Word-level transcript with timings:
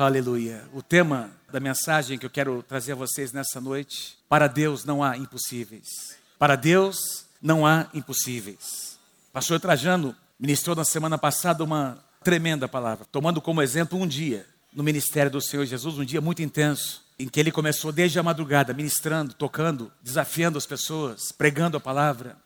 Aleluia. 0.00 0.64
O 0.72 0.80
tema 0.80 1.30
da 1.52 1.60
mensagem 1.60 2.18
que 2.18 2.24
eu 2.24 2.30
quero 2.30 2.62
trazer 2.62 2.92
a 2.92 2.94
vocês 2.94 3.32
nessa 3.32 3.60
noite: 3.60 4.16
para 4.30 4.46
Deus 4.46 4.82
não 4.82 5.04
há 5.04 5.14
impossíveis. 5.18 6.16
Para 6.38 6.56
Deus 6.56 7.26
não 7.42 7.66
há 7.66 7.86
impossíveis. 7.92 8.98
Pastor 9.30 9.60
Trajano 9.60 10.16
ministrou 10.38 10.74
na 10.74 10.86
semana 10.86 11.18
passada 11.18 11.62
uma 11.62 12.02
tremenda 12.24 12.66
palavra, 12.66 13.04
tomando 13.12 13.42
como 13.42 13.60
exemplo 13.60 14.00
um 14.00 14.06
dia 14.06 14.46
no 14.72 14.82
ministério 14.82 15.30
do 15.30 15.38
Senhor 15.38 15.66
Jesus, 15.66 15.98
um 15.98 16.04
dia 16.04 16.22
muito 16.22 16.40
intenso, 16.40 17.04
em 17.18 17.28
que 17.28 17.38
ele 17.38 17.52
começou 17.52 17.92
desde 17.92 18.18
a 18.18 18.22
madrugada, 18.22 18.72
ministrando, 18.72 19.34
tocando, 19.34 19.92
desafiando 20.02 20.56
as 20.56 20.64
pessoas, 20.64 21.30
pregando 21.30 21.76
a 21.76 21.80
palavra, 21.80 22.38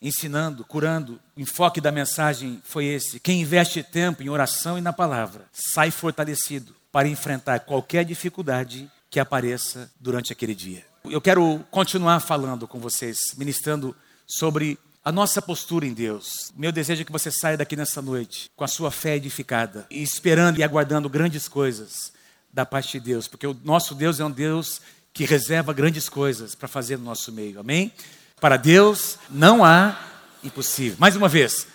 ensinando, 0.00 0.64
curando. 0.64 1.20
O 1.36 1.40
enfoque 1.40 1.80
da 1.80 1.90
mensagem 1.90 2.62
foi 2.64 2.84
esse: 2.84 3.18
quem 3.18 3.40
investe 3.40 3.82
tempo 3.82 4.22
em 4.22 4.28
oração 4.28 4.78
e 4.78 4.80
na 4.80 4.92
palavra 4.92 5.46
sai 5.52 5.90
fortalecido 5.90 6.78
para 6.92 7.08
enfrentar 7.08 7.60
qualquer 7.60 8.04
dificuldade 8.04 8.90
que 9.08 9.20
apareça 9.20 9.90
durante 9.98 10.32
aquele 10.32 10.54
dia. 10.54 10.84
Eu 11.04 11.20
quero 11.20 11.64
continuar 11.70 12.20
falando 12.20 12.68
com 12.68 12.78
vocês, 12.78 13.18
ministrando 13.36 13.96
sobre 14.26 14.78
a 15.04 15.10
nossa 15.10 15.40
postura 15.40 15.86
em 15.86 15.94
Deus. 15.94 16.52
Meu 16.54 16.70
desejo 16.70 17.02
é 17.02 17.04
que 17.04 17.12
você 17.12 17.30
saia 17.30 17.56
daqui 17.56 17.74
nessa 17.74 18.02
noite 18.02 18.50
com 18.54 18.64
a 18.64 18.68
sua 18.68 18.90
fé 18.90 19.16
edificada 19.16 19.86
esperando 19.90 20.58
e 20.58 20.62
aguardando 20.62 21.08
grandes 21.08 21.48
coisas 21.48 22.12
da 22.52 22.66
parte 22.66 22.98
de 22.98 23.00
Deus, 23.00 23.26
porque 23.26 23.46
o 23.46 23.56
nosso 23.64 23.94
Deus 23.94 24.20
é 24.20 24.24
um 24.24 24.30
Deus 24.30 24.80
que 25.12 25.24
reserva 25.24 25.72
grandes 25.72 26.08
coisas 26.08 26.54
para 26.54 26.68
fazer 26.68 26.98
no 26.98 27.04
nosso 27.04 27.32
meio. 27.32 27.60
Amém? 27.60 27.92
Para 28.40 28.56
Deus 28.56 29.18
não 29.28 29.64
há 29.64 29.98
impossível. 30.42 30.96
Mais 30.98 31.16
uma 31.16 31.28
vez. 31.28 31.66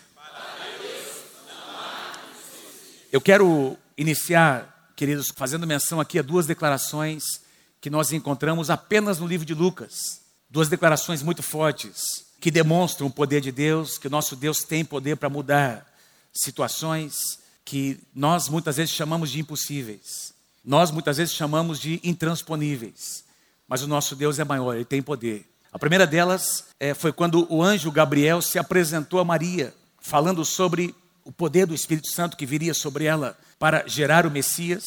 Eu 3.11 3.21
quero 3.21 3.77
iniciar, 3.97 4.74
queridos, 4.95 5.31
fazendo 5.35 5.67
menção 5.67 5.99
aqui 5.99 6.17
a 6.17 6.22
duas 6.22 6.48
declarações 6.48 7.41
que 7.81 7.90
nós 7.90 8.13
encontramos 8.13 8.70
apenas 8.70 9.20
no 9.20 9.27
livro 9.27 9.46
de 9.46 9.54
Lucas. 9.54 10.21
Duas 10.49 10.70
declarações 10.70 11.21
muito 11.21 11.43
fortes 11.43 12.26
que 12.40 12.49
demonstram 12.49 13.07
o 13.07 13.12
poder 13.12 13.41
de 13.41 13.52
Deus, 13.52 13.98
que 13.98 14.07
nosso 14.07 14.35
Deus 14.35 14.63
tem 14.63 14.85
poder 14.85 15.18
para 15.18 15.29
mudar 15.29 15.85
situações 16.34 17.40
que 17.63 17.99
nós 18.13 18.48
muitas 18.48 18.77
vezes 18.77 18.93
chamamos 18.93 19.32
de 19.32 19.40
impossíveis. 19.40 20.34
Nós 20.63 20.91
muitas 20.91 21.18
vezes 21.18 21.34
chamamos 21.34 21.80
de 21.80 21.99
intransponíveis. 22.04 23.24
Mas 23.68 23.82
o 23.82 23.87
nosso 23.87 24.15
Deus 24.15 24.40
é 24.40 24.43
maior, 24.43 24.76
ele 24.76 24.85
tem 24.85 25.02
poder. 25.02 25.49
A 25.74 25.80
primeira 25.80 26.07
delas 26.07 26.65
é, 26.80 26.93
foi 26.93 27.12
quando 27.12 27.52
o 27.52 27.62
anjo 27.62 27.91
Gabriel 27.91 28.41
se 28.41 28.57
apresentou 28.57 29.20
a 29.20 29.26
Maria, 29.26 29.74
falando 29.99 30.46
sobre 30.46 30.96
o 31.26 31.31
poder 31.31 31.65
do 31.65 31.73
Espírito 31.73 32.07
Santo 32.12 32.37
que 32.37 32.45
viria 32.45 32.73
sobre 32.73 33.05
ela 33.05 33.37
para 33.57 33.85
gerar 33.87 34.26
o 34.27 34.31
Messias. 34.31 34.85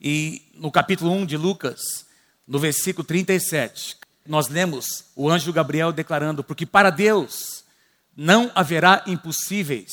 E 0.00 0.42
no 0.54 0.72
capítulo 0.72 1.12
1 1.12 1.26
de 1.26 1.36
Lucas, 1.36 2.06
no 2.48 2.58
versículo 2.58 3.06
37, 3.06 3.98
nós 4.26 4.48
lemos 4.48 5.04
o 5.14 5.30
anjo 5.30 5.52
Gabriel 5.52 5.92
declarando: 5.92 6.42
Porque 6.42 6.64
para 6.66 6.90
Deus 6.90 7.62
não 8.16 8.50
haverá 8.54 9.04
impossíveis, 9.06 9.92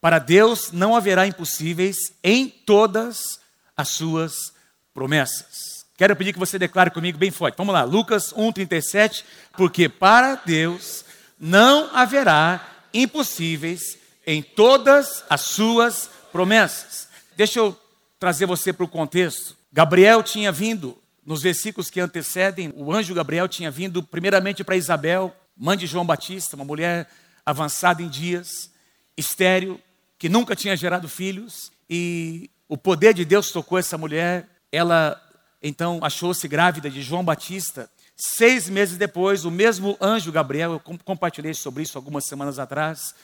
para 0.00 0.18
Deus 0.18 0.72
não 0.72 0.96
haverá 0.96 1.26
impossíveis 1.26 2.12
em 2.22 2.48
todas 2.48 3.40
as 3.76 3.88
suas 3.88 4.52
promessas. 4.92 5.86
Quero 5.96 6.16
pedir 6.16 6.32
que 6.32 6.38
você 6.38 6.58
declare 6.58 6.90
comigo 6.90 7.16
bem 7.16 7.30
forte. 7.30 7.56
Vamos 7.56 7.72
lá, 7.72 7.84
Lucas 7.84 8.32
1,37. 8.32 9.22
Porque 9.52 9.88
para 9.88 10.34
Deus 10.34 11.04
não 11.38 11.94
haverá 11.94 12.68
impossíveis 12.92 14.01
em 14.26 14.42
todas 14.42 15.24
as 15.28 15.42
suas 15.42 16.10
promessas. 16.30 17.08
Deixa 17.36 17.58
eu 17.58 17.78
trazer 18.18 18.46
você 18.46 18.72
para 18.72 18.84
o 18.84 18.88
contexto. 18.88 19.56
Gabriel 19.72 20.22
tinha 20.22 20.52
vindo 20.52 20.96
nos 21.24 21.42
versículos 21.42 21.88
que 21.88 22.00
antecedem, 22.00 22.72
o 22.76 22.92
anjo 22.92 23.14
Gabriel 23.14 23.48
tinha 23.48 23.70
vindo 23.70 24.02
primeiramente 24.02 24.64
para 24.64 24.76
Isabel, 24.76 25.34
mãe 25.56 25.76
de 25.76 25.86
João 25.86 26.04
Batista, 26.04 26.56
uma 26.56 26.64
mulher 26.64 27.08
avançada 27.46 28.02
em 28.02 28.08
dias, 28.08 28.70
estéril, 29.16 29.80
que 30.18 30.28
nunca 30.28 30.56
tinha 30.56 30.76
gerado 30.76 31.08
filhos, 31.08 31.70
e 31.88 32.50
o 32.68 32.76
poder 32.76 33.14
de 33.14 33.24
Deus 33.24 33.50
tocou 33.50 33.78
essa 33.78 33.98
mulher. 33.98 34.48
Ela 34.70 35.20
então 35.62 36.00
achou-se 36.02 36.46
grávida 36.48 36.90
de 36.90 37.02
João 37.02 37.24
Batista. 37.24 37.88
Seis 38.16 38.68
meses 38.68 38.96
depois, 38.96 39.44
o 39.44 39.50
mesmo 39.50 39.96
anjo 40.00 40.32
Gabriel, 40.32 40.72
eu 40.72 40.80
compartilhei 41.04 41.54
sobre 41.54 41.82
isso 41.82 41.98
algumas 41.98 42.24
semanas 42.24 42.58
atrás, 42.58 43.14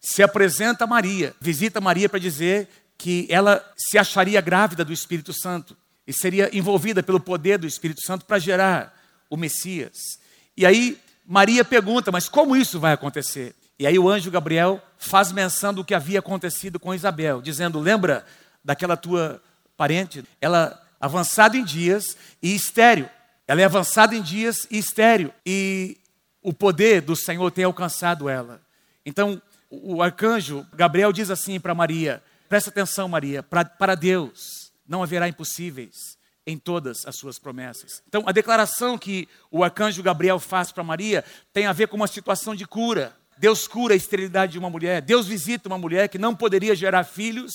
se 0.00 0.22
apresenta 0.22 0.84
a 0.84 0.86
Maria, 0.86 1.34
visita 1.40 1.80
Maria 1.80 2.08
para 2.08 2.18
dizer 2.18 2.68
que 2.98 3.26
ela 3.28 3.64
se 3.76 3.98
acharia 3.98 4.40
grávida 4.40 4.84
do 4.84 4.92
Espírito 4.92 5.32
Santo 5.32 5.76
e 6.06 6.12
seria 6.12 6.48
envolvida 6.56 7.02
pelo 7.02 7.20
poder 7.20 7.58
do 7.58 7.66
Espírito 7.66 8.00
Santo 8.02 8.24
para 8.24 8.38
gerar 8.38 8.96
o 9.28 9.36
Messias. 9.36 9.96
E 10.56 10.64
aí 10.64 10.98
Maria 11.26 11.64
pergunta: 11.64 12.12
Mas 12.12 12.28
como 12.28 12.56
isso 12.56 12.78
vai 12.78 12.92
acontecer? 12.92 13.54
E 13.78 13.86
aí 13.86 13.98
o 13.98 14.08
anjo 14.08 14.30
Gabriel 14.30 14.80
faz 14.96 15.32
menção 15.32 15.74
do 15.74 15.84
que 15.84 15.94
havia 15.94 16.20
acontecido 16.20 16.78
com 16.78 16.94
Isabel, 16.94 17.42
dizendo: 17.42 17.80
Lembra 17.80 18.24
daquela 18.64 18.96
tua 18.96 19.42
parente? 19.76 20.24
Ela 20.40 20.80
avançada 21.00 21.56
em 21.56 21.64
dias 21.64 22.16
e 22.42 22.54
estéreo. 22.54 23.10
Ela 23.46 23.60
é 23.60 23.64
avançada 23.64 24.14
em 24.14 24.22
dias 24.22 24.66
e 24.70 24.78
estéreo. 24.78 25.32
E 25.44 25.98
o 26.42 26.52
poder 26.52 27.00
do 27.00 27.14
Senhor 27.14 27.50
tem 27.50 27.64
alcançado 27.64 28.28
ela. 28.28 28.60
Então, 29.04 29.40
o 29.70 30.02
arcanjo 30.02 30.66
Gabriel 30.74 31.12
diz 31.12 31.30
assim 31.30 31.58
para 31.58 31.74
Maria: 31.74 32.22
Presta 32.48 32.70
atenção, 32.70 33.08
Maria, 33.08 33.42
para 33.42 33.94
Deus 33.94 34.72
não 34.86 35.02
haverá 35.02 35.28
impossíveis 35.28 36.16
em 36.46 36.56
todas 36.56 37.04
as 37.06 37.16
suas 37.16 37.38
promessas. 37.38 38.02
Então, 38.06 38.22
a 38.26 38.32
declaração 38.32 38.96
que 38.96 39.28
o 39.50 39.64
arcanjo 39.64 40.02
Gabriel 40.02 40.38
faz 40.38 40.70
para 40.70 40.84
Maria 40.84 41.24
tem 41.52 41.66
a 41.66 41.72
ver 41.72 41.88
com 41.88 41.96
uma 41.96 42.06
situação 42.06 42.54
de 42.54 42.64
cura. 42.64 43.16
Deus 43.36 43.66
cura 43.66 43.94
a 43.94 43.96
esterilidade 43.96 44.52
de 44.52 44.58
uma 44.58 44.70
mulher, 44.70 45.02
Deus 45.02 45.26
visita 45.26 45.68
uma 45.68 45.76
mulher 45.76 46.08
que 46.08 46.18
não 46.18 46.34
poderia 46.34 46.74
gerar 46.74 47.04
filhos 47.04 47.52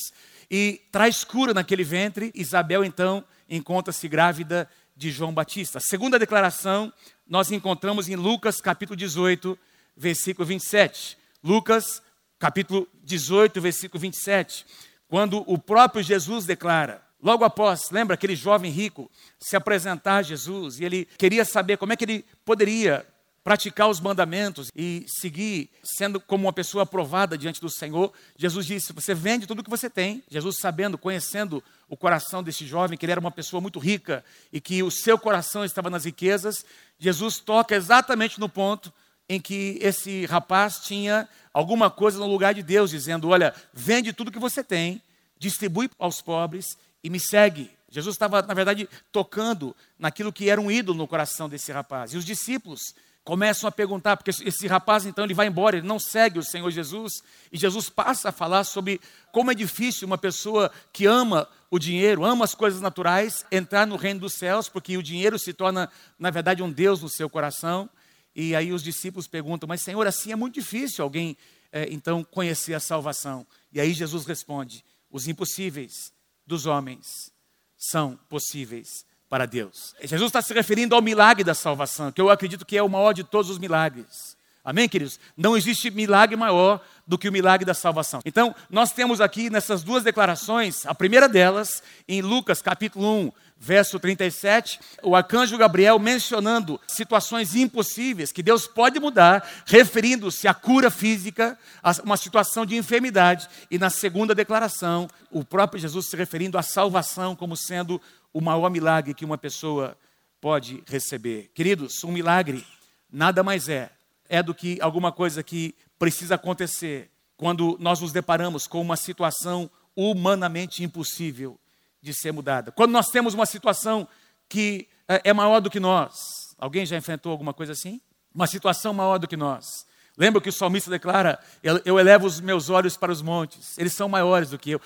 e 0.49 0.79
traz 0.91 1.23
cura 1.23 1.53
naquele 1.53 1.83
ventre. 1.83 2.31
Isabel, 2.35 2.83
então, 2.83 3.23
encontra-se 3.49 4.07
grávida 4.07 4.69
de 4.95 5.09
João 5.09 5.33
Batista. 5.33 5.79
A 5.79 5.81
segunda 5.81 6.19
declaração 6.19 6.91
nós 7.27 7.49
encontramos 7.49 8.09
em 8.09 8.15
Lucas 8.15 8.59
capítulo 8.59 8.97
18, 8.97 9.57
versículo 9.95 10.45
27. 10.45 11.17
Lucas 11.43 12.01
capítulo 12.37 12.87
18, 13.03 13.59
versículo 13.61 13.99
27, 13.99 14.65
quando 15.07 15.43
o 15.47 15.57
próprio 15.57 16.03
Jesus 16.03 16.45
declara: 16.45 17.01
Logo 17.21 17.43
após, 17.43 17.89
lembra 17.91 18.15
aquele 18.15 18.35
jovem 18.35 18.71
rico 18.71 19.09
se 19.39 19.55
apresentar 19.55 20.17
a 20.17 20.21
Jesus 20.23 20.79
e 20.79 20.85
ele 20.85 21.07
queria 21.17 21.45
saber 21.45 21.77
como 21.77 21.93
é 21.93 21.95
que 21.95 22.05
ele 22.05 22.25
poderia 22.43 23.05
praticar 23.43 23.89
os 23.89 23.99
mandamentos 23.99 24.71
e 24.75 25.03
seguir 25.07 25.69
sendo 25.83 26.19
como 26.19 26.45
uma 26.45 26.53
pessoa 26.53 26.83
aprovada 26.83 27.37
diante 27.37 27.59
do 27.59 27.69
Senhor. 27.69 28.11
Jesus 28.37 28.65
disse: 28.65 28.93
Você 28.93 29.13
vende 29.13 29.47
tudo 29.47 29.59
o 29.59 29.63
que 29.63 29.69
você 29.69 29.89
tem. 29.89 30.23
Jesus, 30.29 30.57
sabendo, 30.59 30.97
conhecendo 30.97 31.63
o 31.89 31.97
coração 31.97 32.43
desse 32.43 32.65
jovem, 32.65 32.97
que 32.97 33.05
ele 33.05 33.11
era 33.11 33.21
uma 33.21 33.31
pessoa 33.31 33.61
muito 33.61 33.79
rica 33.79 34.23
e 34.51 34.61
que 34.61 34.81
o 34.81 34.91
seu 34.91 35.17
coração 35.17 35.65
estava 35.65 35.89
nas 35.89 36.05
riquezas, 36.05 36.65
Jesus 36.99 37.39
toca 37.39 37.75
exatamente 37.75 38.39
no 38.39 38.49
ponto 38.49 38.91
em 39.31 39.39
que 39.39 39.79
esse 39.81 40.25
rapaz 40.25 40.79
tinha 40.79 41.25
alguma 41.53 41.89
coisa 41.89 42.19
no 42.19 42.27
lugar 42.27 42.53
de 42.53 42.61
Deus, 42.61 42.89
dizendo: 42.89 43.29
Olha, 43.29 43.53
vende 43.73 44.11
tudo 44.11 44.29
que 44.29 44.37
você 44.37 44.61
tem, 44.61 45.01
distribui 45.39 45.89
aos 45.97 46.21
pobres 46.21 46.77
e 47.01 47.09
me 47.09 47.17
segue. 47.17 47.71
Jesus 47.89 48.15
estava, 48.15 48.41
na 48.41 48.53
verdade, 48.53 48.89
tocando 49.09 49.73
naquilo 49.97 50.33
que 50.33 50.49
era 50.49 50.59
um 50.59 50.69
ídolo 50.69 50.97
no 50.97 51.07
coração 51.07 51.47
desse 51.47 51.71
rapaz. 51.71 52.13
E 52.13 52.17
os 52.17 52.25
discípulos 52.25 52.93
começam 53.23 53.69
a 53.69 53.71
perguntar, 53.71 54.17
porque 54.17 54.31
esse 54.31 54.67
rapaz 54.67 55.05
então 55.05 55.23
ele 55.23 55.33
vai 55.33 55.47
embora, 55.47 55.77
ele 55.77 55.87
não 55.87 55.97
segue 55.99 56.37
o 56.37 56.43
Senhor 56.43 56.69
Jesus, 56.69 57.23
e 57.53 57.57
Jesus 57.57 57.89
passa 57.89 58.29
a 58.29 58.31
falar 58.33 58.65
sobre 58.65 58.99
como 59.31 59.49
é 59.49 59.55
difícil 59.55 60.07
uma 60.07 60.17
pessoa 60.17 60.69
que 60.91 61.05
ama 61.05 61.47
o 61.69 61.79
dinheiro, 61.79 62.25
ama 62.25 62.43
as 62.43 62.53
coisas 62.53 62.81
naturais, 62.81 63.45
entrar 63.49 63.87
no 63.87 63.95
reino 63.95 64.19
dos 64.19 64.33
céus, 64.33 64.67
porque 64.67 64.97
o 64.97 65.03
dinheiro 65.03 65.39
se 65.39 65.53
torna, 65.53 65.89
na 66.19 66.29
verdade, 66.29 66.61
um 66.61 66.69
Deus 66.69 67.01
no 67.01 67.07
seu 67.07 67.29
coração. 67.29 67.89
E 68.35 68.55
aí 68.55 68.71
os 68.71 68.83
discípulos 68.83 69.27
perguntam, 69.27 69.67
mas 69.67 69.81
Senhor, 69.81 70.05
assim 70.07 70.31
é 70.31 70.35
muito 70.35 70.55
difícil 70.55 71.03
alguém 71.03 71.37
é, 71.71 71.87
então 71.91 72.23
conhecer 72.23 72.73
a 72.73 72.79
salvação. 72.79 73.45
E 73.71 73.79
aí 73.79 73.93
Jesus 73.93 74.25
responde: 74.25 74.83
os 75.09 75.27
impossíveis 75.27 76.13
dos 76.45 76.65
homens 76.65 77.31
são 77.77 78.17
possíveis 78.29 79.05
para 79.29 79.45
Deus. 79.45 79.95
Jesus 80.01 80.29
está 80.29 80.41
se 80.41 80.53
referindo 80.53 80.93
ao 80.93 81.01
milagre 81.01 81.43
da 81.43 81.53
salvação, 81.53 82.11
que 82.11 82.19
eu 82.19 82.29
acredito 82.29 82.65
que 82.65 82.77
é 82.77 82.83
o 82.83 82.89
maior 82.89 83.13
de 83.13 83.23
todos 83.23 83.49
os 83.49 83.57
milagres. 83.57 84.37
Amém, 84.63 84.87
queridos? 84.87 85.19
Não 85.35 85.57
existe 85.57 85.89
milagre 85.89 86.35
maior 86.35 86.85
do 87.07 87.17
que 87.17 87.27
o 87.27 87.31
milagre 87.31 87.65
da 87.65 87.73
salvação. 87.73 88.21
Então, 88.23 88.53
nós 88.69 88.91
temos 88.91 89.19
aqui 89.19 89.49
nessas 89.49 89.81
duas 89.81 90.03
declarações, 90.03 90.85
a 90.85 90.93
primeira 90.93 91.27
delas, 91.27 91.81
em 92.07 92.21
Lucas 92.21 92.61
capítulo 92.61 93.11
1, 93.27 93.31
verso 93.63 93.99
37, 93.99 94.79
o 95.03 95.15
arcanjo 95.15 95.55
Gabriel 95.55 95.99
mencionando 95.99 96.81
situações 96.87 97.53
impossíveis 97.53 98.31
que 98.31 98.41
Deus 98.41 98.65
pode 98.65 98.99
mudar, 98.99 99.47
referindo-se 99.67 100.47
à 100.47 100.53
cura 100.53 100.89
física, 100.89 101.55
a 101.83 101.91
uma 102.03 102.17
situação 102.17 102.65
de 102.65 102.75
enfermidade, 102.75 103.47
e 103.69 103.77
na 103.77 103.91
segunda 103.91 104.33
declaração, 104.33 105.07
o 105.29 105.45
próprio 105.45 105.79
Jesus 105.79 106.07
se 106.07 106.15
referindo 106.15 106.57
à 106.57 106.63
salvação 106.63 107.35
como 107.35 107.55
sendo 107.55 108.01
o 108.33 108.41
maior 108.41 108.71
milagre 108.71 109.13
que 109.13 109.23
uma 109.23 109.37
pessoa 109.37 109.95
pode 110.41 110.83
receber. 110.87 111.51
Queridos, 111.53 112.03
um 112.03 112.11
milagre 112.11 112.65
nada 113.11 113.43
mais 113.43 113.69
é 113.69 113.91
é 114.27 114.41
do 114.41 114.55
que 114.55 114.79
alguma 114.81 115.11
coisa 115.11 115.43
que 115.43 115.75
precisa 115.99 116.33
acontecer 116.33 117.11
quando 117.37 117.77
nós 117.79 117.99
nos 117.99 118.11
deparamos 118.11 118.65
com 118.65 118.81
uma 118.81 118.95
situação 118.95 119.69
humanamente 119.95 120.83
impossível 120.83 121.59
de 122.01 122.13
ser 122.13 122.31
mudada. 122.31 122.71
Quando 122.71 122.91
nós 122.91 123.09
temos 123.09 123.33
uma 123.33 123.45
situação 123.45 124.07
que 124.49 124.87
é, 125.07 125.29
é 125.29 125.33
maior 125.33 125.59
do 125.59 125.69
que 125.69 125.79
nós. 125.79 126.13
Alguém 126.57 126.85
já 126.85 126.97
enfrentou 126.97 127.31
alguma 127.31 127.53
coisa 127.53 127.73
assim? 127.73 127.99
Uma 128.33 128.47
situação 128.47 128.93
maior 128.93 129.17
do 129.17 129.27
que 129.27 129.35
nós. 129.35 129.85
Lembra 130.17 130.41
que 130.41 130.49
o 130.49 130.53
salmista 130.53 130.89
declara: 130.89 131.39
Eu 131.63 131.99
elevo 131.99 132.27
os 132.27 132.39
meus 132.39 132.69
olhos 132.69 132.97
para 132.97 133.11
os 133.11 133.21
montes, 133.21 133.77
eles 133.77 133.93
são 133.93 134.07
maiores 134.07 134.49
do 134.49 134.59
que 134.59 134.71
eu. 134.71 134.81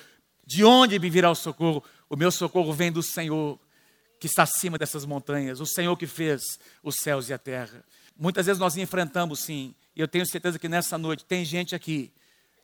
De 0.45 0.63
onde 0.63 0.99
me 0.99 1.09
virá 1.09 1.31
o 1.31 1.35
socorro? 1.35 1.83
O 2.09 2.15
meu 2.15 2.31
socorro 2.31 2.71
vem 2.71 2.91
do 2.91 3.01
Senhor, 3.01 3.59
que 4.19 4.27
está 4.27 4.43
acima 4.43 4.77
dessas 4.77 5.05
montanhas, 5.05 5.59
o 5.59 5.65
Senhor 5.65 5.95
que 5.97 6.05
fez 6.05 6.59
os 6.83 6.95
céus 6.97 7.29
e 7.29 7.33
a 7.33 7.37
terra. 7.37 7.83
Muitas 8.17 8.45
vezes 8.45 8.59
nós 8.59 8.77
enfrentamos, 8.77 9.39
sim, 9.39 9.73
e 9.95 10.01
eu 10.01 10.07
tenho 10.07 10.25
certeza 10.25 10.59
que 10.59 10.69
nessa 10.69 10.97
noite 10.97 11.25
tem 11.25 11.43
gente 11.43 11.75
aqui 11.75 12.13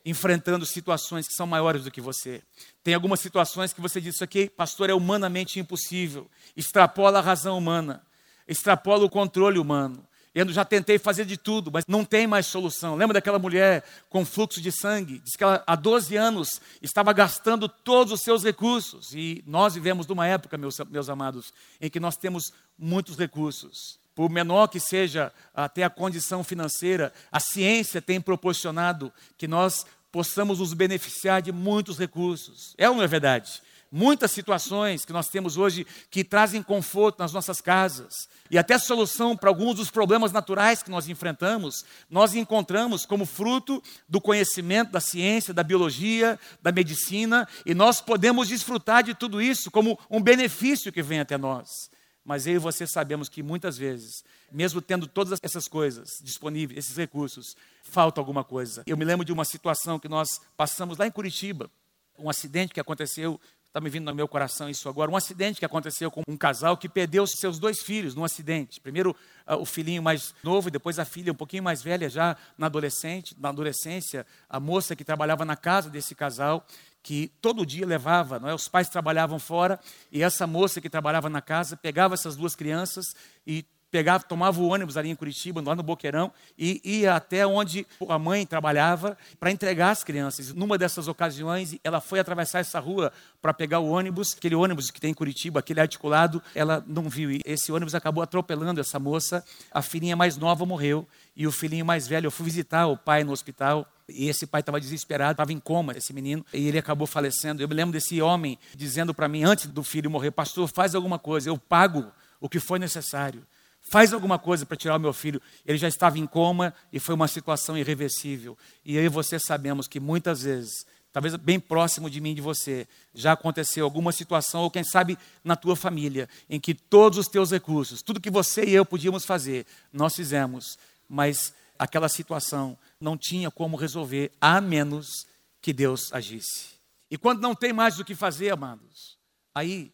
enfrentando 0.04 0.66
situações 0.66 1.28
que 1.28 1.34
são 1.34 1.46
maiores 1.46 1.84
do 1.84 1.90
que 1.90 2.00
você. 2.00 2.42
Tem 2.82 2.94
algumas 2.94 3.20
situações 3.20 3.72
que 3.72 3.80
você 3.80 4.00
diz 4.00 4.16
isso 4.16 4.24
aqui, 4.24 4.48
pastor, 4.50 4.90
é 4.90 4.94
humanamente 4.94 5.60
impossível, 5.60 6.30
extrapola 6.56 7.18
a 7.18 7.22
razão 7.22 7.56
humana, 7.56 8.04
extrapola 8.46 9.04
o 9.04 9.10
controle 9.10 9.58
humano. 9.58 10.06
Eu 10.34 10.48
já 10.48 10.64
tentei 10.64 10.98
fazer 10.98 11.26
de 11.26 11.36
tudo, 11.36 11.70
mas 11.70 11.84
não 11.86 12.06
tem 12.06 12.26
mais 12.26 12.46
solução. 12.46 12.96
Lembra 12.96 13.14
daquela 13.14 13.38
mulher 13.38 13.84
com 14.08 14.24
fluxo 14.24 14.62
de 14.62 14.72
sangue? 14.72 15.18
Diz 15.18 15.36
que 15.36 15.44
ela, 15.44 15.62
há 15.66 15.76
12 15.76 16.16
anos, 16.16 16.58
estava 16.80 17.12
gastando 17.12 17.68
todos 17.68 18.14
os 18.14 18.22
seus 18.22 18.42
recursos. 18.42 19.14
E 19.14 19.44
nós 19.46 19.74
vivemos 19.74 20.06
numa 20.06 20.26
época, 20.26 20.56
meus, 20.56 20.78
meus 20.88 21.10
amados, 21.10 21.52
em 21.78 21.90
que 21.90 22.00
nós 22.00 22.16
temos 22.16 22.50
muitos 22.78 23.18
recursos 23.18 24.01
por 24.14 24.30
menor 24.30 24.68
que 24.68 24.80
seja 24.80 25.32
até 25.54 25.84
a 25.84 25.90
condição 25.90 26.44
financeira, 26.44 27.12
a 27.30 27.40
ciência 27.40 28.02
tem 28.02 28.20
proporcionado 28.20 29.12
que 29.36 29.48
nós 29.48 29.86
possamos 30.10 30.58
nos 30.58 30.74
beneficiar 30.74 31.40
de 31.40 31.50
muitos 31.50 31.98
recursos. 31.98 32.74
É 32.76 32.88
ou 32.88 32.96
não 32.96 33.02
é 33.02 33.06
verdade? 33.06 33.62
Muitas 33.94 34.30
situações 34.30 35.04
que 35.04 35.12
nós 35.12 35.28
temos 35.28 35.58
hoje 35.58 35.86
que 36.10 36.24
trazem 36.24 36.62
conforto 36.62 37.18
nas 37.18 37.30
nossas 37.30 37.60
casas 37.60 38.26
e 38.50 38.56
até 38.56 38.78
solução 38.78 39.36
para 39.36 39.50
alguns 39.50 39.76
dos 39.76 39.90
problemas 39.90 40.32
naturais 40.32 40.82
que 40.82 40.90
nós 40.90 41.08
enfrentamos, 41.08 41.84
nós 42.08 42.34
encontramos 42.34 43.04
como 43.04 43.26
fruto 43.26 43.82
do 44.08 44.18
conhecimento 44.18 44.92
da 44.92 45.00
ciência, 45.00 45.52
da 45.52 45.62
biologia, 45.62 46.40
da 46.62 46.72
medicina, 46.72 47.46
e 47.66 47.74
nós 47.74 48.00
podemos 48.00 48.48
desfrutar 48.48 49.02
de 49.02 49.12
tudo 49.14 49.42
isso 49.42 49.70
como 49.70 49.98
um 50.10 50.22
benefício 50.22 50.90
que 50.90 51.02
vem 51.02 51.20
até 51.20 51.36
nós. 51.36 51.91
Mas 52.24 52.46
eu 52.46 52.54
e 52.54 52.58
você 52.58 52.86
sabemos 52.86 53.28
que 53.28 53.42
muitas 53.42 53.76
vezes, 53.76 54.24
mesmo 54.50 54.80
tendo 54.80 55.06
todas 55.06 55.38
essas 55.42 55.66
coisas 55.66 56.20
disponíveis, 56.22 56.78
esses 56.78 56.96
recursos, 56.96 57.56
falta 57.82 58.20
alguma 58.20 58.44
coisa. 58.44 58.82
Eu 58.86 58.96
me 58.96 59.04
lembro 59.04 59.24
de 59.24 59.32
uma 59.32 59.44
situação 59.44 59.98
que 59.98 60.08
nós 60.08 60.40
passamos 60.56 60.98
lá 60.98 61.06
em 61.06 61.10
Curitiba, 61.10 61.70
um 62.18 62.30
acidente 62.30 62.72
que 62.72 62.80
aconteceu, 62.80 63.40
está 63.66 63.80
me 63.80 63.88
vindo 63.88 64.04
no 64.04 64.14
meu 64.14 64.28
coração 64.28 64.68
isso 64.68 64.88
agora, 64.88 65.10
um 65.10 65.16
acidente 65.16 65.58
que 65.58 65.64
aconteceu 65.64 66.10
com 66.10 66.22
um 66.28 66.36
casal 66.36 66.76
que 66.76 66.88
perdeu 66.88 67.26
seus 67.26 67.58
dois 67.58 67.82
filhos 67.82 68.14
num 68.14 68.22
acidente. 68.22 68.80
Primeiro 68.80 69.16
uh, 69.48 69.56
o 69.56 69.64
filhinho 69.64 70.02
mais 70.02 70.34
novo 70.44 70.68
e 70.68 70.70
depois 70.70 70.98
a 70.98 71.04
filha 71.04 71.32
um 71.32 71.34
pouquinho 71.34 71.62
mais 71.62 71.82
velha 71.82 72.08
já 72.08 72.36
na 72.56 72.66
adolescente, 72.66 73.34
na 73.40 73.48
adolescência, 73.48 74.26
a 74.48 74.60
moça 74.60 74.94
que 74.94 75.02
trabalhava 75.02 75.44
na 75.44 75.56
casa 75.56 75.88
desse 75.88 76.14
casal 76.14 76.64
que 77.02 77.28
todo 77.40 77.66
dia 77.66 77.84
levava, 77.84 78.38
não 78.38 78.48
é? 78.48 78.54
Os 78.54 78.68
pais 78.68 78.88
trabalhavam 78.88 79.38
fora 79.38 79.80
e 80.10 80.22
essa 80.22 80.46
moça 80.46 80.80
que 80.80 80.88
trabalhava 80.88 81.28
na 81.28 81.42
casa 81.42 81.76
pegava 81.76 82.14
essas 82.14 82.36
duas 82.36 82.54
crianças 82.54 83.14
e 83.46 83.64
pegava, 83.92 84.24
tomava 84.24 84.58
o 84.58 84.68
ônibus 84.68 84.96
ali 84.96 85.10
em 85.10 85.14
Curitiba, 85.14 85.62
lá 85.64 85.76
no 85.76 85.82
Boqueirão, 85.82 86.32
e 86.58 86.80
ia 86.82 87.14
até 87.14 87.46
onde 87.46 87.86
a 88.08 88.18
mãe 88.18 88.46
trabalhava 88.46 89.18
para 89.38 89.50
entregar 89.50 89.90
as 89.90 90.02
crianças. 90.02 90.54
Numa 90.54 90.78
dessas 90.78 91.08
ocasiões, 91.08 91.76
ela 91.84 92.00
foi 92.00 92.18
atravessar 92.18 92.60
essa 92.60 92.80
rua 92.80 93.12
para 93.42 93.52
pegar 93.52 93.80
o 93.80 93.90
ônibus, 93.90 94.34
aquele 94.34 94.54
ônibus 94.54 94.90
que 94.90 94.98
tem 94.98 95.10
em 95.10 95.14
Curitiba, 95.14 95.60
aquele 95.60 95.78
articulado, 95.78 96.42
ela 96.54 96.82
não 96.86 97.06
viu. 97.06 97.30
E 97.30 97.42
esse 97.44 97.70
ônibus 97.70 97.94
acabou 97.94 98.22
atropelando 98.22 98.80
essa 98.80 98.98
moça. 98.98 99.44
A 99.70 99.82
filhinha 99.82 100.16
mais 100.16 100.38
nova 100.38 100.64
morreu 100.64 101.06
e 101.36 101.46
o 101.46 101.52
filhinho 101.52 101.84
mais 101.84 102.08
velho, 102.08 102.26
eu 102.26 102.30
fui 102.30 102.46
visitar 102.46 102.86
o 102.86 102.96
pai 102.96 103.22
no 103.24 103.32
hospital. 103.32 103.86
E 104.08 104.28
esse 104.28 104.46
pai 104.46 104.60
estava 104.60 104.80
desesperado, 104.80 105.32
estava 105.32 105.52
em 105.52 105.60
coma, 105.60 105.92
esse 105.96 106.12
menino, 106.12 106.44
e 106.52 106.66
ele 106.66 106.78
acabou 106.78 107.06
falecendo. 107.06 107.62
Eu 107.62 107.68
me 107.68 107.74
lembro 107.74 107.92
desse 107.92 108.20
homem 108.20 108.58
dizendo 108.74 109.12
para 109.12 109.28
mim, 109.28 109.44
antes 109.44 109.66
do 109.66 109.82
filho 109.82 110.10
morrer, 110.10 110.30
pastor, 110.30 110.68
faz 110.68 110.94
alguma 110.94 111.18
coisa, 111.18 111.50
eu 111.50 111.58
pago 111.58 112.10
o 112.40 112.48
que 112.48 112.58
foi 112.58 112.78
necessário. 112.78 113.46
Faz 113.82 114.12
alguma 114.12 114.38
coisa 114.38 114.64
para 114.64 114.76
tirar 114.76 114.96
o 114.96 115.00
meu 115.00 115.12
filho. 115.12 115.42
Ele 115.66 115.76
já 115.76 115.88
estava 115.88 116.18
em 116.18 116.26
coma 116.26 116.72
e 116.92 116.98
foi 116.98 117.14
uma 117.14 117.28
situação 117.28 117.76
irreversível. 117.76 118.56
E 118.84 118.96
eu 118.96 119.04
e 119.04 119.08
você 119.08 119.38
sabemos 119.38 119.88
que 119.88 119.98
muitas 120.00 120.42
vezes, 120.42 120.86
talvez 121.12 121.34
bem 121.36 121.58
próximo 121.58 122.08
de 122.08 122.20
mim 122.20 122.30
e 122.30 122.36
de 122.36 122.40
você, 122.40 122.86
já 123.12 123.32
aconteceu 123.32 123.84
alguma 123.84 124.12
situação, 124.12 124.62
ou 124.62 124.70
quem 124.70 124.84
sabe 124.84 125.18
na 125.44 125.56
tua 125.56 125.76
família, 125.76 126.28
em 126.48 126.60
que 126.60 126.74
todos 126.74 127.18
os 127.18 127.28
teus 127.28 127.50
recursos, 127.50 128.00
tudo 128.00 128.20
que 128.20 128.30
você 128.30 128.64
e 128.64 128.72
eu 128.72 128.86
podíamos 128.86 129.24
fazer, 129.24 129.66
nós 129.92 130.14
fizemos, 130.14 130.78
mas 131.08 131.52
aquela 131.78 132.08
situação 132.08 132.78
não 133.00 133.18
tinha 133.18 133.50
como 133.50 133.76
resolver, 133.76 134.30
a 134.40 134.60
menos 134.60 135.26
que 135.60 135.72
Deus 135.72 136.12
agisse. 136.12 136.70
E 137.10 137.18
quando 137.18 137.42
não 137.42 137.54
tem 137.54 137.72
mais 137.72 137.98
o 137.98 138.04
que 138.04 138.14
fazer, 138.14 138.50
amados, 138.50 139.18
aí 139.54 139.92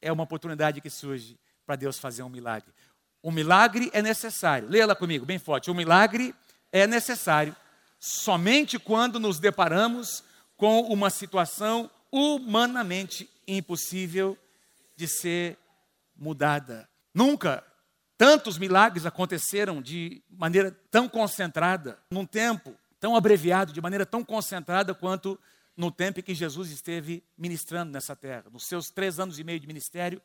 é 0.00 0.12
uma 0.12 0.22
oportunidade 0.22 0.80
que 0.80 0.88
surge 0.88 1.36
para 1.66 1.76
Deus 1.76 1.98
fazer 1.98 2.22
um 2.22 2.28
milagre. 2.28 2.72
O 3.22 3.30
milagre 3.30 3.90
é 3.92 4.00
necessário. 4.00 4.68
Leia 4.68 4.86
lá 4.86 4.94
comigo, 4.94 5.26
bem 5.26 5.38
forte. 5.38 5.70
O 5.70 5.74
milagre 5.74 6.34
é 6.72 6.86
necessário 6.86 7.54
somente 7.98 8.78
quando 8.78 9.20
nos 9.20 9.38
deparamos 9.38 10.24
com 10.56 10.80
uma 10.82 11.10
situação 11.10 11.90
humanamente 12.10 13.28
impossível 13.46 14.36
de 14.96 15.06
ser 15.06 15.58
mudada. 16.16 16.88
Nunca 17.14 17.64
tantos 18.16 18.58
milagres 18.58 19.06
aconteceram 19.06 19.80
de 19.80 20.22
maneira 20.28 20.70
tão 20.90 21.08
concentrada, 21.08 21.98
num 22.10 22.26
tempo 22.26 22.74
tão 22.98 23.16
abreviado, 23.16 23.72
de 23.72 23.80
maneira 23.80 24.04
tão 24.04 24.22
concentrada 24.22 24.94
quanto 24.94 25.40
no 25.74 25.90
tempo 25.90 26.20
em 26.20 26.22
que 26.22 26.34
Jesus 26.34 26.70
esteve 26.70 27.24
ministrando 27.36 27.90
nessa 27.90 28.14
terra. 28.14 28.44
Nos 28.52 28.66
seus 28.66 28.90
três 28.90 29.18
anos 29.18 29.38
e 29.38 29.44
meio 29.44 29.58
de 29.58 29.66
ministério, 29.66 30.20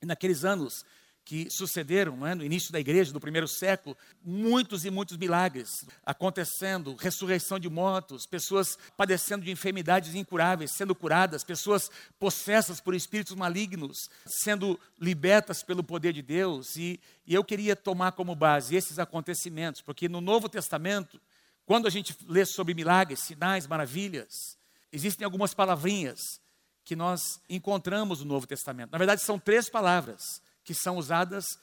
e 0.00 0.06
naqueles 0.06 0.44
anos 0.44 0.84
que 1.28 1.50
sucederam 1.50 2.26
é, 2.26 2.34
no 2.34 2.42
início 2.42 2.72
da 2.72 2.80
igreja, 2.80 3.12
do 3.12 3.20
primeiro 3.20 3.46
século, 3.46 3.94
muitos 4.24 4.86
e 4.86 4.90
muitos 4.90 5.18
milagres 5.18 5.84
acontecendo, 6.02 6.96
ressurreição 6.98 7.58
de 7.58 7.68
mortos, 7.68 8.24
pessoas 8.24 8.78
padecendo 8.96 9.44
de 9.44 9.50
enfermidades 9.50 10.14
incuráveis, 10.14 10.70
sendo 10.70 10.94
curadas, 10.94 11.44
pessoas 11.44 11.90
possessas 12.18 12.80
por 12.80 12.94
espíritos 12.94 13.34
malignos, 13.34 14.08
sendo 14.24 14.80
libertas 14.98 15.62
pelo 15.62 15.84
poder 15.84 16.14
de 16.14 16.22
Deus. 16.22 16.76
E, 16.76 16.98
e 17.26 17.34
eu 17.34 17.44
queria 17.44 17.76
tomar 17.76 18.12
como 18.12 18.34
base 18.34 18.74
esses 18.74 18.98
acontecimentos, 18.98 19.82
porque 19.82 20.08
no 20.08 20.22
Novo 20.22 20.48
Testamento, 20.48 21.20
quando 21.66 21.86
a 21.86 21.90
gente 21.90 22.16
lê 22.26 22.46
sobre 22.46 22.72
milagres, 22.72 23.20
sinais, 23.20 23.66
maravilhas, 23.66 24.56
existem 24.90 25.26
algumas 25.26 25.52
palavrinhas 25.52 26.40
que 26.86 26.96
nós 26.96 27.38
encontramos 27.50 28.20
no 28.20 28.24
Novo 28.32 28.46
Testamento. 28.46 28.92
Na 28.92 28.96
verdade, 28.96 29.20
são 29.20 29.38
três 29.38 29.68
palavras 29.68 30.47
que 30.68 30.74
são 30.74 30.98
usadas 30.98 31.58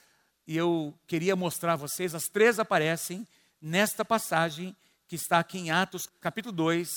e 0.47 0.57
eu 0.57 0.91
queria 1.05 1.35
mostrar 1.35 1.73
a 1.73 1.75
vocês, 1.75 2.15
as 2.15 2.23
três 2.23 2.57
aparecem 2.57 3.27
nesta 3.61 4.03
passagem 4.03 4.75
que 5.07 5.15
está 5.15 5.37
aqui 5.37 5.59
em 5.59 5.69
Atos, 5.69 6.09
capítulo 6.19 6.51
2, 6.51 6.89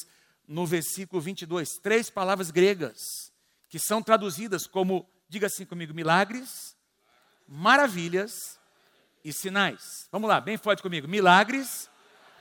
no 0.46 0.64
versículo 0.64 1.20
22. 1.20 1.68
Três 1.82 2.08
palavras 2.08 2.50
gregas 2.50 3.30
que 3.68 3.78
são 3.78 4.02
traduzidas 4.02 4.66
como, 4.66 5.06
diga 5.28 5.48
assim 5.48 5.66
comigo, 5.66 5.92
milagres, 5.92 6.74
maravilhas 7.46 8.58
e 9.22 9.30
sinais. 9.30 10.08
Vamos 10.10 10.30
lá, 10.30 10.40
bem 10.40 10.56
forte 10.56 10.82
comigo. 10.82 11.06
Milagres, 11.06 11.90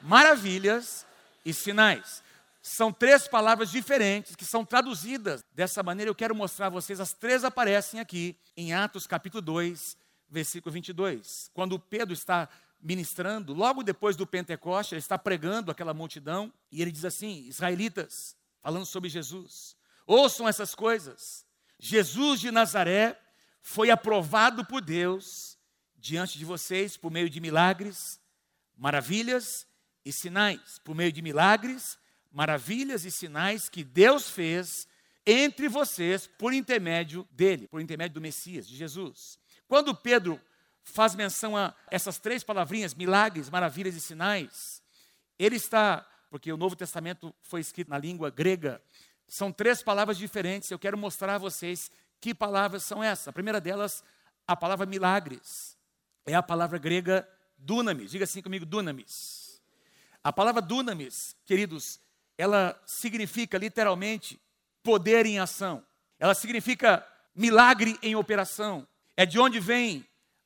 maravilhas 0.02 1.06
e 1.44 1.54
sinais. 1.54 2.24
São 2.68 2.92
três 2.92 3.30
palavras 3.30 3.72
diferentes 3.72 4.36
que 4.36 4.44
são 4.44 4.66
traduzidas 4.66 5.42
dessa 5.54 5.82
maneira. 5.82 6.10
Eu 6.12 6.16
quero 6.16 6.36
mostrar 6.36 6.68
a 6.68 6.70
vocês, 6.70 7.00
as 7.00 7.14
três 7.14 7.46
aparecem 7.46 7.98
aqui 7.98 8.38
em 8.58 8.74
Atos 8.74 9.08
capítulo 9.08 9.42
2, 9.42 9.96
versículo 10.30 10.74
22. 10.74 11.50
Quando 11.54 11.80
Pedro 11.80 12.14
está 12.14 12.50
ministrando, 12.82 13.54
logo 13.54 13.84
depois 13.84 14.18
do 14.18 14.28
Pentecoste, 14.28 14.94
ele 14.94 15.00
está 15.00 15.18
pregando 15.18 15.72
aquela 15.72 15.94
multidão 15.94 16.52
e 16.70 16.82
ele 16.82 16.92
diz 16.92 17.06
assim: 17.06 17.46
Israelitas, 17.48 18.36
falando 18.62 18.86
sobre 18.86 19.10
Jesus, 19.10 19.78
ouçam 20.06 20.46
essas 20.46 20.76
coisas. 20.76 21.46
Jesus 21.80 22.42
de 22.42 22.52
Nazaré 22.52 23.18
foi 23.62 23.90
aprovado 23.90 24.66
por 24.66 24.82
Deus 24.82 25.58
diante 25.96 26.38
de 26.38 26.44
vocês 26.44 26.98
por 26.98 27.12
meio 27.12 27.30
de 27.30 27.40
milagres, 27.40 28.20
maravilhas 28.76 29.66
e 30.04 30.12
sinais, 30.12 30.80
por 30.84 30.94
meio 30.94 31.14
de 31.14 31.22
milagres, 31.22 31.98
maravilhas 32.38 33.04
e 33.04 33.10
sinais 33.10 33.68
que 33.68 33.84
Deus 33.84 34.30
fez 34.30 34.88
entre 35.26 35.68
vocês 35.68 36.28
por 36.28 36.54
intermédio 36.54 37.28
dele, 37.32 37.68
por 37.68 37.82
intermédio 37.82 38.14
do 38.14 38.22
Messias, 38.22 38.68
de 38.68 38.76
Jesus. 38.76 39.40
Quando 39.68 39.96
Pedro 39.96 40.40
faz 40.84 41.16
menção 41.16 41.58
a 41.58 41.74
essas 41.90 42.20
três 42.20 42.44
palavrinhas, 42.44 42.94
milagres, 42.94 43.50
maravilhas 43.50 43.96
e 43.96 44.00
sinais, 44.00 44.84
ele 45.40 45.56
está, 45.56 46.08
porque 46.30 46.54
o 46.54 46.58
Novo 46.58 46.76
Testamento 46.76 47.34
foi 47.42 47.60
escrito 47.60 47.90
na 47.90 47.98
língua 47.98 48.30
grega, 48.30 48.80
são 49.28 49.52
três 49.52 49.82
palavras 49.82 50.16
diferentes, 50.16 50.70
eu 50.70 50.78
quero 50.78 50.96
mostrar 50.96 51.34
a 51.34 51.40
vocês 51.40 51.90
que 52.22 52.36
palavras 52.36 52.84
são 52.84 53.04
essas. 53.04 53.30
A 53.30 53.34
primeira 53.34 53.60
delas, 53.60 54.04
a 54.48 54.56
palavra 54.56 54.86
milagres, 54.86 55.76
é 56.24 56.36
a 56.36 56.44
palavra 56.44 56.78
grega 56.78 57.28
dunamis, 57.58 58.12
diga 58.12 58.26
assim 58.26 58.44
comigo, 58.44 58.64
dunamis. 58.64 59.60
A 60.24 60.32
palavra 60.32 60.62
dunamis, 60.62 61.36
queridos, 61.44 62.00
ela 62.38 62.80
significa 62.86 63.58
literalmente 63.58 64.40
poder 64.84 65.26
em 65.26 65.40
ação. 65.40 65.84
Ela 66.20 66.34
significa 66.34 67.06
milagre 67.36 67.98
em 68.02 68.16
operação. 68.16 68.88
É 69.16 69.26
de 69.26 69.40
onde 69.40 69.60
vem 69.60 70.06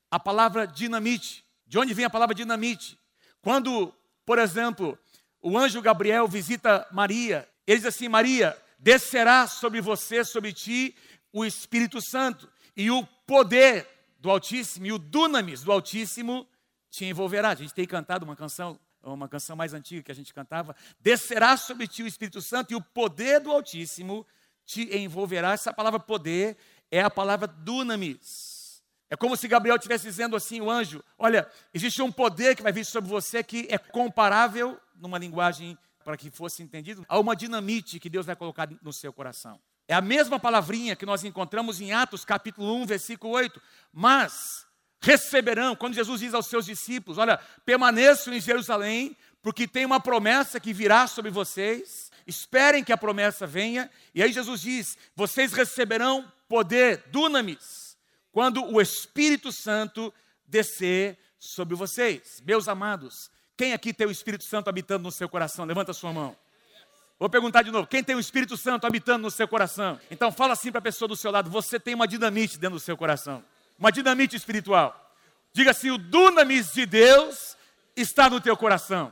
a 0.09 0.19
palavra 0.19 0.65
dinamite. 0.65 1.43
De 1.65 1.77
onde 1.77 1.93
vem 1.93 2.05
a 2.05 2.09
palavra 2.09 2.33
dinamite? 2.35 2.97
Quando, 3.41 3.93
por 4.25 4.39
exemplo, 4.39 4.97
o 5.41 5.57
anjo 5.57 5.81
Gabriel 5.81 6.27
visita 6.27 6.87
Maria, 6.91 7.47
ele 7.65 7.79
diz 7.79 7.87
assim: 7.87 8.07
Maria, 8.07 8.57
descerá 8.77 9.47
sobre 9.47 9.81
você, 9.81 10.23
sobre 10.23 10.53
ti, 10.53 10.95
o 11.31 11.45
Espírito 11.45 12.01
Santo, 12.01 12.49
e 12.75 12.91
o 12.91 13.05
poder 13.25 13.87
do 14.19 14.29
Altíssimo, 14.29 14.85
e 14.85 14.91
o 14.91 14.99
dunamis 14.99 15.63
do 15.63 15.71
Altíssimo 15.71 16.47
te 16.89 17.05
envolverá. 17.05 17.49
A 17.49 17.55
gente 17.55 17.73
tem 17.73 17.87
cantado 17.87 18.25
uma 18.25 18.35
canção, 18.35 18.79
uma 19.03 19.27
canção 19.27 19.55
mais 19.55 19.73
antiga 19.73 20.03
que 20.03 20.11
a 20.11 20.15
gente 20.15 20.33
cantava: 20.33 20.75
Descerá 20.99 21.57
sobre 21.57 21.87
ti 21.87 22.03
o 22.03 22.07
Espírito 22.07 22.41
Santo, 22.41 22.71
e 22.71 22.75
o 22.75 22.81
poder 22.81 23.39
do 23.39 23.51
Altíssimo 23.51 24.25
te 24.65 24.95
envolverá. 24.97 25.53
Essa 25.53 25.73
palavra 25.73 25.99
poder 25.99 26.57
é 26.89 27.01
a 27.01 27.09
palavra 27.09 27.47
dunamis. 27.47 28.83
É 29.09 29.17
como 29.17 29.35
se 29.35 29.47
Gabriel 29.47 29.75
estivesse 29.75 30.05
dizendo 30.05 30.35
assim, 30.35 30.61
o 30.61 30.69
anjo: 30.69 31.03
Olha, 31.17 31.49
existe 31.73 32.01
um 32.01 32.11
poder 32.11 32.55
que 32.55 32.63
vai 32.63 32.71
vir 32.71 32.85
sobre 32.85 33.09
você 33.09 33.43
que 33.43 33.67
é 33.69 33.77
comparável, 33.77 34.79
numa 34.95 35.17
linguagem 35.17 35.77
para 36.03 36.17
que 36.17 36.29
fosse 36.31 36.63
entendido, 36.63 37.05
a 37.07 37.19
uma 37.19 37.35
dinamite 37.35 37.99
que 37.99 38.09
Deus 38.09 38.25
vai 38.25 38.35
colocar 38.35 38.69
no 38.81 38.93
seu 38.93 39.11
coração. 39.13 39.59
É 39.87 39.93
a 39.93 40.01
mesma 40.01 40.39
palavrinha 40.39 40.95
que 40.95 41.05
nós 41.05 41.23
encontramos 41.23 41.81
em 41.81 41.91
Atos 41.91 42.23
capítulo 42.23 42.73
1, 42.75 42.85
versículo 42.85 43.33
8. 43.33 43.61
Mas 43.91 44.65
receberão, 45.01 45.75
quando 45.75 45.95
Jesus 45.95 46.21
diz 46.21 46.33
aos 46.33 46.47
seus 46.47 46.65
discípulos: 46.65 47.17
Olha, 47.17 47.37
permaneçam 47.65 48.33
em 48.33 48.39
Jerusalém, 48.39 49.17
porque 49.41 49.67
tem 49.67 49.85
uma 49.85 49.99
promessa 49.99 50.59
que 50.59 50.71
virá 50.71 51.07
sobre 51.07 51.31
vocês. 51.31 52.11
Esperem 52.27 52.83
que 52.83 52.93
a 52.93 52.97
promessa 52.97 53.47
venha. 53.47 53.89
E 54.13 54.21
aí 54.21 54.31
Jesus 54.31 54.61
diz: 54.61 54.97
Vocês 55.15 55.53
receberão 55.53 56.31
poder, 56.47 57.03
dunamis 57.07 57.81
quando 58.31 58.63
o 58.63 58.81
Espírito 58.81 59.51
Santo 59.51 60.13
descer 60.45 61.17
sobre 61.37 61.75
vocês. 61.75 62.41
Meus 62.45 62.67
amados, 62.67 63.29
quem 63.57 63.73
aqui 63.73 63.93
tem 63.93 64.07
o 64.07 64.11
Espírito 64.11 64.43
Santo 64.43 64.69
habitando 64.69 65.03
no 65.03 65.11
seu 65.11 65.27
coração? 65.27 65.65
Levanta 65.65 65.91
a 65.91 65.93
sua 65.93 66.13
mão. 66.13 66.35
Vou 67.19 67.29
perguntar 67.29 67.61
de 67.61 67.71
novo: 67.71 67.87
quem 67.87 68.03
tem 68.03 68.15
o 68.15 68.19
Espírito 68.19 68.57
Santo 68.57 68.87
habitando 68.87 69.23
no 69.23 69.31
seu 69.31 69.47
coração? 69.47 69.99
Então 70.09 70.31
fala 70.31 70.53
assim 70.53 70.71
para 70.71 70.79
a 70.79 70.83
pessoa 70.83 71.07
do 71.07 71.15
seu 71.15 71.31
lado: 71.31 71.49
você 71.49 71.79
tem 71.79 71.93
uma 71.93 72.07
dinamite 72.07 72.57
dentro 72.57 72.77
do 72.77 72.81
seu 72.81 72.97
coração, 72.97 73.43
uma 73.81 73.91
dinamite 73.91 74.35
espiritual. 74.35 74.95
Diga 75.51 75.71
assim: 75.71 75.89
o 75.89 75.97
dunamis 75.97 76.71
de 76.71 76.85
Deus 76.85 77.57
está 77.95 78.29
no 78.29 78.39
teu 78.39 78.55
coração. 78.55 79.11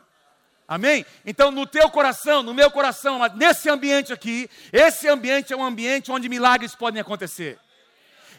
Amém? 0.68 1.04
Então, 1.26 1.50
no 1.50 1.66
teu 1.66 1.90
coração, 1.90 2.44
no 2.44 2.54
meu 2.54 2.70
coração, 2.70 3.20
nesse 3.36 3.68
ambiente 3.68 4.14
aqui, 4.14 4.48
esse 4.72 5.08
ambiente 5.08 5.52
é 5.52 5.58
um 5.58 5.64
ambiente 5.64 6.12
onde 6.12 6.30
milagres 6.30 6.76
podem 6.76 7.02
acontecer. 7.02 7.60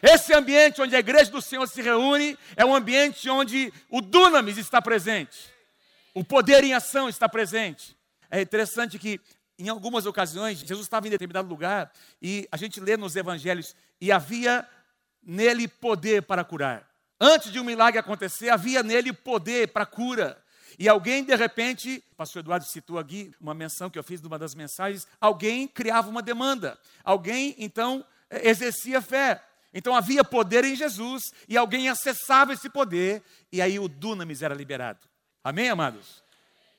Esse 0.01 0.33
ambiente 0.33 0.81
onde 0.81 0.95
a 0.95 0.99
igreja 0.99 1.29
do 1.29 1.41
Senhor 1.41 1.67
se 1.67 1.81
reúne 1.81 2.39
é 2.55 2.65
um 2.65 2.73
ambiente 2.73 3.29
onde 3.29 3.71
o 3.89 4.01
dunamis 4.01 4.57
está 4.57 4.81
presente. 4.81 5.37
O 6.13 6.23
poder 6.23 6.63
em 6.63 6.73
ação 6.73 7.09
está 7.09 7.27
presente. 7.27 7.95
É 8.31 8.41
interessante 8.41 8.97
que 8.97 9.19
em 9.59 9.67
algumas 9.67 10.05
ocasiões 10.05 10.59
Jesus 10.59 10.85
estava 10.85 11.05
em 11.05 11.11
determinado 11.11 11.49
lugar 11.49 11.91
e 12.21 12.47
a 12.49 12.55
gente 12.55 12.79
lê 12.79 12.95
nos 12.95 13.17
evangelhos 13.17 13.75
e 13.99 14.11
havia 14.11 14.65
nele 15.23 15.67
poder 15.67 16.23
para 16.23 16.43
curar. 16.43 16.89
Antes 17.19 17.51
de 17.51 17.59
um 17.59 17.63
milagre 17.63 17.99
acontecer, 17.99 18.49
havia 18.49 18.81
nele 18.81 19.13
poder 19.13 19.67
para 19.67 19.85
cura. 19.85 20.41
E 20.79 20.89
alguém, 20.89 21.23
de 21.23 21.35
repente, 21.35 22.03
o 22.11 22.15
pastor 22.15 22.39
Eduardo 22.39 22.65
citou 22.65 22.97
aqui 22.97 23.31
uma 23.39 23.53
menção 23.53 23.89
que 23.89 23.99
eu 23.99 24.03
fiz 24.03 24.21
numa 24.21 24.39
das 24.39 24.55
mensagens, 24.55 25.07
alguém 25.19 25.67
criava 25.67 26.09
uma 26.09 26.21
demanda. 26.21 26.79
Alguém, 27.03 27.53
então, 27.57 28.03
exercia 28.29 29.01
fé. 29.01 29.43
Então 29.73 29.95
havia 29.95 30.23
poder 30.23 30.65
em 30.65 30.75
Jesus 30.75 31.31
e 31.47 31.55
alguém 31.55 31.89
acessava 31.89 32.53
esse 32.53 32.69
poder 32.69 33.23
e 33.51 33.61
aí 33.61 33.79
o 33.79 33.87
dunamis 33.87 34.41
era 34.41 34.53
liberado. 34.53 34.99
Amém, 35.43 35.69
amados? 35.69 36.23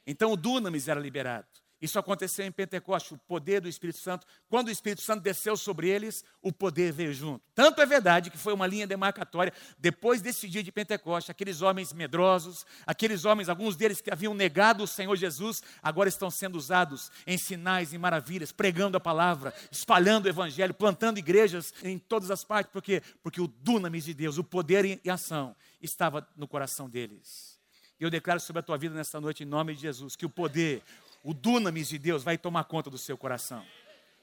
Então 0.06 0.32
o 0.32 0.36
dunamis 0.36 0.88
era 0.88 1.00
liberado. 1.00 1.46
Isso 1.82 1.98
aconteceu 1.98 2.46
em 2.46 2.52
Pentecostes, 2.52 3.10
o 3.10 3.18
poder 3.18 3.60
do 3.60 3.68
Espírito 3.68 3.98
Santo. 3.98 4.24
Quando 4.48 4.68
o 4.68 4.70
Espírito 4.70 5.02
Santo 5.02 5.20
desceu 5.20 5.56
sobre 5.56 5.88
eles, 5.88 6.24
o 6.40 6.52
poder 6.52 6.92
veio 6.92 7.12
junto. 7.12 7.44
Tanto 7.56 7.82
é 7.82 7.86
verdade 7.86 8.30
que 8.30 8.38
foi 8.38 8.52
uma 8.52 8.68
linha 8.68 8.86
demarcatória. 8.86 9.52
Depois 9.80 10.22
desse 10.22 10.48
dia 10.48 10.62
de 10.62 10.70
Pentecostes, 10.70 11.28
aqueles 11.28 11.60
homens 11.60 11.92
medrosos, 11.92 12.64
aqueles 12.86 13.24
homens, 13.24 13.48
alguns 13.48 13.74
deles 13.74 14.00
que 14.00 14.12
haviam 14.12 14.32
negado 14.32 14.84
o 14.84 14.86
Senhor 14.86 15.16
Jesus, 15.16 15.60
agora 15.82 16.08
estão 16.08 16.30
sendo 16.30 16.56
usados 16.56 17.10
em 17.26 17.36
sinais 17.36 17.92
e 17.92 17.98
maravilhas, 17.98 18.52
pregando 18.52 18.96
a 18.96 19.00
palavra, 19.00 19.52
espalhando 19.68 20.26
o 20.26 20.28
evangelho, 20.28 20.72
plantando 20.72 21.18
igrejas 21.18 21.74
em 21.82 21.98
todas 21.98 22.30
as 22.30 22.44
partes. 22.44 22.72
Por 22.72 22.80
quê? 22.80 23.02
Porque 23.24 23.40
o 23.40 23.48
dunamis 23.48 24.04
de 24.04 24.14
Deus, 24.14 24.38
o 24.38 24.44
poder 24.44 25.00
e 25.04 25.10
ação, 25.10 25.56
estava 25.80 26.24
no 26.36 26.46
coração 26.46 26.88
deles. 26.88 27.60
Eu 27.98 28.10
declaro 28.10 28.40
sobre 28.40 28.60
a 28.60 28.62
tua 28.62 28.76
vida 28.76 28.94
nesta 28.94 29.20
noite, 29.20 29.44
em 29.44 29.46
nome 29.46 29.74
de 29.74 29.82
Jesus, 29.82 30.16
que 30.16 30.26
o 30.26 30.30
poder, 30.30 30.82
o 31.22 31.32
dunamis 31.32 31.88
de 31.88 31.98
Deus 31.98 32.22
vai 32.22 32.36
tomar 32.36 32.64
conta 32.64 32.90
do 32.90 32.98
seu 32.98 33.16
coração. 33.16 33.64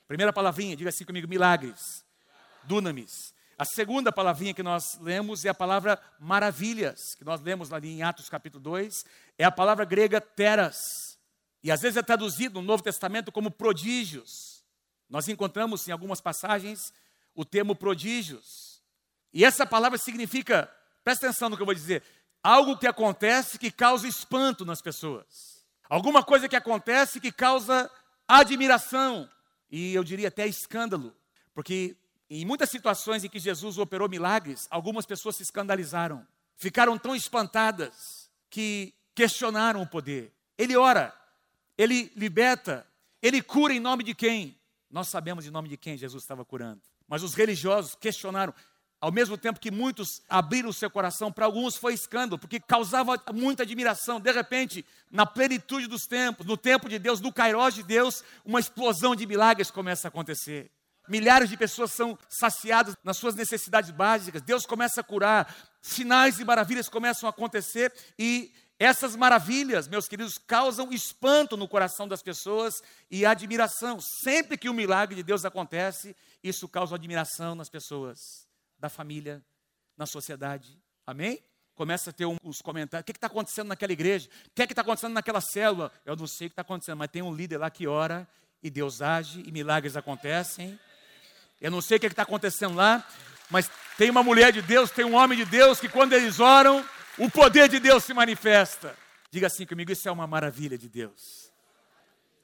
Primeira 0.08 0.34
palavrinha, 0.34 0.76
diga 0.76 0.90
assim 0.90 1.06
comigo: 1.06 1.28
milagres. 1.28 2.04
Dunamis. 2.64 3.34
A 3.58 3.66
segunda 3.66 4.12
palavrinha 4.12 4.54
que 4.54 4.64
nós 4.64 4.98
lemos 5.02 5.44
é 5.44 5.50
a 5.50 5.54
palavra 5.54 6.00
maravilhas, 6.20 7.14
que 7.16 7.26
nós 7.26 7.42
lemos 7.42 7.74
ali 7.74 7.90
em 7.90 8.04
Atos 8.04 8.30
capítulo 8.30 8.64
2, 8.64 9.04
é 9.38 9.44
a 9.44 9.52
palavra 9.52 9.84
grega 9.84 10.22
teras. 10.22 11.20
E 11.62 11.70
às 11.70 11.82
vezes 11.82 11.98
é 11.98 12.02
traduzido 12.02 12.62
no 12.62 12.66
Novo 12.66 12.82
Testamento 12.82 13.34
como 13.34 13.52
prodígios. 13.52 14.64
Nós 15.10 15.28
encontramos 15.28 15.86
em 15.88 15.92
algumas 15.92 16.22
passagens 16.22 16.94
o 17.36 17.44
termo 17.44 17.76
prodígios. 17.76 18.82
E 19.34 19.44
essa 19.44 19.66
palavra 19.66 19.98
significa, 19.98 20.74
presta 21.04 21.28
atenção 21.28 21.50
no 21.50 21.58
que 21.58 21.62
eu 21.62 21.66
vou 21.66 21.76
dizer, 21.76 22.02
algo 22.42 22.78
que 22.78 22.88
acontece 22.88 23.60
que 23.60 23.72
causa 23.72 24.08
espanto 24.08 24.64
nas 24.64 24.82
pessoas. 24.82 25.59
Alguma 25.90 26.24
coisa 26.24 26.48
que 26.48 26.56
acontece 26.56 27.20
que 27.20 27.32
causa 27.32 27.90
admiração 28.28 29.28
e 29.72 29.94
eu 29.94 30.04
diria 30.04 30.28
até 30.28 30.48
escândalo, 30.48 31.16
porque 31.54 31.98
em 32.30 32.46
muitas 32.46 32.70
situações 32.70 33.24
em 33.24 33.30
que 33.30 33.40
Jesus 33.40 33.78
operou 33.80 34.08
milagres, 34.08 34.68
algumas 34.70 35.06
pessoas 35.06 35.36
se 35.36 35.44
escandalizaram, 35.44 36.26
ficaram 36.56 36.98
tão 36.98 37.16
espantadas 37.16 38.30
que 38.50 38.94
questionaram 39.16 39.82
o 39.82 39.88
poder. 39.88 40.32
Ele 40.58 40.78
ora, 40.78 41.14
ele 41.78 42.12
liberta, 42.16 42.86
ele 43.22 43.42
cura 43.42 43.74
em 43.74 43.80
nome 43.80 44.04
de 44.04 44.14
quem? 44.14 44.56
Nós 44.92 45.08
sabemos 45.08 45.46
em 45.46 45.52
nome 45.52 45.70
de 45.70 45.78
quem 45.78 45.98
Jesus 45.98 46.24
estava 46.24 46.46
curando. 46.46 46.82
Mas 47.08 47.24
os 47.24 47.34
religiosos 47.34 47.96
questionaram: 47.96 48.54
ao 49.02 49.12
mesmo 49.12 49.38
tempo 49.38 49.60
que 49.60 49.72
muitos 49.72 50.22
abriram 50.28 50.70
o 50.70 50.74
seu 50.74 50.90
coração, 50.90 51.32
para 51.32 51.46
alguns 51.46 51.78
foi 51.78 51.94
escândalo, 51.94 52.38
porque 52.38 52.60
causava 52.60 53.22
muita 53.34 53.64
admiração. 53.64 54.20
De 54.20 54.32
repente, 54.32 54.86
na 55.10 55.26
plenitude 55.26 55.88
dos 55.88 56.06
tempos, 56.06 56.46
no 56.46 56.58
tempo 56.58 56.90
de 56.90 57.00
Deus, 57.00 57.22
no 57.22 57.32
Cairós 57.32 57.74
de 57.74 57.84
Deus, 57.84 58.24
uma 58.44 58.60
explosão 58.60 59.16
de 59.16 59.26
milagres 59.26 59.72
começa 59.72 60.08
a 60.08 60.10
acontecer. 60.10 60.70
Milhares 61.08 61.50
de 61.50 61.56
pessoas 61.56 61.94
são 61.94 62.20
saciadas 62.28 62.96
nas 63.04 63.18
suas 63.18 63.36
necessidades 63.36 63.90
básicas. 63.90 64.42
Deus 64.42 64.66
começa 64.66 65.00
a 65.00 65.04
curar, 65.04 65.56
sinais 65.82 66.40
e 66.40 66.46
maravilhas 66.46 66.90
começam 66.90 67.28
a 67.28 67.32
acontecer 67.32 67.92
e 68.18 68.52
essas 68.78 69.16
maravilhas, 69.16 69.88
meus 69.88 70.08
queridos, 70.08 70.38
causam 70.38 70.92
espanto 70.92 71.58
no 71.58 71.68
coração 71.68 72.08
das 72.08 72.22
pessoas 72.22 72.82
e 73.10 73.26
admiração. 73.26 74.00
Sempre 74.00 74.58
que 74.58 74.70
o 74.70 74.74
milagre 74.74 75.16
de 75.16 75.24
Deus 75.24 75.44
acontece, 75.44 76.16
isso 76.44 76.68
causa 76.68 76.96
admiração 76.96 77.56
nas 77.56 77.70
pessoas 77.70 78.49
da 78.80 78.90
família, 78.90 79.44
na 79.98 80.06
sociedade. 80.06 80.82
Amém? 81.06 81.44
Começa 81.76 82.10
a 82.10 82.14
ter 82.14 82.26
uns 82.26 82.62
comentários. 82.62 83.04
O 83.04 83.06
que 83.06 83.12
está 83.12 83.28
acontecendo 83.28 83.68
naquela 83.68 83.92
igreja? 83.92 84.30
O 84.48 84.52
que 84.54 84.62
é 84.62 84.66
está 84.66 84.82
acontecendo 84.82 85.14
naquela 85.14 85.42
célula? 85.42 85.92
Eu 86.06 86.16
não 86.16 86.28
sei 86.28 86.48
o 86.48 86.50
que 86.50 86.54
está 86.54 86.62
acontecendo, 86.62 86.98
mas 86.98 87.10
tem 87.10 87.22
um 87.22 87.34
líder 87.34 87.58
lá 87.58 87.70
que 87.70 87.88
ora 87.88 88.28
e 88.62 88.70
Deus 88.70 89.02
age 89.02 89.44
e 89.46 89.52
milagres 89.52 89.96
acontecem. 89.96 90.80
Eu 91.62 91.72
não 91.72 91.82
sei 91.82 91.98
o 91.98 92.00
que 92.00 92.08
está 92.08 92.24
acontecendo 92.24 92.76
lá, 92.76 93.06
mas 93.50 93.70
Tem 94.00 94.10
uma 94.10 94.24
mulher 94.24 94.54
de 94.54 94.62
Deus, 94.62 94.90
tem 94.90 95.04
um 95.04 95.14
homem 95.14 95.38
de 95.38 95.44
Deus 95.44 95.78
que 95.78 95.90
quando 95.90 96.14
eles 96.14 96.40
oram, 96.40 96.86
o 97.18 97.30
poder 97.30 97.68
de 97.68 97.82
Deus 97.82 98.06
se 98.06 98.14
manifesta. 98.14 98.96
Diga 99.30 99.48
assim 99.48 99.66
comigo: 99.66 99.92
isso 99.92 100.08
é 100.08 100.12
uma 100.12 100.26
maravilha 100.26 100.78
de 100.78 100.88
Deus. 100.88 101.49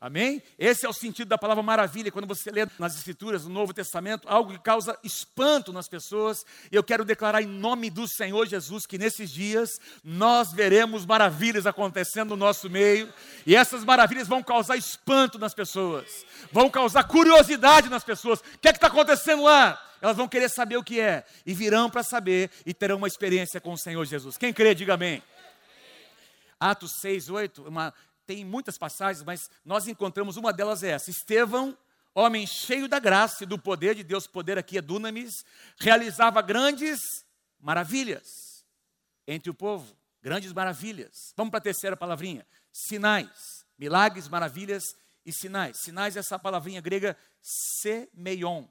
Amém? 0.05 0.39
Esse 0.59 0.85
é 0.85 0.89
o 0.89 0.93
sentido 0.93 1.29
da 1.29 1.35
palavra 1.35 1.63
maravilha. 1.63 2.11
Quando 2.11 2.27
você 2.27 2.51
lê 2.51 2.67
nas 2.77 2.95
Escrituras, 2.95 3.43
no 3.45 3.49
Novo 3.49 3.73
Testamento, 3.73 4.29
algo 4.29 4.51
que 4.51 4.59
causa 4.59 4.95
espanto 5.03 5.73
nas 5.73 5.87
pessoas. 5.87 6.45
Eu 6.71 6.83
quero 6.83 7.03
declarar 7.03 7.41
em 7.41 7.47
nome 7.47 7.89
do 7.89 8.07
Senhor 8.07 8.45
Jesus 8.45 8.85
que 8.85 8.99
nesses 8.99 9.31
dias 9.31 9.79
nós 10.03 10.53
veremos 10.53 11.07
maravilhas 11.07 11.65
acontecendo 11.65 12.29
no 12.29 12.35
nosso 12.35 12.69
meio. 12.69 13.11
E 13.47 13.55
essas 13.55 13.83
maravilhas 13.83 14.27
vão 14.27 14.43
causar 14.43 14.77
espanto 14.77 15.39
nas 15.39 15.55
pessoas, 15.55 16.23
vão 16.51 16.69
causar 16.69 17.05
curiosidade 17.05 17.89
nas 17.89 18.03
pessoas. 18.03 18.41
O 18.41 18.59
que 18.61 18.67
é 18.67 18.71
que 18.71 18.77
está 18.77 18.85
acontecendo 18.85 19.41
lá? 19.41 19.83
Elas 19.99 20.17
vão 20.17 20.27
querer 20.27 20.49
saber 20.49 20.77
o 20.77 20.83
que 20.83 20.99
é. 20.99 21.25
E 21.43 21.51
virão 21.55 21.89
para 21.89 22.03
saber 22.03 22.51
e 22.63 22.75
terão 22.75 22.97
uma 22.97 23.07
experiência 23.07 23.59
com 23.59 23.73
o 23.73 23.77
Senhor 23.77 24.05
Jesus. 24.05 24.37
Quem 24.37 24.53
crê, 24.53 24.75
diga 24.75 24.93
amém. 24.93 25.23
Atos 26.59 26.91
6, 27.01 27.29
8, 27.31 27.63
uma 27.63 27.91
tem 28.25 28.43
muitas 28.43 28.77
passagens, 28.77 29.23
mas 29.23 29.49
nós 29.63 29.87
encontramos 29.87 30.37
uma 30.37 30.51
delas 30.51 30.83
é 30.83 30.89
essa. 30.89 31.09
Estevão, 31.09 31.77
homem 32.13 32.47
cheio 32.47 32.87
da 32.87 32.99
graça 32.99 33.43
e 33.43 33.47
do 33.47 33.59
poder 33.59 33.95
de 33.95 34.03
Deus, 34.03 34.25
poder 34.27 34.57
aqui 34.57 34.77
é 34.77 34.81
dunamis, 34.81 35.45
realizava 35.77 36.41
grandes 36.41 36.99
maravilhas 37.59 38.65
entre 39.27 39.49
o 39.49 39.53
povo, 39.53 39.95
grandes 40.21 40.53
maravilhas. 40.53 41.33
Vamos 41.35 41.51
para 41.51 41.59
a 41.59 41.63
terceira 41.63 41.95
palavrinha, 41.97 42.45
sinais, 42.71 43.65
milagres, 43.77 44.27
maravilhas 44.27 44.83
e 45.25 45.31
sinais. 45.31 45.77
Sinais 45.77 46.15
é 46.15 46.19
essa 46.19 46.39
palavrinha 46.39 46.81
grega 46.81 47.17
semeion, 47.41 48.65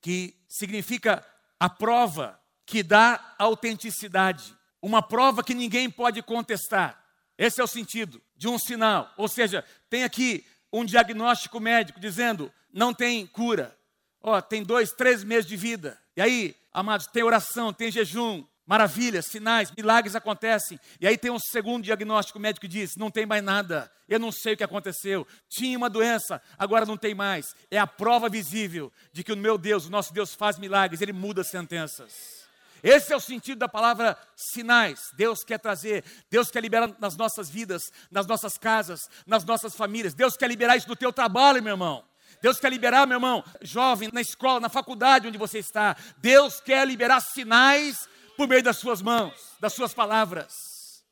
que 0.00 0.38
significa 0.48 1.24
a 1.58 1.68
prova 1.68 2.40
que 2.66 2.82
dá 2.82 3.34
autenticidade, 3.38 4.56
uma 4.80 5.02
prova 5.02 5.42
que 5.42 5.54
ninguém 5.54 5.90
pode 5.90 6.22
contestar. 6.22 7.03
Esse 7.36 7.60
é 7.60 7.64
o 7.64 7.68
sentido 7.68 8.22
de 8.36 8.48
um 8.48 8.58
sinal. 8.58 9.12
Ou 9.16 9.28
seja, 9.28 9.64
tem 9.90 10.04
aqui 10.04 10.44
um 10.72 10.84
diagnóstico 10.84 11.60
médico 11.60 12.00
dizendo 12.00 12.52
não 12.72 12.92
tem 12.92 13.26
cura. 13.26 13.76
Ó, 14.20 14.40
tem 14.40 14.62
dois, 14.62 14.92
três 14.92 15.22
meses 15.22 15.46
de 15.46 15.56
vida. 15.56 15.98
E 16.16 16.20
aí, 16.20 16.56
amados, 16.72 17.06
tem 17.06 17.22
oração, 17.22 17.72
tem 17.72 17.90
jejum, 17.90 18.44
maravilhas, 18.66 19.26
sinais, 19.26 19.70
milagres 19.76 20.16
acontecem. 20.16 20.78
E 21.00 21.06
aí 21.06 21.16
tem 21.18 21.30
um 21.30 21.38
segundo 21.38 21.84
diagnóstico 21.84 22.40
médico 22.40 22.62
que 22.62 22.72
diz: 22.72 22.96
não 22.96 23.10
tem 23.10 23.26
mais 23.26 23.42
nada, 23.42 23.90
eu 24.08 24.18
não 24.18 24.32
sei 24.32 24.54
o 24.54 24.56
que 24.56 24.64
aconteceu. 24.64 25.26
Tinha 25.48 25.76
uma 25.76 25.90
doença, 25.90 26.40
agora 26.58 26.86
não 26.86 26.96
tem 26.96 27.14
mais. 27.14 27.54
É 27.70 27.78
a 27.78 27.86
prova 27.86 28.28
visível 28.28 28.92
de 29.12 29.22
que 29.22 29.32
o 29.32 29.36
meu 29.36 29.58
Deus, 29.58 29.86
o 29.86 29.90
nosso 29.90 30.12
Deus 30.12 30.34
faz 30.34 30.58
milagres, 30.58 31.00
ele 31.00 31.12
muda 31.12 31.44
sentenças. 31.44 32.43
Esse 32.84 33.14
é 33.14 33.16
o 33.16 33.20
sentido 33.20 33.60
da 33.60 33.68
palavra 33.68 34.14
sinais. 34.36 35.10
Deus 35.14 35.42
quer 35.42 35.58
trazer, 35.58 36.04
Deus 36.30 36.50
quer 36.50 36.60
liberar 36.60 36.94
nas 37.00 37.16
nossas 37.16 37.48
vidas, 37.48 37.90
nas 38.10 38.26
nossas 38.26 38.58
casas, 38.58 39.08
nas 39.26 39.42
nossas 39.42 39.74
famílias. 39.74 40.12
Deus 40.12 40.36
quer 40.36 40.46
liberar 40.48 40.76
isso 40.76 40.86
do 40.86 40.94
teu 40.94 41.10
trabalho, 41.10 41.62
meu 41.62 41.72
irmão. 41.72 42.04
Deus 42.42 42.60
quer 42.60 42.68
liberar, 42.68 43.06
meu 43.06 43.16
irmão, 43.16 43.42
jovem, 43.62 44.10
na 44.12 44.20
escola, 44.20 44.60
na 44.60 44.68
faculdade 44.68 45.26
onde 45.26 45.38
você 45.38 45.60
está. 45.60 45.96
Deus 46.18 46.60
quer 46.60 46.86
liberar 46.86 47.22
sinais 47.22 48.06
por 48.36 48.46
meio 48.46 48.62
das 48.62 48.76
suas 48.76 49.00
mãos, 49.00 49.32
das 49.58 49.72
suas 49.72 49.94
palavras. 49.94 51.02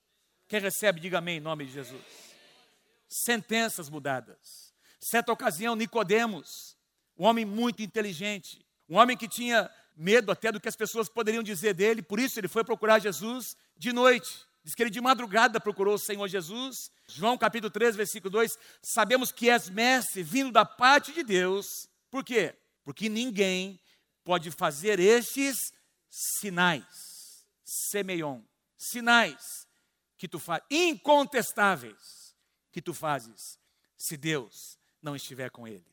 Quem 0.49 0.61
recebe, 0.61 1.01
diga 1.01 1.19
amém 1.19 1.39
em 1.39 1.41
nome 1.41 1.65
de 1.65 1.73
Jesus. 1.73 2.05
Sentenças 3.09 3.89
mudadas. 3.89 4.75
Certa 5.01 5.33
ocasião, 5.33 5.75
Nicodemos, 5.75 6.77
um 7.17 7.25
homem 7.25 7.47
muito 7.47 7.81
inteligente, 7.81 8.63
um 8.87 8.99
homem 8.99 9.17
que 9.17 9.27
tinha 9.27 9.71
medo 9.97 10.33
até 10.33 10.51
do 10.51 10.61
que 10.61 10.69
as 10.69 10.77
pessoas 10.77 11.09
poderiam 11.09 11.43
dizer 11.43 11.75
dele, 11.75 12.03
por 12.03 12.19
isso 12.19 12.39
ele 12.39 12.49
foi 12.49 12.65
procurar 12.65 12.99
Jesus 12.99 13.57
de 13.77 13.93
noite. 13.93 14.47
Diz 14.65 14.75
que 14.75 14.83
ele 14.83 14.91
de 14.91 15.01
madrugada 15.01 15.61
procurou 15.61 15.95
o 15.95 15.99
Senhor 15.99 16.27
Jesus. 16.29 16.91
João 17.09 17.37
capítulo 17.37 17.71
3, 17.71 17.97
versículo 17.97 18.31
2: 18.31 18.57
Sabemos 18.81 19.33
que 19.33 19.51
és 19.51 19.69
mestre 19.69 20.23
vindo 20.23 20.53
da 20.53 20.65
parte 20.65 21.13
de 21.13 21.25
Deus. 21.25 21.89
Por 22.11 22.25
quê? 22.25 22.55
Porque 22.85 23.09
ninguém 23.09 23.81
pode 24.25 24.51
fazer 24.51 25.01
estes 25.01 25.73
sinais. 26.09 27.47
Semeion. 27.65 28.41
Sinais 28.77 29.67
que 30.17 30.29
tu 30.29 30.39
fazes, 30.39 30.65
incontestáveis, 30.71 32.37
que 32.71 32.81
tu 32.81 32.95
fazes, 32.95 33.59
se 33.97 34.17
Deus 34.17 34.79
não 35.01 35.17
estiver 35.17 35.51
com 35.51 35.67
ele. 35.67 35.85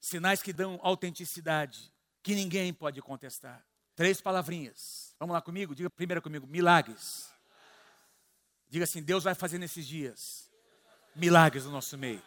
Sinais 0.00 0.42
que 0.42 0.52
dão 0.52 0.80
autenticidade, 0.82 1.92
que 2.26 2.34
ninguém 2.34 2.74
pode 2.74 3.00
contestar. 3.00 3.64
Três 3.94 4.20
palavrinhas. 4.20 5.14
Vamos 5.16 5.32
lá 5.32 5.40
comigo? 5.40 5.76
Diga 5.76 5.88
primeiro 5.88 6.20
comigo: 6.20 6.44
milagres. 6.44 7.30
Diga 8.68 8.82
assim: 8.82 9.00
Deus 9.00 9.22
vai 9.22 9.32
fazer 9.32 9.58
nesses 9.58 9.86
dias 9.86 10.50
milagres 11.14 11.66
no 11.66 11.70
nosso 11.70 11.96
meio. 11.96 12.20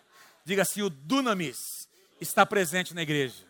Diga 0.46 0.62
assim: 0.62 0.82
o 0.82 0.90
dunamis 0.90 1.90
está 2.22 2.46
presente 2.46 2.94
na 2.94 3.02
igreja. 3.02 3.46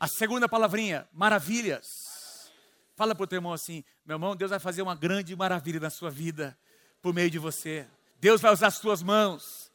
A 0.00 0.08
segunda 0.08 0.48
palavrinha: 0.48 1.06
maravilhas. 1.12 2.50
Fala 2.96 3.14
para 3.14 3.24
o 3.24 3.26
teu 3.26 3.36
irmão 3.36 3.52
assim: 3.52 3.84
meu 4.02 4.14
irmão, 4.14 4.34
Deus 4.34 4.52
vai 4.52 4.58
fazer 4.58 4.80
uma 4.80 4.94
grande 4.94 5.36
maravilha 5.36 5.78
na 5.78 5.90
sua 5.90 6.08
vida 6.10 6.58
por 7.02 7.12
meio 7.12 7.30
de 7.30 7.38
você. 7.38 7.86
Deus 8.18 8.40
vai 8.40 8.50
usar 8.50 8.68
as 8.68 8.76
suas 8.76 9.02
mãos. 9.02 9.65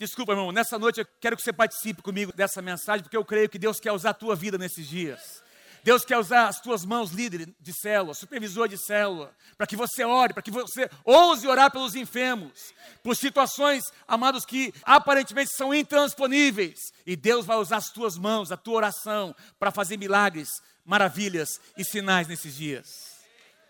Desculpa, 0.00 0.32
irmão, 0.32 0.50
nessa 0.50 0.78
noite 0.78 1.00
eu 1.00 1.06
quero 1.20 1.36
que 1.36 1.42
você 1.42 1.52
participe 1.52 2.00
comigo 2.00 2.32
dessa 2.32 2.62
mensagem, 2.62 3.02
porque 3.02 3.18
eu 3.18 3.22
creio 3.22 3.50
que 3.50 3.58
Deus 3.58 3.78
quer 3.78 3.92
usar 3.92 4.10
a 4.10 4.14
tua 4.14 4.34
vida 4.34 4.56
nesses 4.56 4.88
dias. 4.88 5.42
Deus 5.84 6.06
quer 6.06 6.16
usar 6.16 6.48
as 6.48 6.58
tuas 6.58 6.86
mãos, 6.86 7.10
líder 7.10 7.54
de 7.60 7.72
célula, 7.74 8.14
supervisor 8.14 8.66
de 8.66 8.78
célula, 8.78 9.30
para 9.58 9.66
que 9.66 9.76
você 9.76 10.02
ore, 10.02 10.32
para 10.32 10.42
que 10.42 10.50
você 10.50 10.88
ouse 11.04 11.46
orar 11.46 11.70
pelos 11.70 11.94
enfermos, 11.94 12.72
por 13.02 13.14
situações, 13.14 13.84
amados, 14.08 14.46
que 14.46 14.72
aparentemente 14.84 15.50
são 15.54 15.74
intransponíveis. 15.74 16.78
E 17.04 17.14
Deus 17.14 17.44
vai 17.44 17.58
usar 17.58 17.76
as 17.76 17.90
tuas 17.90 18.16
mãos, 18.16 18.50
a 18.50 18.56
tua 18.56 18.76
oração, 18.76 19.36
para 19.58 19.70
fazer 19.70 19.98
milagres, 19.98 20.48
maravilhas 20.82 21.60
e 21.76 21.84
sinais 21.84 22.26
nesses 22.26 22.56
dias. 22.56 22.86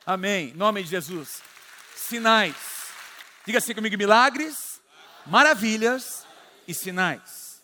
Amém. 0.07 0.51
Em 0.51 0.55
nome 0.55 0.85
de 0.85 0.91
Jesus. 0.91 1.43
Sinais. 1.97 2.55
Diga 3.45 3.59
assim 3.59 3.75
comigo: 3.75 3.99
milagres 3.99 4.70
maravilhas 5.27 6.27
e 6.67 6.75
sinais. 6.75 7.63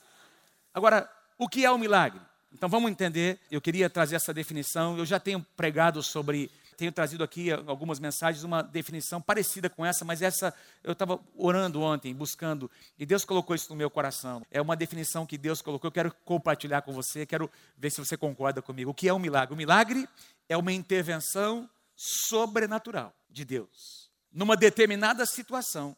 Agora, 0.73 1.11
o 1.39 1.49
que 1.49 1.65
é 1.65 1.71
o 1.71 1.79
milagre? 1.79 2.21
Então 2.53 2.69
vamos 2.69 2.91
entender. 2.91 3.39
Eu 3.51 3.61
queria 3.61 3.91
trazer 3.91 4.17
essa 4.17 4.33
definição. 4.33 4.97
Eu 4.97 5.05
já 5.05 5.21
tenho 5.21 5.45
pregado 5.57 6.03
sobre, 6.03 6.51
tenho 6.77 6.91
trazido 6.91 7.23
aqui 7.23 7.51
algumas 7.51 7.99
mensagens, 7.99 8.45
uma 8.45 8.63
definição 8.63 9.21
parecida 9.21 9.69
com 9.69 9.85
essa, 9.85 10.05
mas 10.05 10.23
essa 10.23 10.55
eu 10.83 10.93
estava 10.93 11.21
orando 11.37 11.83
ontem, 11.83 12.15
buscando, 12.15 12.71
e 12.99 13.05
Deus 13.05 13.25
colocou 13.25 13.55
isso 13.55 13.69
no 13.71 13.77
meu 13.77 13.91
coração. 13.91 14.43
É 14.51 14.61
uma 14.61 14.77
definição 14.77 15.27
que 15.27 15.37
Deus 15.37 15.61
colocou. 15.61 15.89
Eu 15.89 15.93
quero 15.93 16.15
compartilhar 16.25 16.83
com 16.83 16.93
você, 16.93 17.27
quero 17.27 17.51
ver 17.77 17.91
se 17.91 17.99
você 17.99 18.17
concorda 18.17 18.63
comigo. 18.63 18.91
O 18.91 18.95
que 18.95 19.09
é 19.09 19.13
um 19.13 19.19
milagre? 19.19 19.55
O 19.55 19.57
milagre 19.57 20.09
é 20.49 20.57
uma 20.57 20.73
intervenção 20.73 21.69
sobrenatural 21.95 23.15
de 23.31 23.45
Deus 23.45 24.07
numa 24.33 24.55
determinada 24.55 25.25
situação 25.25 25.97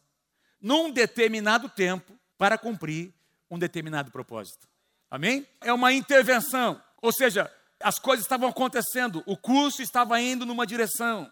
num 0.61 0.91
determinado 0.91 1.69
tempo 1.69 2.17
para 2.37 2.57
cumprir 2.57 3.13
um 3.49 3.57
determinado 3.57 4.11
propósito. 4.11 4.67
Amém? 5.09 5.47
É 5.61 5.73
uma 5.73 5.91
intervenção, 5.91 6.81
ou 7.01 7.11
seja, 7.11 7.51
as 7.79 7.97
coisas 7.97 8.25
estavam 8.25 8.49
acontecendo, 8.49 9.23
o 9.25 9.35
curso 9.35 9.81
estava 9.81 10.19
indo 10.21 10.45
numa 10.45 10.67
direção, 10.67 11.31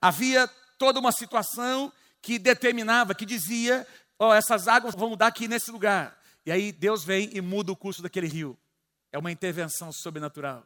havia 0.00 0.48
toda 0.78 1.00
uma 1.00 1.12
situação 1.12 1.92
que 2.22 2.38
determinava, 2.38 3.14
que 3.14 3.26
dizia: 3.26 3.86
ó, 4.18 4.30
oh, 4.30 4.34
essas 4.34 4.68
águas 4.68 4.94
vão 4.94 5.16
dar 5.16 5.26
aqui 5.26 5.48
nesse 5.48 5.70
lugar. 5.70 6.18
E 6.46 6.52
aí 6.52 6.72
Deus 6.72 7.04
vem 7.04 7.30
e 7.32 7.40
muda 7.40 7.72
o 7.72 7.76
curso 7.76 8.00
daquele 8.00 8.26
rio. 8.26 8.58
É 9.12 9.18
uma 9.18 9.32
intervenção 9.32 9.92
sobrenatural. 9.92 10.64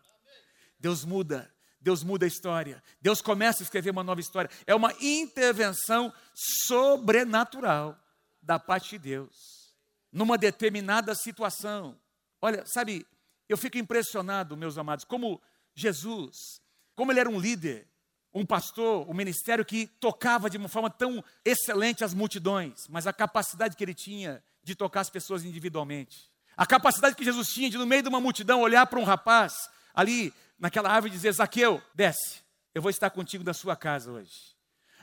Deus 0.78 1.04
muda, 1.04 1.52
Deus 1.82 2.04
muda 2.04 2.24
a 2.24 2.28
história. 2.28 2.82
Deus 3.00 3.20
começa 3.20 3.62
a 3.62 3.64
escrever 3.64 3.90
uma 3.90 4.04
nova 4.04 4.20
história. 4.20 4.50
É 4.66 4.74
uma 4.74 4.94
intervenção 5.00 6.12
sobrenatural 6.34 7.98
da 8.40 8.58
parte 8.58 8.90
de 8.90 8.98
Deus, 8.98 9.76
numa 10.10 10.38
determinada 10.38 11.14
situação. 11.14 11.98
Olha, 12.40 12.64
sabe, 12.66 13.06
eu 13.48 13.58
fico 13.58 13.78
impressionado, 13.78 14.56
meus 14.56 14.78
amados, 14.78 15.04
como 15.04 15.40
Jesus, 15.74 16.60
como 16.94 17.12
ele 17.12 17.20
era 17.20 17.30
um 17.30 17.38
líder, 17.38 17.88
um 18.32 18.46
pastor, 18.46 19.08
um 19.08 19.14
ministério 19.14 19.64
que 19.64 19.86
tocava 19.86 20.48
de 20.48 20.56
uma 20.56 20.68
forma 20.68 20.88
tão 20.88 21.22
excelente 21.44 22.04
as 22.04 22.14
multidões, 22.14 22.86
mas 22.88 23.06
a 23.06 23.12
capacidade 23.12 23.76
que 23.76 23.84
ele 23.84 23.94
tinha 23.94 24.42
de 24.62 24.74
tocar 24.74 25.00
as 25.00 25.10
pessoas 25.10 25.44
individualmente. 25.44 26.30
A 26.56 26.64
capacidade 26.64 27.16
que 27.16 27.24
Jesus 27.24 27.48
tinha 27.48 27.68
de, 27.68 27.76
no 27.76 27.86
meio 27.86 28.02
de 28.02 28.08
uma 28.08 28.20
multidão, 28.20 28.60
olhar 28.60 28.86
para 28.86 28.98
um 28.98 29.04
rapaz 29.04 29.68
ali 29.94 30.32
naquela 30.58 30.90
árvore 30.90 31.12
e 31.12 31.16
dizer: 31.16 31.32
Zaqueu, 31.32 31.82
desce, 31.94 32.40
eu 32.74 32.80
vou 32.80 32.90
estar 32.90 33.10
contigo 33.10 33.44
na 33.44 33.52
sua 33.52 33.76
casa 33.76 34.10
hoje. 34.10 34.52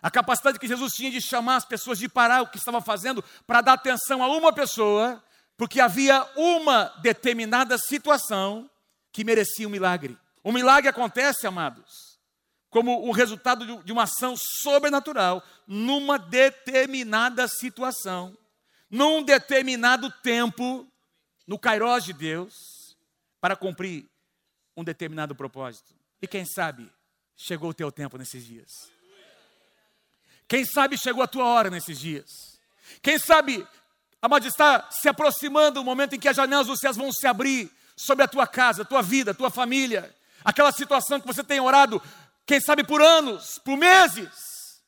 A 0.01 0.09
capacidade 0.09 0.59
que 0.59 0.67
Jesus 0.67 0.93
tinha 0.93 1.11
de 1.11 1.21
chamar 1.21 1.57
as 1.57 1.65
pessoas, 1.65 1.99
de 1.99 2.07
parar 2.07 2.41
o 2.41 2.47
que 2.47 2.57
estava 2.57 2.81
fazendo, 2.81 3.23
para 3.45 3.61
dar 3.61 3.73
atenção 3.73 4.23
a 4.23 4.27
uma 4.27 4.53
pessoa, 4.53 5.21
porque 5.57 5.81
havia 5.81 6.25
uma 6.37 6.85
determinada 7.01 7.77
situação 7.77 8.69
que 9.11 9.25
merecia 9.25 9.67
um 9.67 9.71
milagre. 9.71 10.17
O 10.41 10.53
milagre 10.53 10.89
acontece, 10.89 11.45
amados, 11.45 12.17
como 12.69 13.05
o 13.07 13.11
resultado 13.11 13.83
de 13.83 13.91
uma 13.91 14.03
ação 14.03 14.35
sobrenatural 14.37 15.43
numa 15.67 16.17
determinada 16.17 17.47
situação, 17.47 18.37
num 18.89 19.21
determinado 19.21 20.09
tempo, 20.23 20.87
no 21.45 21.59
Cairós 21.59 22.05
de 22.05 22.13
Deus, 22.13 22.53
para 23.41 23.55
cumprir 23.55 24.09
um 24.79 24.83
determinado 24.83 25.35
propósito. 25.35 25.93
E 26.21 26.27
quem 26.27 26.45
sabe 26.45 26.91
chegou 27.35 27.69
o 27.69 27.73
teu 27.73 27.91
tempo 27.91 28.17
nesses 28.17 28.45
dias. 28.45 28.71
Quem 30.47 30.65
sabe 30.65 30.97
chegou 30.97 31.21
a 31.21 31.27
tua 31.27 31.45
hora 31.45 31.69
nesses 31.69 31.99
dias. 31.99 32.59
Quem 33.01 33.19
sabe, 33.19 33.65
amado, 34.21 34.47
está 34.47 34.89
se 34.89 35.07
aproximando 35.07 35.79
o 35.79 35.83
momento 35.83 36.15
em 36.15 36.19
que 36.19 36.27
as 36.27 36.35
janelas 36.35 36.67
dos 36.67 36.79
céus 36.79 36.97
vão 36.97 37.11
se 37.11 37.27
abrir 37.27 37.71
sobre 37.95 38.23
a 38.23 38.27
tua 38.27 38.47
casa, 38.47 38.81
a 38.81 38.85
tua 38.85 39.01
vida, 39.01 39.31
a 39.31 39.33
tua 39.33 39.49
família. 39.49 40.13
Aquela 40.43 40.71
situação 40.71 41.19
que 41.19 41.27
você 41.27 41.43
tem 41.43 41.59
orado 41.59 42.01
quem 42.45 42.59
sabe 42.59 42.83
por 42.83 42.99
anos, 42.99 43.59
por 43.59 43.77
meses, 43.77 44.81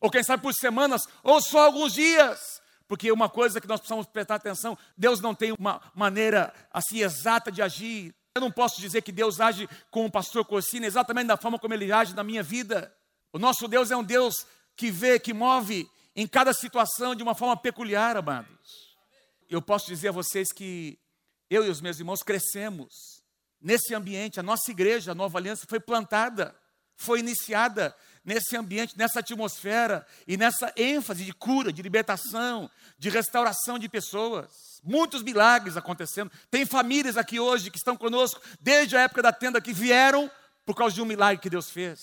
ou 0.00 0.08
quem 0.08 0.22
sabe 0.22 0.42
por 0.42 0.54
semanas, 0.54 1.02
ou 1.24 1.42
só 1.42 1.64
alguns 1.64 1.92
dias. 1.92 2.62
Porque 2.86 3.10
uma 3.10 3.28
coisa 3.28 3.60
que 3.60 3.66
nós 3.66 3.80
precisamos 3.80 4.06
prestar 4.06 4.36
atenção: 4.36 4.78
Deus 4.96 5.20
não 5.20 5.34
tem 5.34 5.52
uma 5.58 5.80
maneira 5.92 6.54
assim 6.72 7.00
exata 7.00 7.50
de 7.50 7.62
agir. 7.62 8.14
Eu 8.36 8.40
não 8.40 8.50
posso 8.50 8.80
dizer 8.80 9.02
que 9.02 9.10
Deus 9.10 9.40
age 9.40 9.68
com 9.90 10.06
o 10.06 10.10
pastor 10.10 10.44
Corsini 10.44 10.86
exatamente 10.86 11.26
da 11.26 11.36
forma 11.36 11.58
como 11.58 11.74
ele 11.74 11.90
age 11.90 12.14
na 12.14 12.22
minha 12.22 12.42
vida. 12.42 12.94
O 13.32 13.38
nosso 13.38 13.66
Deus 13.66 13.90
é 13.90 13.96
um 13.96 14.04
Deus 14.04 14.46
que 14.76 14.90
vê, 14.90 15.18
que 15.18 15.34
move 15.34 15.90
em 16.14 16.28
cada 16.28 16.52
situação 16.52 17.14
de 17.14 17.22
uma 17.22 17.34
forma 17.34 17.56
peculiar, 17.56 18.16
amados. 18.16 18.96
Eu 19.48 19.60
posso 19.60 19.88
dizer 19.88 20.08
a 20.08 20.12
vocês 20.12 20.52
que 20.52 20.96
eu 21.48 21.66
e 21.66 21.68
os 21.68 21.80
meus 21.80 21.98
irmãos 21.98 22.22
crescemos 22.22 23.24
nesse 23.60 23.94
ambiente, 23.94 24.38
a 24.38 24.44
nossa 24.44 24.70
igreja, 24.70 25.10
a 25.10 25.14
Nova 25.14 25.36
Aliança, 25.36 25.66
foi 25.68 25.80
plantada 25.80 26.54
foi 27.00 27.18
iniciada 27.18 27.96
nesse 28.24 28.56
ambiente, 28.56 28.96
nessa 28.96 29.20
atmosfera 29.20 30.06
e 30.26 30.36
nessa 30.36 30.72
ênfase 30.76 31.24
de 31.24 31.32
cura, 31.32 31.72
de 31.72 31.82
libertação, 31.82 32.70
de 32.98 33.08
restauração 33.08 33.78
de 33.78 33.88
pessoas. 33.88 34.80
Muitos 34.82 35.22
milagres 35.22 35.76
acontecendo. 35.76 36.30
Tem 36.50 36.64
famílias 36.64 37.16
aqui 37.16 37.40
hoje 37.40 37.70
que 37.70 37.78
estão 37.78 37.96
conosco 37.96 38.40
desde 38.60 38.96
a 38.96 39.02
época 39.02 39.22
da 39.22 39.32
tenda 39.32 39.60
que 39.60 39.72
vieram 39.72 40.30
por 40.64 40.74
causa 40.74 40.94
de 40.94 41.02
um 41.02 41.06
milagre 41.06 41.42
que 41.42 41.50
Deus 41.50 41.70
fez. 41.70 42.00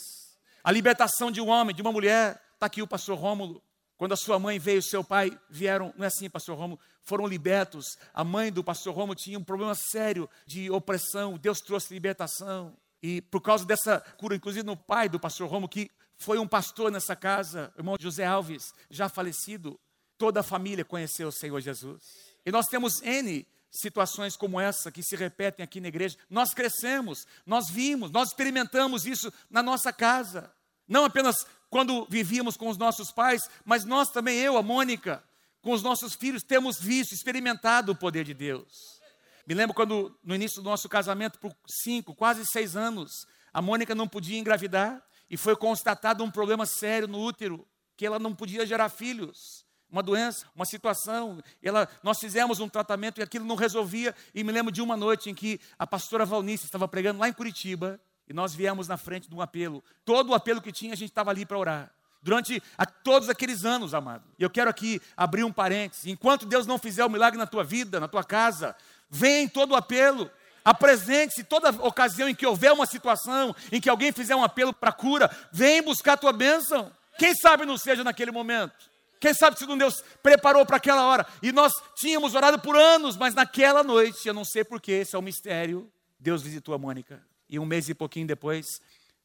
A 0.63 0.71
libertação 0.71 1.31
de 1.31 1.39
um 1.39 1.47
homem, 1.47 1.75
de 1.75 1.81
uma 1.81 1.91
mulher. 1.91 2.41
Está 2.53 2.65
aqui 2.65 2.81
o 2.81 2.87
pastor 2.87 3.17
Rômulo. 3.17 3.63
Quando 3.95 4.13
a 4.13 4.17
sua 4.17 4.37
mãe 4.37 4.59
veio, 4.59 4.81
seu 4.81 5.03
pai 5.03 5.35
vieram, 5.49 5.93
não 5.97 6.03
é 6.03 6.07
assim, 6.07 6.29
pastor 6.29 6.57
Rômulo, 6.57 6.79
foram 7.03 7.25
libertos. 7.25 7.97
A 8.13 8.23
mãe 8.23 8.51
do 8.51 8.63
pastor 8.63 8.93
Rômulo 8.93 9.15
tinha 9.15 9.39
um 9.39 9.43
problema 9.43 9.73
sério 9.73 10.29
de 10.45 10.69
opressão. 10.69 11.37
Deus 11.37 11.61
trouxe 11.61 11.93
libertação. 11.93 12.75
E 13.01 13.21
por 13.21 13.41
causa 13.41 13.65
dessa 13.65 13.99
cura, 14.17 14.35
inclusive 14.35 14.65
no 14.65 14.75
pai 14.75 15.07
do 15.07 15.19
pastor 15.19 15.47
Romo, 15.47 15.69
que 15.69 15.89
foi 16.17 16.39
um 16.39 16.47
pastor 16.47 16.91
nessa 16.91 17.15
casa, 17.15 17.71
irmão 17.77 17.95
José 17.99 18.25
Alves, 18.25 18.73
já 18.89 19.07
falecido, 19.07 19.79
toda 20.17 20.39
a 20.39 20.43
família 20.43 20.83
conheceu 20.83 21.27
o 21.27 21.31
Senhor 21.31 21.59
Jesus. 21.61 22.01
E 22.45 22.51
nós 22.51 22.65
temos 22.65 23.01
N 23.01 23.47
situações 23.69 24.35
como 24.35 24.59
essa 24.59 24.91
que 24.91 25.03
se 25.03 25.15
repetem 25.15 25.63
aqui 25.63 25.79
na 25.79 25.89
igreja. 25.89 26.17
Nós 26.29 26.53
crescemos, 26.53 27.27
nós 27.45 27.69
vimos, 27.69 28.09
nós 28.11 28.29
experimentamos 28.29 29.05
isso 29.05 29.31
na 29.49 29.61
nossa 29.61 29.93
casa. 29.93 30.51
Não 30.87 31.05
apenas 31.05 31.45
quando 31.69 32.07
vivíamos 32.09 32.57
com 32.57 32.69
os 32.69 32.77
nossos 32.77 33.11
pais, 33.11 33.41
mas 33.63 33.85
nós 33.85 34.09
também, 34.09 34.37
eu, 34.39 34.57
a 34.57 34.63
Mônica, 34.63 35.23
com 35.61 35.71
os 35.71 35.83
nossos 35.83 36.15
filhos, 36.15 36.43
temos 36.43 36.79
visto, 36.79 37.13
experimentado 37.13 37.91
o 37.91 37.95
poder 37.95 38.23
de 38.23 38.33
Deus. 38.33 38.97
Me 39.45 39.53
lembro 39.53 39.75
quando, 39.75 40.17
no 40.23 40.33
início 40.33 40.61
do 40.61 40.69
nosso 40.69 40.89
casamento, 40.89 41.39
por 41.39 41.53
cinco, 41.83 42.15
quase 42.15 42.45
seis 42.45 42.75
anos, 42.75 43.11
a 43.53 43.61
Mônica 43.61 43.93
não 43.93 44.07
podia 44.07 44.39
engravidar 44.39 45.03
e 45.29 45.37
foi 45.37 45.55
constatado 45.55 46.23
um 46.23 46.31
problema 46.31 46.65
sério 46.65 47.07
no 47.07 47.19
útero, 47.19 47.67
que 47.95 48.05
ela 48.05 48.19
não 48.19 48.33
podia 48.33 48.65
gerar 48.65 48.89
filhos. 48.89 49.65
Uma 49.89 50.03
doença, 50.03 50.45
uma 50.53 50.65
situação. 50.65 51.41
Ela, 51.63 51.87
nós 52.03 52.19
fizemos 52.19 52.59
um 52.59 52.67
tratamento 52.67 53.19
e 53.19 53.23
aquilo 53.23 53.45
não 53.45 53.55
resolvia. 53.55 54.13
E 54.35 54.43
me 54.43 54.51
lembro 54.51 54.71
de 54.71 54.81
uma 54.81 54.97
noite 54.97 55.29
em 55.29 55.33
que 55.33 55.59
a 55.79 55.87
pastora 55.87 56.25
Valnice 56.25 56.65
estava 56.65 56.87
pregando 56.87 57.19
lá 57.19 57.29
em 57.29 57.33
Curitiba 57.33 57.99
e 58.27 58.33
nós 58.33 58.53
viemos 58.53 58.87
na 58.87 58.97
frente 58.97 59.29
de 59.29 59.35
um 59.35 59.41
apelo. 59.41 59.83
Todo 60.03 60.31
o 60.31 60.33
apelo 60.33 60.61
que 60.61 60.71
tinha, 60.73 60.93
a 60.93 60.97
gente 60.97 61.09
estava 61.09 61.31
ali 61.31 61.45
para 61.45 61.57
orar 61.57 61.91
durante 62.21 62.61
a, 62.77 62.85
todos 62.85 63.29
aqueles 63.29 63.63
anos, 63.63 63.93
amado. 63.93 64.25
E 64.37 64.43
eu 64.43 64.49
quero 64.49 64.69
aqui 64.69 65.01
abrir 65.15 65.45
um 65.45 65.53
parênteses. 65.53 66.07
Enquanto 66.07 66.45
Deus 66.45 66.67
não 66.67 66.77
fizer 66.77 67.05
o 67.05 67.09
milagre 67.09 67.39
na 67.39 67.47
tua 67.47 67.63
vida, 67.63 68.01
na 68.01 68.07
tua 68.07 68.23
casa, 68.23 68.75
Vem 69.09 69.43
em 69.43 69.47
todo 69.47 69.71
o 69.71 69.75
apelo. 69.75 70.29
Apresente-se 70.67 71.45
toda 71.45 71.69
ocasião 71.81 72.27
em 72.27 72.35
que 72.35 72.45
houver 72.45 72.73
uma 72.73 72.85
situação, 72.85 73.55
em 73.71 73.79
que 73.79 73.89
alguém 73.89 74.11
fizer 74.11 74.35
um 74.35 74.43
apelo 74.43 74.73
para 74.73 74.91
cura, 74.91 75.31
vem 75.49 75.81
buscar 75.81 76.13
a 76.13 76.17
tua 76.17 76.33
bênção. 76.33 76.91
Quem 77.17 77.33
sabe 77.33 77.65
não 77.65 77.77
seja 77.77 78.03
naquele 78.03 78.31
momento. 78.31 78.73
Quem 79.17 79.33
sabe 79.33 79.57
se 79.57 79.65
não 79.65 79.77
Deus 79.77 80.03
preparou 80.21 80.65
para 80.65 80.75
aquela 80.75 81.05
hora. 81.05 81.25
E 81.41 81.53
nós 81.53 81.71
tínhamos 81.95 82.35
orado 82.35 82.59
por 82.59 82.75
anos, 82.75 83.15
mas 83.15 83.33
naquela 83.33 83.81
noite, 83.81 84.27
eu 84.27 84.33
não 84.33 84.43
sei 84.43 84.65
porquê, 84.65 84.91
esse 84.91 85.15
é 85.15 85.19
um 85.19 85.21
mistério, 85.21 85.89
Deus 86.19 86.41
visitou 86.41 86.75
a 86.75 86.77
Mônica. 86.77 87.25
E 87.47 87.57
um 87.57 87.65
mês 87.65 87.87
e 87.87 87.93
pouquinho 87.93 88.27
depois, 88.27 88.81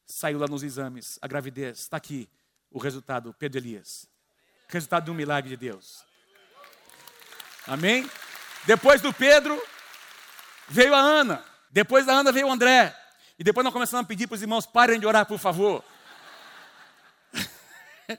saiu 0.06 0.38
lá 0.38 0.46
nos 0.46 0.62
exames, 0.62 1.18
a 1.20 1.26
gravidez. 1.26 1.80
Está 1.80 1.96
aqui 1.96 2.28
o 2.70 2.78
resultado, 2.78 3.34
Pedro 3.36 3.58
Elias. 3.58 4.06
Resultado 4.68 5.06
de 5.06 5.10
um 5.10 5.14
milagre 5.14 5.50
de 5.50 5.56
Deus. 5.56 6.04
Amém? 7.66 8.08
Depois 8.64 9.00
do 9.00 9.12
Pedro, 9.12 9.60
veio 10.72 10.94
a 10.94 10.98
Ana. 10.98 11.44
Depois 11.70 12.06
da 12.06 12.14
Ana 12.14 12.32
veio 12.32 12.48
o 12.48 12.52
André. 12.52 12.96
E 13.38 13.44
depois 13.44 13.64
nós 13.64 13.72
começamos 13.72 14.04
a 14.04 14.08
pedir 14.08 14.26
para 14.26 14.34
os 14.34 14.42
irmãos, 14.42 14.66
parem 14.66 14.98
de 14.98 15.06
orar, 15.06 15.26
por 15.26 15.38
favor. 15.38 15.84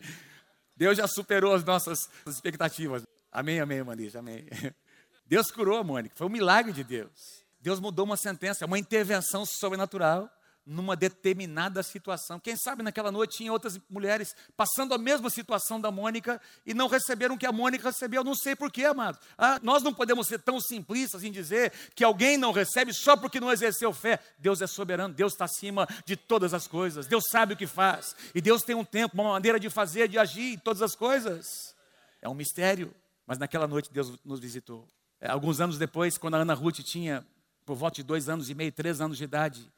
Deus 0.76 0.98
já 0.98 1.08
superou 1.08 1.54
as 1.54 1.64
nossas 1.64 2.00
expectativas. 2.28 3.04
Amém, 3.32 3.60
amém, 3.60 3.84
Manija, 3.84 4.20
amém. 4.20 4.48
Deus 5.26 5.50
curou 5.52 5.78
a 5.78 5.84
Mônica, 5.84 6.16
foi 6.16 6.28
um 6.28 6.32
milagre 6.32 6.72
de 6.72 6.84
Deus. 6.84 7.44
Deus 7.60 7.80
mudou 7.80 8.06
uma 8.06 8.18
sentença, 8.18 8.66
uma 8.66 8.78
intervenção 8.78 9.46
sobrenatural 9.46 10.30
numa 10.66 10.96
determinada 10.96 11.84
situação. 11.84 12.40
Quem 12.40 12.56
sabe 12.56 12.84
naquela 12.84 13.12
noite 13.12 13.38
tinha 13.38 13.52
outras 13.52 13.80
mulheres 13.90 14.36
passando 14.56 14.94
a 14.94 14.98
mesma 14.98 15.30
situação 15.30 15.80
da 15.80 15.92
Mônica 15.92 16.42
e 16.66 16.74
não 16.74 16.88
receberam 16.88 17.36
o 17.36 17.38
que 17.38 17.46
a 17.46 17.52
Mônica 17.52 17.90
recebeu. 17.90 18.24
Não 18.24 18.36
sei 18.36 18.56
porquê, 18.56 18.86
amado. 18.86 19.20
Ah, 19.38 19.60
nós 19.62 19.84
não 19.84 19.94
podemos 19.94 20.28
ser 20.28 20.40
tão 20.40 20.60
simplistas 20.62 21.24
em 21.24 21.32
dizer 21.32 21.72
que 21.94 22.04
alguém 22.04 22.38
não 22.38 22.52
recebe 22.52 22.94
só 22.94 23.18
porque 23.18 23.40
não 23.40 23.52
exerceu 23.52 23.92
fé. 23.92 24.20
Deus 24.40 24.62
é 24.62 24.68
soberano, 24.68 25.14
Deus 25.14 25.34
está 25.34 25.46
acima 25.46 25.88
de 26.06 26.16
todas 26.16 26.54
as 26.54 26.68
coisas. 26.68 27.08
Deus 27.08 27.26
sabe 27.30 27.54
o 27.54 27.58
que 27.58 27.68
faz. 27.68 28.16
E 28.34 28.42
Deus 28.42 28.64
tem 28.64 28.76
um 28.76 28.86
tempo, 28.86 29.16
uma 29.16 29.34
maneira 29.34 29.60
de 29.60 29.70
fazer, 29.70 30.08
de 30.08 30.18
agir 30.18 30.54
em 30.54 30.58
todas 30.58 30.82
as 30.82 30.96
coisas. 30.96 31.76
É 32.22 32.30
um 32.30 32.34
mistério. 32.34 32.94
Mas 33.26 33.38
naquela 33.38 33.68
noite 33.68 33.90
Deus 33.92 34.18
nos 34.24 34.40
visitou. 34.40 34.88
É, 35.20 35.30
alguns 35.30 35.62
anos 35.62 35.78
depois, 35.78 36.18
quando 36.18 36.36
a 36.36 36.40
Ana 36.40 36.54
Ruth 36.54 36.80
tinha 36.80 37.26
por 37.66 37.76
volta 37.76 37.96
de 37.96 38.04
dois 38.04 38.28
anos 38.28 38.50
e 38.50 38.54
meio, 38.54 38.72
três 38.72 39.00
anos 39.00 39.18
de 39.18 39.24
idade, 39.24 39.72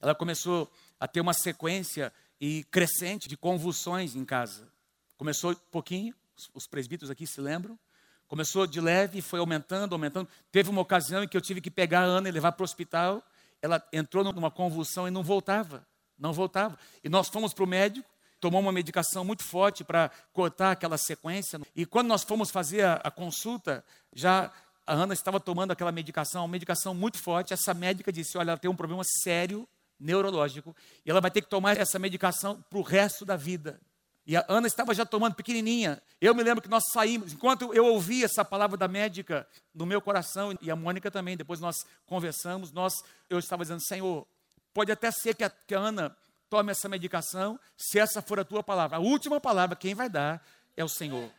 ela 0.00 0.14
começou 0.14 0.70
a 0.98 1.06
ter 1.06 1.20
uma 1.20 1.34
sequência 1.34 2.12
e 2.40 2.64
crescente 2.64 3.28
de 3.28 3.36
convulsões 3.36 4.16
em 4.16 4.24
casa. 4.24 4.68
Começou 5.16 5.54
pouquinho, 5.70 6.14
os 6.54 6.66
presbíteros 6.66 7.10
aqui 7.10 7.26
se 7.26 7.40
lembram. 7.40 7.78
Começou 8.26 8.66
de 8.66 8.80
leve 8.80 9.18
e 9.18 9.22
foi 9.22 9.40
aumentando, 9.40 9.92
aumentando. 9.92 10.28
Teve 10.52 10.70
uma 10.70 10.80
ocasião 10.80 11.24
em 11.24 11.28
que 11.28 11.36
eu 11.36 11.40
tive 11.40 11.60
que 11.60 11.70
pegar 11.70 12.00
a 12.00 12.04
Ana 12.04 12.28
e 12.28 12.32
levar 12.32 12.52
para 12.52 12.62
o 12.62 12.64
hospital. 12.64 13.22
Ela 13.60 13.84
entrou 13.92 14.24
numa 14.24 14.50
convulsão 14.50 15.08
e 15.08 15.10
não 15.10 15.22
voltava. 15.22 15.84
Não 16.16 16.32
voltava. 16.32 16.78
E 17.02 17.08
nós 17.08 17.28
fomos 17.28 17.52
para 17.52 17.64
o 17.64 17.66
médico, 17.66 18.08
tomou 18.40 18.60
uma 18.60 18.70
medicação 18.70 19.24
muito 19.24 19.42
forte 19.42 19.82
para 19.82 20.10
cortar 20.32 20.70
aquela 20.70 20.96
sequência. 20.96 21.60
E 21.74 21.84
quando 21.84 22.06
nós 22.06 22.22
fomos 22.22 22.50
fazer 22.50 22.84
a, 22.84 22.94
a 23.02 23.10
consulta, 23.10 23.84
já 24.14 24.52
a 24.86 24.94
Ana 24.94 25.12
estava 25.12 25.40
tomando 25.40 25.72
aquela 25.72 25.90
medicação, 25.90 26.42
uma 26.42 26.48
medicação 26.48 26.94
muito 26.94 27.18
forte. 27.18 27.52
Essa 27.52 27.74
médica 27.74 28.12
disse: 28.12 28.38
Olha, 28.38 28.52
ela 28.52 28.58
tem 28.58 28.70
um 28.70 28.76
problema 28.76 29.02
sério 29.24 29.68
neurológico, 30.00 30.74
e 31.04 31.10
ela 31.10 31.20
vai 31.20 31.30
ter 31.30 31.42
que 31.42 31.48
tomar 31.48 31.76
essa 31.76 31.98
medicação 31.98 32.64
para 32.68 32.78
o 32.78 32.82
resto 32.82 33.24
da 33.24 33.36
vida. 33.36 33.80
E 34.26 34.36
a 34.36 34.44
Ana 34.48 34.66
estava 34.66 34.94
já 34.94 35.04
tomando 35.04 35.34
pequenininha. 35.34 36.00
Eu 36.20 36.34
me 36.34 36.42
lembro 36.42 36.62
que 36.62 36.68
nós 36.68 36.84
saímos, 36.92 37.32
enquanto 37.32 37.74
eu 37.74 37.84
ouvi 37.86 38.22
essa 38.22 38.44
palavra 38.44 38.76
da 38.76 38.86
médica 38.86 39.46
no 39.74 39.84
meu 39.84 40.00
coração, 40.00 40.56
e 40.60 40.70
a 40.70 40.76
Mônica 40.76 41.10
também, 41.10 41.36
depois 41.36 41.60
nós 41.60 41.84
conversamos, 42.06 42.70
nós, 42.70 43.02
eu 43.28 43.38
estava 43.38 43.64
dizendo, 43.64 43.80
Senhor, 43.82 44.26
pode 44.72 44.92
até 44.92 45.10
ser 45.10 45.34
que 45.34 45.44
a, 45.44 45.50
que 45.50 45.74
a 45.74 45.80
Ana 45.80 46.16
tome 46.48 46.72
essa 46.72 46.88
medicação, 46.88 47.58
se 47.76 47.98
essa 47.98 48.20
for 48.20 48.40
a 48.40 48.44
tua 48.44 48.62
palavra. 48.62 48.96
A 48.96 49.00
última 49.00 49.40
palavra, 49.40 49.76
quem 49.76 49.94
vai 49.94 50.08
dar 50.08 50.44
é 50.76 50.84
o 50.84 50.88
Senhor. 50.88 51.30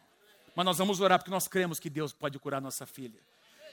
Mas 0.55 0.65
nós 0.65 0.77
vamos 0.77 0.99
orar 0.99 1.19
porque 1.19 1.31
nós 1.31 1.47
cremos 1.47 1.79
que 1.79 1.89
Deus 1.89 2.13
pode 2.13 2.39
curar 2.39 2.61
nossa 2.61 2.85
filha. 2.85 3.19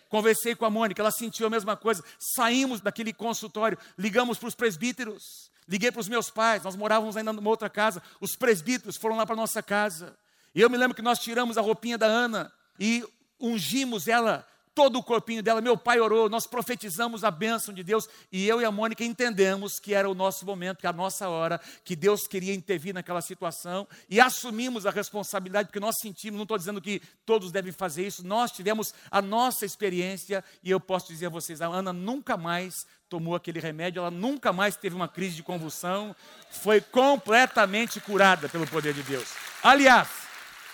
Conversei 0.09 0.55
com 0.55 0.64
a 0.64 0.71
Mônica, 0.71 1.01
ela 1.03 1.11
sentiu 1.11 1.47
a 1.47 1.51
mesma 1.51 1.77
coisa. 1.77 2.03
Saímos 2.18 2.81
daquele 2.81 3.12
consultório, 3.12 3.79
ligamos 3.97 4.38
para 4.38 4.49
os 4.49 4.55
presbíteros, 4.55 5.51
liguei 5.68 5.92
para 5.92 6.01
os 6.01 6.09
meus 6.09 6.31
pais, 6.31 6.62
nós 6.62 6.77
morávamos 6.77 7.16
ainda 7.16 7.33
numa 7.33 7.51
outra 7.51 7.68
casa. 7.68 8.03
Os 8.21 8.35
presbíteros 8.35 8.97
foram 8.97 9.16
lá 9.16 9.27
para 9.27 9.37
nossa 9.37 9.62
casa. 9.62 10.16
E 10.55 10.61
eu 10.61 10.71
me 10.71 10.79
lembro 10.79 10.94
que 10.94 11.03
nós 11.03 11.18
tiramos 11.18 11.59
a 11.59 11.61
roupinha 11.61 11.99
da 11.99 12.07
Ana 12.07 12.53
e 12.81 13.05
ungimos 13.38 14.09
ela 14.09 14.47
todo 14.79 14.97
o 14.97 15.03
corpinho 15.03 15.43
dela. 15.43 15.61
Meu 15.61 15.77
pai 15.77 15.99
orou, 15.99 16.29
nós 16.29 16.47
profetizamos 16.47 17.25
a 17.25 17.33
bênção 17.33 17.75
de 17.75 17.83
Deus 17.83 18.09
e 18.31 18.47
eu 18.47 18.61
e 18.61 18.64
a 18.64 18.71
Mônica 18.71 19.03
entendemos 19.03 19.81
que 19.81 19.93
era 19.93 20.09
o 20.09 20.14
nosso 20.14 20.47
momento, 20.47 20.79
que 20.79 20.87
a 20.87 20.93
nossa 20.93 21.29
hora, 21.29 21.61
que 21.85 21.97
Deus 21.97 22.29
queria 22.29 22.55
intervir 22.55 22.95
naquela 22.95 23.21
situação 23.21 23.88
e 24.09 24.21
assumimos 24.21 24.87
a 24.87 24.93
responsabilidade, 24.93 25.67
porque 25.67 25.81
nós 25.81 25.97
sentimos, 26.01 26.37
não 26.37 26.45
estou 26.45 26.57
dizendo 26.57 26.81
que 26.81 27.03
todos 27.27 27.51
devem 27.51 27.73
fazer 27.73 28.07
isso, 28.07 28.25
nós 28.25 28.53
tivemos 28.53 28.95
a 29.11 29.21
nossa 29.21 29.67
experiência 29.67 30.45
e 30.62 30.71
eu 30.71 30.79
posso 30.79 31.09
dizer 31.09 31.27
a 31.27 31.31
vocês, 31.31 31.61
a 31.61 31.67
Ana 31.67 31.93
nunca 31.93 32.37
mais 32.37 32.87
tomou 33.09 33.35
aquele 33.35 33.59
remédio, 33.59 33.99
ela 33.99 34.12
nunca 34.12 34.53
mais 34.53 34.77
teve 34.77 34.95
uma 34.95 35.09
crise 35.09 35.35
de 35.35 35.43
convulsão, 35.43 36.14
foi 36.53 36.81
completamente 36.81 37.99
curada 37.99 38.49
pelo 38.49 38.64
poder 38.64 38.95
de 38.95 39.03
Deus. 39.03 39.29
Aliás, 39.61 40.09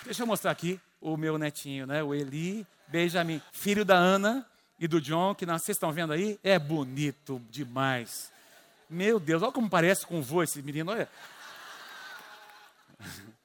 deixa 0.05 0.21
eu 0.21 0.27
mostrar 0.27 0.51
aqui 0.51 0.79
o 1.05 1.15
meu 1.15 1.37
netinho, 1.37 1.85
né? 1.85 2.01
O 2.01 2.15
Eli 2.15 2.65
Benjamin, 2.87 3.39
filho 3.51 3.85
da 3.85 3.95
Ana 3.95 4.45
e 4.79 4.87
do 4.87 4.99
John, 4.99 5.35
que 5.35 5.45
vocês 5.45 5.75
estão 5.75 5.91
vendo 5.91 6.11
aí? 6.11 6.39
É 6.43 6.57
bonito 6.57 7.39
demais. 7.49 8.31
Meu 8.89 9.19
Deus, 9.19 9.43
olha 9.43 9.51
como 9.51 9.69
parece 9.69 10.05
com 10.05 10.19
o 10.19 10.23
vô 10.23 10.41
esse 10.41 10.61
menino, 10.61 10.91
olha. 10.91 11.07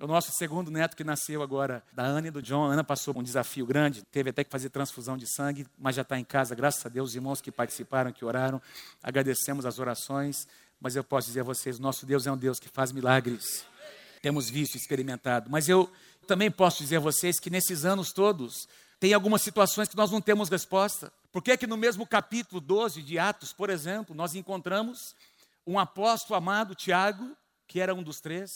O 0.00 0.06
nosso 0.06 0.30
segundo 0.30 0.70
neto 0.70 0.96
que 0.96 1.02
nasceu 1.02 1.42
agora, 1.42 1.82
da 1.92 2.04
Ana 2.04 2.28
e 2.28 2.30
do 2.30 2.40
John. 2.40 2.66
A 2.66 2.72
Ana 2.72 2.84
passou 2.84 3.18
um 3.18 3.22
desafio 3.22 3.66
grande, 3.66 4.04
teve 4.12 4.30
até 4.30 4.44
que 4.44 4.50
fazer 4.50 4.68
transfusão 4.68 5.18
de 5.18 5.26
sangue, 5.26 5.66
mas 5.76 5.96
já 5.96 6.02
está 6.02 6.16
em 6.16 6.22
casa, 6.22 6.54
graças 6.54 6.86
a 6.86 6.88
Deus, 6.88 7.08
os 7.08 7.16
irmãos 7.16 7.40
que 7.40 7.50
participaram, 7.50 8.12
que 8.12 8.24
oraram. 8.24 8.62
Agradecemos 9.02 9.66
as 9.66 9.80
orações, 9.80 10.46
mas 10.80 10.94
eu 10.94 11.02
posso 11.02 11.26
dizer 11.26 11.40
a 11.40 11.42
vocês: 11.42 11.80
nosso 11.80 12.06
Deus 12.06 12.28
é 12.28 12.30
um 12.30 12.36
Deus 12.36 12.60
que 12.60 12.68
faz 12.68 12.92
milagres. 12.92 13.66
Temos 14.20 14.48
visto 14.50 14.76
experimentado. 14.76 15.50
Mas 15.50 15.68
eu 15.68 15.90
também 16.26 16.50
posso 16.50 16.82
dizer 16.82 16.96
a 16.96 17.00
vocês 17.00 17.38
que 17.40 17.50
nesses 17.50 17.84
anos 17.84 18.12
todos, 18.12 18.68
tem 19.00 19.14
algumas 19.14 19.42
situações 19.42 19.88
que 19.88 19.96
nós 19.96 20.10
não 20.10 20.20
temos 20.20 20.48
resposta. 20.48 21.12
Por 21.30 21.42
que, 21.42 21.56
que 21.56 21.66
no 21.66 21.76
mesmo 21.76 22.06
capítulo 22.06 22.60
12 22.60 23.02
de 23.02 23.18
Atos, 23.18 23.52
por 23.52 23.70
exemplo, 23.70 24.14
nós 24.14 24.34
encontramos 24.34 25.14
um 25.66 25.78
apóstolo 25.78 26.36
amado, 26.36 26.74
Tiago, 26.74 27.36
que 27.66 27.80
era 27.80 27.94
um 27.94 28.02
dos 28.02 28.20
três, 28.20 28.50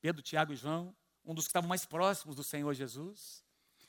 Pedro, 0.00 0.22
Tiago 0.22 0.52
e 0.52 0.56
João, 0.56 0.94
um 1.24 1.34
dos 1.34 1.44
que 1.44 1.50
estavam 1.50 1.68
mais 1.68 1.84
próximos 1.84 2.36
do 2.36 2.44
Senhor 2.44 2.72
Jesus. 2.72 3.44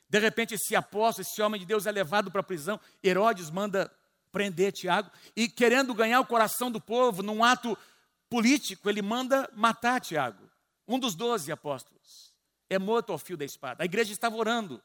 De 0.10 0.19
repente, 0.19 0.56
esse 0.56 0.75
apóstolo, 0.75 1.25
esse 1.25 1.41
homem 1.41 1.60
de 1.60 1.65
Deus 1.65 1.86
é 1.86 1.91
levado 1.91 2.30
para 2.30 2.41
a 2.41 2.43
prisão. 2.43 2.80
Herodes 3.01 3.49
manda 3.49 3.89
prender 4.32 4.73
Tiago 4.73 5.10
e, 5.36 5.47
querendo 5.47 5.93
ganhar 5.93 6.19
o 6.19 6.25
coração 6.25 6.69
do 6.69 6.82
povo, 6.82 7.23
num 7.23 7.43
ato 7.43 7.77
político, 8.30 8.89
ele 8.89 9.01
manda 9.01 9.49
matar 9.56 10.01
Tiago, 10.01 10.49
um 10.95 10.99
dos 10.99 11.15
doze 11.15 11.51
apóstolos. 11.51 12.34
É 12.69 12.80
morto 12.80 13.12
ao 13.12 13.17
fio 13.17 13.38
da 13.38 13.45
espada. 13.45 13.84
A 13.84 13.86
igreja 13.86 14.12
estava 14.12 14.36
orando. 14.36 14.82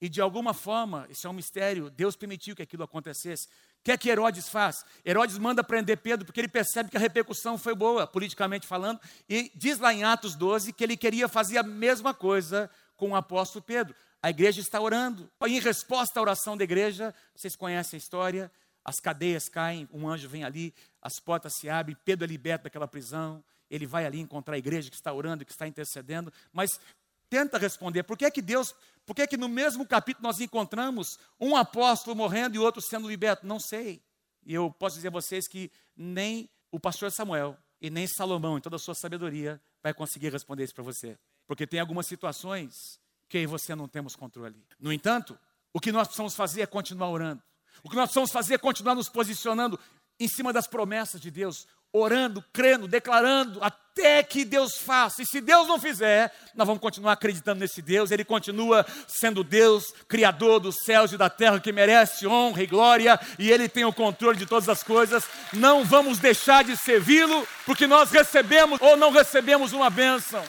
E 0.00 0.08
de 0.08 0.20
alguma 0.20 0.52
forma, 0.52 1.06
isso 1.08 1.26
é 1.26 1.30
um 1.30 1.32
mistério, 1.32 1.88
Deus 1.88 2.16
permitiu 2.16 2.54
que 2.54 2.62
aquilo 2.62 2.82
acontecesse 2.82 3.48
que 3.86 3.92
é 3.92 3.96
que 3.96 4.10
Herodes 4.10 4.48
faz? 4.48 4.84
Herodes 5.04 5.38
manda 5.38 5.62
prender 5.62 5.98
Pedro 5.98 6.26
porque 6.26 6.40
ele 6.40 6.48
percebe 6.48 6.90
que 6.90 6.96
a 6.96 7.00
repercussão 7.00 7.56
foi 7.56 7.72
boa, 7.72 8.04
politicamente 8.04 8.66
falando, 8.66 9.00
e 9.28 9.48
diz 9.54 9.78
lá 9.78 9.94
em 9.94 10.02
Atos 10.02 10.34
12 10.34 10.72
que 10.72 10.82
ele 10.82 10.96
queria 10.96 11.28
fazer 11.28 11.58
a 11.58 11.62
mesma 11.62 12.12
coisa 12.12 12.68
com 12.96 13.10
o 13.10 13.14
apóstolo 13.14 13.62
Pedro. 13.62 13.94
A 14.20 14.28
igreja 14.28 14.60
está 14.60 14.80
orando. 14.80 15.30
Em 15.46 15.60
resposta 15.60 16.18
à 16.18 16.20
oração 16.20 16.56
da 16.56 16.64
igreja, 16.64 17.14
vocês 17.32 17.54
conhecem 17.54 17.96
a 17.96 17.98
história, 17.98 18.50
as 18.84 18.96
cadeias 18.96 19.48
caem, 19.48 19.88
um 19.92 20.08
anjo 20.08 20.28
vem 20.28 20.42
ali, 20.42 20.74
as 21.00 21.20
portas 21.20 21.54
se 21.54 21.68
abrem, 21.68 21.96
Pedro 22.04 22.24
é 22.24 22.28
liberto 22.28 22.64
daquela 22.64 22.88
prisão, 22.88 23.44
ele 23.70 23.86
vai 23.86 24.06
ali 24.06 24.20
encontrar 24.20 24.54
a 24.54 24.58
igreja 24.58 24.90
que 24.90 24.96
está 24.96 25.12
orando, 25.12 25.44
que 25.44 25.52
está 25.52 25.66
intercedendo, 25.66 26.32
mas 26.52 26.80
tenta 27.28 27.58
responder, 27.58 28.02
por 28.04 28.16
que 28.16 28.24
é 28.24 28.30
que 28.30 28.42
Deus 28.42 28.74
por 29.06 29.14
que, 29.14 29.24
que 29.28 29.36
no 29.36 29.48
mesmo 29.48 29.86
capítulo 29.86 30.26
nós 30.26 30.40
encontramos 30.40 31.16
um 31.40 31.54
apóstolo 31.54 32.16
morrendo 32.16 32.56
e 32.56 32.58
outro 32.58 32.82
sendo 32.82 33.08
liberto? 33.08 33.46
Não 33.46 33.60
sei. 33.60 34.02
E 34.44 34.52
eu 34.52 34.68
posso 34.68 34.96
dizer 34.96 35.08
a 35.08 35.12
vocês 35.12 35.46
que 35.46 35.70
nem 35.96 36.50
o 36.72 36.80
pastor 36.80 37.12
Samuel 37.12 37.56
e 37.80 37.88
nem 37.88 38.06
Salomão, 38.08 38.58
em 38.58 38.60
toda 38.60 38.74
a 38.74 38.78
sua 38.80 38.96
sabedoria, 38.96 39.62
vai 39.80 39.94
conseguir 39.94 40.32
responder 40.32 40.64
isso 40.64 40.74
para 40.74 40.82
você. 40.82 41.16
Porque 41.46 41.68
tem 41.68 41.78
algumas 41.78 42.08
situações 42.08 42.98
que 43.28 43.38
eu 43.38 43.42
e 43.42 43.46
você 43.46 43.76
não 43.76 43.86
temos 43.86 44.16
controle. 44.16 44.60
No 44.78 44.92
entanto, 44.92 45.38
o 45.72 45.78
que 45.78 45.92
nós 45.92 46.08
precisamos 46.08 46.34
fazer 46.34 46.62
é 46.62 46.66
continuar 46.66 47.08
orando. 47.08 47.42
O 47.84 47.90
que 47.90 47.94
nós 47.94 48.06
precisamos 48.06 48.32
fazer 48.32 48.54
é 48.54 48.58
continuar 48.58 48.96
nos 48.96 49.08
posicionando 49.08 49.78
em 50.18 50.26
cima 50.26 50.52
das 50.52 50.66
promessas 50.66 51.20
de 51.20 51.30
Deus 51.30 51.66
orando, 51.92 52.44
crendo, 52.52 52.86
declarando, 52.86 53.58
até 53.62 54.22
que 54.22 54.44
Deus 54.44 54.76
faça. 54.76 55.22
E 55.22 55.26
se 55.26 55.40
Deus 55.40 55.66
não 55.66 55.80
fizer, 55.80 56.32
nós 56.54 56.66
vamos 56.66 56.82
continuar 56.82 57.12
acreditando 57.12 57.60
nesse 57.60 57.80
Deus. 57.80 58.10
Ele 58.10 58.24
continua 58.24 58.84
sendo 59.08 59.42
Deus, 59.42 59.92
Criador 60.06 60.60
dos 60.60 60.76
céus 60.84 61.12
e 61.12 61.16
da 61.16 61.30
terra, 61.30 61.60
que 61.60 61.72
merece 61.72 62.26
honra 62.26 62.62
e 62.62 62.66
glória, 62.66 63.18
e 63.38 63.50
Ele 63.50 63.68
tem 63.68 63.84
o 63.84 63.92
controle 63.92 64.38
de 64.38 64.46
todas 64.46 64.68
as 64.68 64.82
coisas. 64.82 65.24
Não 65.52 65.84
vamos 65.84 66.18
deixar 66.18 66.64
de 66.64 66.76
servi-lo, 66.76 67.46
porque 67.64 67.86
nós 67.86 68.10
recebemos 68.10 68.80
ou 68.80 68.96
não 68.96 69.10
recebemos 69.10 69.72
uma 69.72 69.88
bênção. 69.88 70.44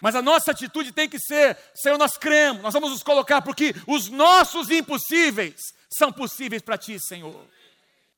Mas 0.00 0.14
a 0.14 0.22
nossa 0.22 0.52
atitude 0.52 0.92
tem 0.92 1.08
que 1.08 1.18
ser: 1.18 1.56
Senhor, 1.74 1.98
nós 1.98 2.16
cremos, 2.16 2.62
nós 2.62 2.72
vamos 2.72 2.90
nos 2.90 3.02
colocar, 3.02 3.42
porque 3.42 3.74
os 3.86 4.08
nossos 4.08 4.70
impossíveis 4.70 5.74
são 5.90 6.12
possíveis 6.12 6.62
para 6.62 6.78
Ti, 6.78 6.98
Senhor. 7.00 7.46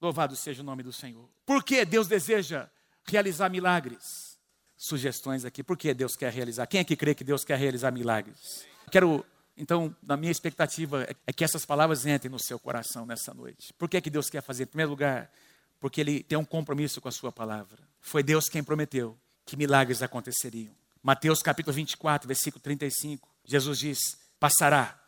Louvado 0.01 0.35
seja 0.35 0.63
o 0.63 0.65
nome 0.65 0.83
do 0.83 0.93
Senhor. 0.93 1.29
Por 1.45 1.63
que 1.63 1.85
Deus 1.85 2.09
deseja 2.09 2.71
realizar 3.05 3.51
milagres? 3.51 4.39
Sugestões 4.75 5.45
aqui. 5.45 5.63
Por 5.63 5.77
que 5.77 5.93
Deus 5.93 6.17
quer 6.17 6.33
realizar? 6.33 6.67
Quem 6.67 6.81
é 6.81 6.85
que 6.85 6.97
crê 6.97 7.15
que 7.15 7.23
Deus 7.23 7.45
quer 7.45 7.59
realizar 7.59 7.91
milagres? 7.91 8.65
Quero, 8.91 9.25
então, 9.55 9.95
na 10.03 10.17
minha 10.17 10.33
expectativa 10.33 11.07
é 11.27 11.33
que 11.33 11.45
essas 11.45 11.67
palavras 11.67 12.07
entrem 12.07 12.31
no 12.31 12.39
seu 12.39 12.59
coração 12.59 13.05
nessa 13.05 13.35
noite. 13.35 13.75
Por 13.75 13.91
que, 13.91 13.99
é 13.99 14.01
que 14.01 14.09
Deus 14.09 14.31
quer 14.31 14.43
fazer? 14.43 14.63
Em 14.63 14.67
primeiro 14.69 14.91
lugar, 14.91 15.31
porque 15.79 16.01
Ele 16.01 16.23
tem 16.23 16.39
um 16.39 16.47
compromisso 16.47 16.99
com 16.99 17.09
a 17.09 17.13
Sua 17.13 17.31
palavra. 17.31 17.79
Foi 18.01 18.23
Deus 18.23 18.49
quem 18.49 18.65
prometeu 18.65 19.19
que 19.45 19.55
milagres 19.55 20.03
aconteceriam. 20.03 20.75
Mateus 21.03 21.43
capítulo 21.43 21.75
24, 21.75 22.27
versículo 22.27 22.63
35. 22.63 23.29
Jesus 23.45 23.79
diz: 23.79 23.99
Passará 24.39 24.99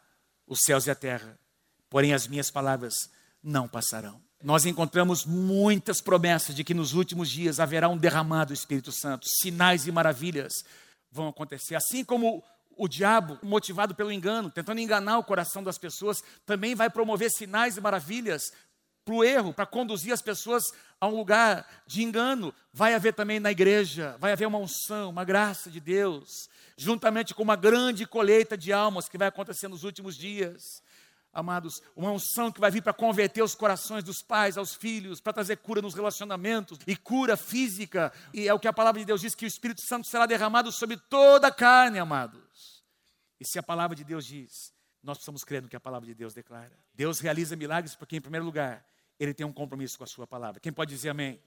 os 0.46 0.60
céus 0.60 0.86
e 0.86 0.90
a 0.90 0.94
terra, 0.94 1.38
porém 1.88 2.12
as 2.12 2.26
minhas 2.26 2.50
palavras 2.50 2.92
não 3.42 3.66
passarão 3.66 4.20
nós 4.42 4.66
encontramos 4.66 5.24
muitas 5.24 6.00
promessas 6.00 6.54
de 6.54 6.64
que 6.64 6.74
nos 6.74 6.94
últimos 6.94 7.30
dias 7.30 7.60
haverá 7.60 7.88
um 7.88 7.96
derramado 7.96 8.48
do 8.52 8.54
Espírito 8.54 8.90
Santo, 8.90 9.26
sinais 9.28 9.86
e 9.86 9.92
maravilhas 9.92 10.64
vão 11.10 11.28
acontecer. 11.28 11.76
Assim 11.76 12.04
como 12.04 12.42
o 12.76 12.88
diabo, 12.88 13.38
motivado 13.42 13.94
pelo 13.94 14.10
engano, 14.10 14.50
tentando 14.50 14.80
enganar 14.80 15.18
o 15.18 15.24
coração 15.24 15.62
das 15.62 15.78
pessoas, 15.78 16.22
também 16.44 16.74
vai 16.74 16.90
promover 16.90 17.30
sinais 17.30 17.76
e 17.76 17.80
maravilhas 17.80 18.42
para 19.04 19.14
o 19.14 19.22
erro, 19.22 19.52
para 19.52 19.66
conduzir 19.66 20.12
as 20.12 20.22
pessoas 20.22 20.64
a 21.00 21.06
um 21.06 21.16
lugar 21.16 21.66
de 21.86 22.02
engano. 22.02 22.52
Vai 22.72 22.94
haver 22.94 23.14
também 23.14 23.38
na 23.38 23.50
igreja, 23.50 24.16
vai 24.18 24.32
haver 24.32 24.46
uma 24.46 24.58
unção, 24.58 25.10
uma 25.10 25.24
graça 25.24 25.70
de 25.70 25.80
Deus, 25.80 26.48
juntamente 26.76 27.34
com 27.34 27.42
uma 27.42 27.56
grande 27.56 28.06
colheita 28.06 28.56
de 28.56 28.72
almas 28.72 29.08
que 29.08 29.18
vai 29.18 29.28
acontecer 29.28 29.68
nos 29.68 29.84
últimos 29.84 30.16
dias 30.16 30.82
amados, 31.32 31.82
uma 31.96 32.10
unção 32.10 32.52
que 32.52 32.60
vai 32.60 32.70
vir 32.70 32.82
para 32.82 32.92
converter 32.92 33.42
os 33.42 33.54
corações 33.54 34.04
dos 34.04 34.22
pais 34.22 34.58
aos 34.58 34.74
filhos, 34.74 35.20
para 35.20 35.32
trazer 35.32 35.56
cura 35.56 35.80
nos 35.80 35.94
relacionamentos 35.94 36.78
e 36.86 36.94
cura 36.94 37.36
física. 37.36 38.12
E 38.34 38.46
é 38.46 38.54
o 38.54 38.58
que 38.58 38.68
a 38.68 38.72
palavra 38.72 39.00
de 39.00 39.06
Deus 39.06 39.20
diz: 39.20 39.34
que 39.34 39.44
o 39.44 39.48
Espírito 39.48 39.82
Santo 39.82 40.06
será 40.06 40.26
derramado 40.26 40.70
sobre 40.70 40.96
toda 40.96 41.48
a 41.48 41.52
carne, 41.52 41.98
amados. 41.98 42.82
E 43.40 43.46
se 43.46 43.58
a 43.58 43.62
palavra 43.62 43.96
de 43.96 44.04
Deus 44.04 44.24
diz, 44.26 44.72
nós 45.02 45.16
precisamos 45.18 45.42
crer 45.42 45.62
no 45.62 45.68
que 45.68 45.76
a 45.76 45.80
palavra 45.80 46.06
de 46.06 46.14
Deus 46.14 46.34
declara. 46.34 46.78
Deus 46.94 47.18
realiza 47.18 47.56
milagres 47.56 47.96
porque, 47.96 48.16
em 48.16 48.20
primeiro 48.20 48.44
lugar, 48.44 48.86
Ele 49.18 49.34
tem 49.34 49.46
um 49.46 49.52
compromisso 49.52 49.98
com 49.98 50.04
a 50.04 50.06
Sua 50.06 50.26
palavra. 50.26 50.60
Quem 50.60 50.72
pode 50.72 50.94
dizer 50.94 51.08
amém? 51.08 51.40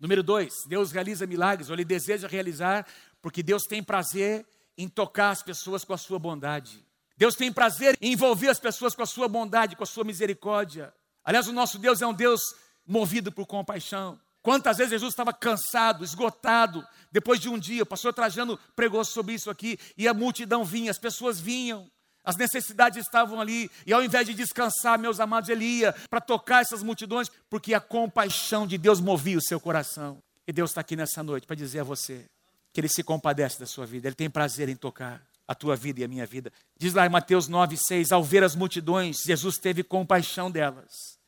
Número 0.00 0.22
dois, 0.22 0.64
Deus 0.66 0.90
realiza 0.90 1.26
milagres, 1.26 1.68
ou 1.68 1.76
Ele 1.76 1.84
deseja 1.84 2.26
realizar, 2.26 2.86
porque 3.22 3.42
Deus 3.42 3.62
tem 3.62 3.82
prazer 3.82 4.44
em 4.76 4.88
tocar 4.88 5.30
as 5.30 5.42
pessoas 5.42 5.84
com 5.84 5.92
a 5.92 5.98
sua 5.98 6.18
bondade. 6.18 6.84
Deus 7.16 7.34
tem 7.34 7.52
prazer 7.52 7.96
em 8.00 8.12
envolver 8.12 8.48
as 8.48 8.58
pessoas 8.58 8.94
com 8.94 9.02
a 9.02 9.06
sua 9.06 9.28
bondade, 9.28 9.76
com 9.76 9.84
a 9.84 9.86
sua 9.86 10.04
misericórdia. 10.04 10.92
Aliás, 11.24 11.46
o 11.46 11.52
nosso 11.52 11.78
Deus 11.78 12.02
é 12.02 12.06
um 12.06 12.12
Deus 12.12 12.40
movido 12.86 13.30
por 13.30 13.46
compaixão. 13.46 14.18
Quantas 14.42 14.76
vezes 14.76 14.90
Jesus 14.90 15.12
estava 15.12 15.32
cansado, 15.32 16.04
esgotado, 16.04 16.86
depois 17.10 17.40
de 17.40 17.48
um 17.48 17.58
dia, 17.58 17.82
o 17.82 17.86
pastor 17.86 18.12
Trajano 18.12 18.58
pregou 18.76 19.02
sobre 19.04 19.34
isso 19.34 19.48
aqui, 19.48 19.78
e 19.96 20.06
a 20.06 20.12
multidão 20.12 20.64
vinha, 20.64 20.90
as 20.90 20.98
pessoas 20.98 21.40
vinham, 21.40 21.90
as 22.22 22.36
necessidades 22.36 22.98
estavam 22.98 23.40
ali, 23.40 23.70
e 23.86 23.92
ao 23.92 24.04
invés 24.04 24.26
de 24.26 24.34
descansar, 24.34 24.98
meus 24.98 25.18
amados, 25.18 25.48
ele 25.48 25.64
ia 25.64 25.94
para 26.10 26.20
tocar 26.20 26.60
essas 26.60 26.82
multidões, 26.82 27.30
porque 27.48 27.72
a 27.72 27.80
compaixão 27.80 28.66
de 28.66 28.76
Deus 28.76 29.00
movia 29.00 29.38
o 29.38 29.42
seu 29.42 29.58
coração. 29.58 30.22
E 30.46 30.52
Deus 30.52 30.70
está 30.70 30.82
aqui 30.82 30.94
nessa 30.94 31.22
noite 31.22 31.46
para 31.46 31.56
dizer 31.56 31.80
a 31.80 31.84
você 31.84 32.26
que 32.70 32.80
Ele 32.80 32.88
se 32.88 33.02
compadece 33.02 33.58
da 33.58 33.66
sua 33.66 33.86
vida, 33.86 34.08
Ele 34.08 34.14
tem 34.14 34.28
prazer 34.28 34.68
em 34.68 34.76
tocar 34.76 35.22
a 35.46 35.54
tua 35.54 35.76
vida 35.76 36.00
e 36.00 36.04
a 36.04 36.08
minha 36.08 36.26
vida. 36.26 36.52
Diz 36.76 36.94
lá 36.94 37.06
em 37.06 37.10
Mateus 37.10 37.48
9, 37.48 37.76
6, 37.76 38.12
ao 38.12 38.24
ver 38.24 38.42
as 38.42 38.54
multidões, 38.54 39.22
Jesus 39.24 39.58
teve 39.58 39.82
compaixão 39.82 40.50
delas, 40.50 41.18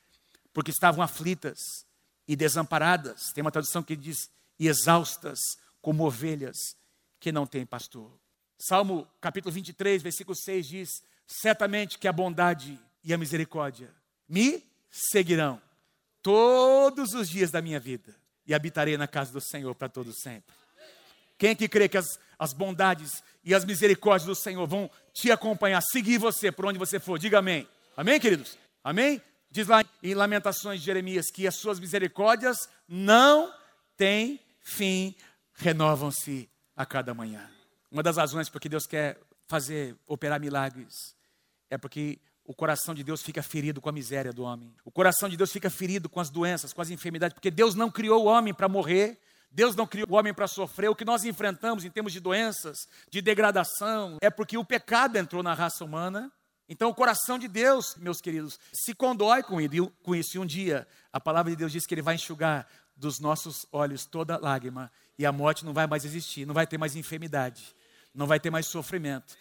porque 0.52 0.70
estavam 0.70 1.02
aflitas 1.02 1.59
e 2.26 2.35
desamparadas. 2.35 3.33
Tem 3.35 3.42
uma 3.42 3.52
tradução 3.52 3.83
que 3.83 3.94
diz, 3.94 4.31
e 4.59 4.68
exaustas 4.68 5.38
como 5.81 6.05
ovelhas 6.05 6.57
que 7.20 7.31
não 7.31 7.46
têm 7.46 7.66
pastor. 7.66 8.11
Salmo 8.59 9.07
capítulo 9.20 9.52
23, 9.52 10.02
versículo 10.02 10.35
6 10.35 10.66
diz, 10.66 11.02
certamente 11.26 11.98
que 11.98 12.09
a 12.09 12.12
bondade 12.12 12.79
e 13.05 13.12
a 13.12 13.18
misericórdia 13.18 13.94
me 14.29 14.64
seguirão 14.90 15.61
todos 16.22 17.12
os 17.12 17.29
dias 17.29 17.50
da 17.50 17.61
minha 17.61 17.79
vida 17.79 18.14
e 18.46 18.55
habitarei 18.55 18.96
na 18.96 19.07
casa 19.07 19.33
do 19.33 19.40
Senhor 19.40 19.74
para 19.74 19.88
todo 19.88 20.12
sempre. 20.12 20.55
Quem 21.38 21.51
é 21.51 21.55
que 21.55 21.68
crê 21.68 21.88
que 21.88 21.99
as, 21.99 22.18
as 22.38 22.53
bondades 22.53 23.22
e 23.44 23.55
as 23.55 23.64
misericórdias 23.64 24.27
do 24.27 24.35
Senhor 24.35 24.66
vão 24.66 24.90
te 25.12 25.31
acompanhar, 25.31 25.81
seguir 25.83 26.18
você 26.18 26.51
por 26.51 26.66
onde 26.66 26.79
você 26.79 26.99
for? 26.99 27.18
Diga 27.18 27.38
amém. 27.38 27.68
Amém, 27.96 28.18
queridos? 28.20 28.59
Amém? 28.83 29.20
Diz 29.51 29.68
lá 29.68 29.85
em 30.03 30.14
Lamentações 30.14 30.81
de 30.81 30.87
Jeremias 30.87 31.31
que 31.31 31.46
as 31.46 31.55
suas 31.55 31.81
misericórdias 31.81 32.68
não 32.88 33.53
têm 33.96 34.40
fim, 34.61 35.14
renovam-se 35.55 36.49
a 36.77 36.85
cada 36.85 37.14
manhã. 37.14 37.49
Uma 37.90 38.03
das 38.03 38.16
razões 38.16 38.49
porque 38.49 38.68
Deus 38.68 38.87
quer 38.87 39.18
fazer, 39.49 39.96
operar 40.07 40.40
milagres, 40.40 41.14
é 41.70 41.79
porque 41.79 42.18
o 42.44 42.55
coração 42.55 42.94
de 42.94 43.03
Deus 43.03 43.22
fica 43.22 43.42
ferido 43.42 43.81
com 43.81 43.88
a 43.88 43.92
miséria 43.92 44.33
do 44.33 44.42
homem. 44.42 44.72
O 44.85 44.90
coração 44.90 45.29
de 45.29 45.37
Deus 45.37 45.51
fica 45.51 45.70
ferido 45.70 46.09
com 46.09 46.20
as 46.20 46.31
doenças, 46.31 46.72
com 46.72 46.83
as 46.83 46.90
enfermidades, 46.90 47.35
porque 47.35 47.51
Deus 47.51 47.75
não 47.75 47.90
criou 47.90 48.25
o 48.25 48.27
homem 48.27 48.53
para 48.53 48.68
morrer, 48.68 49.18
Deus 49.50 49.74
não 49.74 49.87
criou 49.87 50.09
o 50.11 50.14
homem 50.14 50.35
para 50.35 50.46
sofrer. 50.46 50.90
O 50.90 50.94
que 50.94 51.04
nós 51.04 51.24
enfrentamos 51.24 51.85
em 51.85 51.90
termos 51.90 52.12
de 52.12 52.20
doenças, 52.20 52.76
de 53.11 53.22
degradação, 53.22 54.18
é 54.20 54.30
porque 54.30 54.59
o 54.59 54.64
pecado 54.64 55.16
entrou 55.16 55.42
na 55.42 55.54
raça 55.54 55.85
humana. 55.85 56.30
Então, 56.68 56.90
o 56.90 56.94
coração 56.94 57.38
de 57.38 57.46
Deus, 57.46 57.94
meus 57.96 58.20
queridos, 58.20 58.59
se 58.72 58.94
condói 58.94 59.42
com 59.42 59.61
isso. 59.61 60.37
E 60.37 60.38
um 60.38 60.46
dia, 60.46 60.87
a 61.12 61.20
palavra 61.20 61.50
de 61.50 61.56
Deus 61.56 61.72
diz 61.72 61.87
que 61.87 61.94
Ele 61.94 62.02
vai 62.02 62.16
enxugar 62.16 62.66
dos 62.96 63.20
nossos 63.20 63.66
olhos 63.70 64.04
toda 64.04 64.38
lágrima. 64.38 64.90
E 65.18 65.24
a 65.24 65.32
morte 65.32 65.64
não 65.64 65.72
vai 65.72 65.87
mais 65.87 66.04
existir, 66.04 66.44
não 66.44 66.54
vai 66.54 66.66
ter 66.66 66.76
mais 66.76 66.96
enfermidade, 66.96 67.74
não 68.14 68.26
vai 68.26 68.40
ter 68.40 68.50
mais 68.50 68.66
sofrimento. 68.66 69.37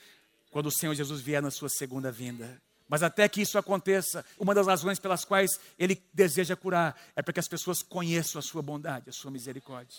Quando 0.52 0.68
o 0.68 0.72
Senhor 0.72 0.94
Jesus 0.94 1.20
vier 1.22 1.41
na 1.41 1.52
sua 1.52 1.68
segunda 1.70 2.12
vinda. 2.12 2.62
Mas 2.88 3.02
até 3.02 3.28
que 3.28 3.41
isso 3.41 3.58
aconteça, 3.58 4.24
uma 4.39 4.54
das 4.54 4.67
razões 4.67 5.00
pelas 5.00 5.26
quais 5.26 5.60
ele 5.78 6.02
deseja 6.13 6.56
curar 6.56 6.95
é 7.15 7.21
para 7.21 7.34
que 7.34 7.39
as 7.39 7.48
pessoas 7.48 7.82
conheçam 7.82 8.39
a 8.39 8.43
sua 8.43 8.62
bondade, 8.62 9.10
a 9.10 9.13
sua 9.13 9.32
misericórdia. 9.32 9.98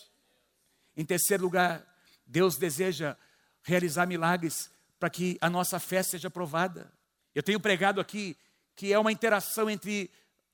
Em 0.97 1.05
terceiro 1.05 1.43
lugar, 1.43 1.85
Deus 2.25 2.57
deseja 2.57 3.17
realizar 3.63 4.07
milagres 4.07 4.71
para 4.99 5.11
que 5.11 5.37
a 5.41 5.51
nossa 5.51 5.79
fé 5.81 6.03
seja 6.03 6.31
provada. 6.31 6.93
Eu 7.35 7.43
tenho 7.43 7.61
pregado 7.61 8.01
aqui 8.01 8.37
que 8.75 8.93
é 8.93 8.99
uma 8.99 9.13
interação 9.13 9.69
entre 9.69 10.11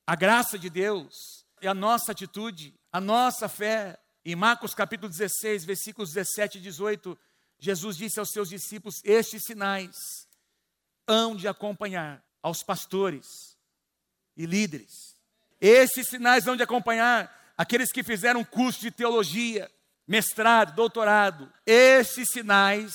a 0.07 0.16
graça 0.16 0.59
de 0.59 0.71
Deus 0.71 1.45
e 1.61 1.68
a 1.68 1.75
nossa 1.75 2.12
atitude, 2.12 2.75
a 2.90 3.01
nossa 3.01 3.49
fé. 3.49 3.99
Em 4.25 4.37
Marcos 4.37 4.75
capítulo 4.75 5.09
16, 5.09 5.64
versículos 5.64 6.12
17 6.12 6.59
e 6.59 6.61
18, 6.61 7.18
Jesus 7.59 7.97
disse 7.97 8.18
aos 8.18 8.31
seus 8.31 8.49
discípulos: 8.49 9.01
Estes 9.05 9.45
sinais 9.45 10.27
hão 11.07 11.35
de 11.37 11.49
acompanhar 11.49 12.23
aos 12.43 12.62
pastores 12.62 13.57
e 14.37 14.47
líderes. 14.47 15.17
Esses 15.61 16.09
sinais 16.09 16.47
hão 16.47 16.57
de 16.57 16.62
acompanhar 16.62 17.53
aqueles 17.57 17.93
que 17.93 18.03
fizeram 18.03 18.45
curso 18.45 18.81
de 18.81 18.91
teologia, 18.91 19.71
mestrado, 20.07 20.75
doutorado. 20.75 21.53
Esses 21.65 22.29
sinais 22.31 22.95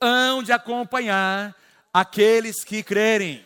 hão 0.00 0.42
de 0.42 0.52
acompanhar 0.52 1.54
aqueles 1.92 2.64
que 2.64 2.82
crerem. 2.82 3.44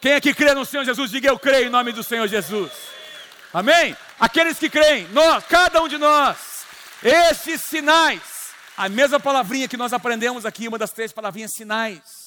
Quem 0.00 0.12
é 0.12 0.20
que 0.20 0.32
crê 0.32 0.54
no 0.54 0.64
Senhor 0.64 0.84
Jesus? 0.84 1.10
Diga 1.10 1.28
eu 1.28 1.38
creio 1.38 1.66
em 1.66 1.70
nome 1.70 1.92
do 1.92 2.02
Senhor 2.02 2.26
Jesus. 2.26 2.72
Amém? 3.52 3.96
Aqueles 4.18 4.58
que 4.58 4.70
creem, 4.70 5.08
nós, 5.08 5.44
cada 5.46 5.82
um 5.82 5.88
de 5.88 5.98
nós, 5.98 6.64
esses 7.02 7.62
sinais, 7.62 8.52
a 8.76 8.88
mesma 8.88 9.18
palavrinha 9.18 9.66
que 9.66 9.76
nós 9.76 9.92
aprendemos 9.92 10.46
aqui, 10.46 10.68
uma 10.68 10.78
das 10.78 10.92
três 10.92 11.12
palavrinhas 11.12 11.50
sinais 11.52 12.19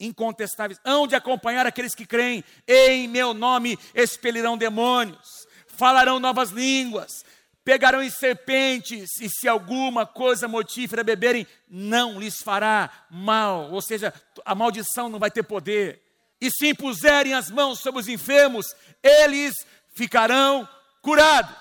incontestáveis, 0.00 0.80
hão 0.84 1.06
de 1.06 1.14
acompanhar 1.14 1.66
aqueles 1.66 1.94
que 1.94 2.06
creem, 2.06 2.42
em 2.66 3.06
meu 3.06 3.34
nome 3.34 3.78
expelirão 3.94 4.56
demônios, 4.56 5.46
falarão 5.66 6.18
novas 6.18 6.50
línguas, 6.50 7.24
pegarão 7.62 8.02
em 8.02 8.10
serpentes, 8.10 9.20
e 9.20 9.28
se 9.28 9.46
alguma 9.46 10.06
coisa 10.06 10.48
mortífera 10.48 11.04
beberem, 11.04 11.46
não 11.68 12.18
lhes 12.18 12.42
fará 12.42 12.90
mal, 13.10 13.70
ou 13.70 13.82
seja, 13.82 14.12
a 14.44 14.54
maldição 14.54 15.08
não 15.08 15.18
vai 15.18 15.30
ter 15.30 15.42
poder. 15.42 16.02
E 16.40 16.50
se 16.50 16.68
impuserem 16.68 17.34
as 17.34 17.50
mãos 17.50 17.80
sobre 17.80 18.00
os 18.00 18.08
enfermos, 18.08 18.66
eles 19.02 19.54
ficarão 19.94 20.66
curados. 21.02 21.54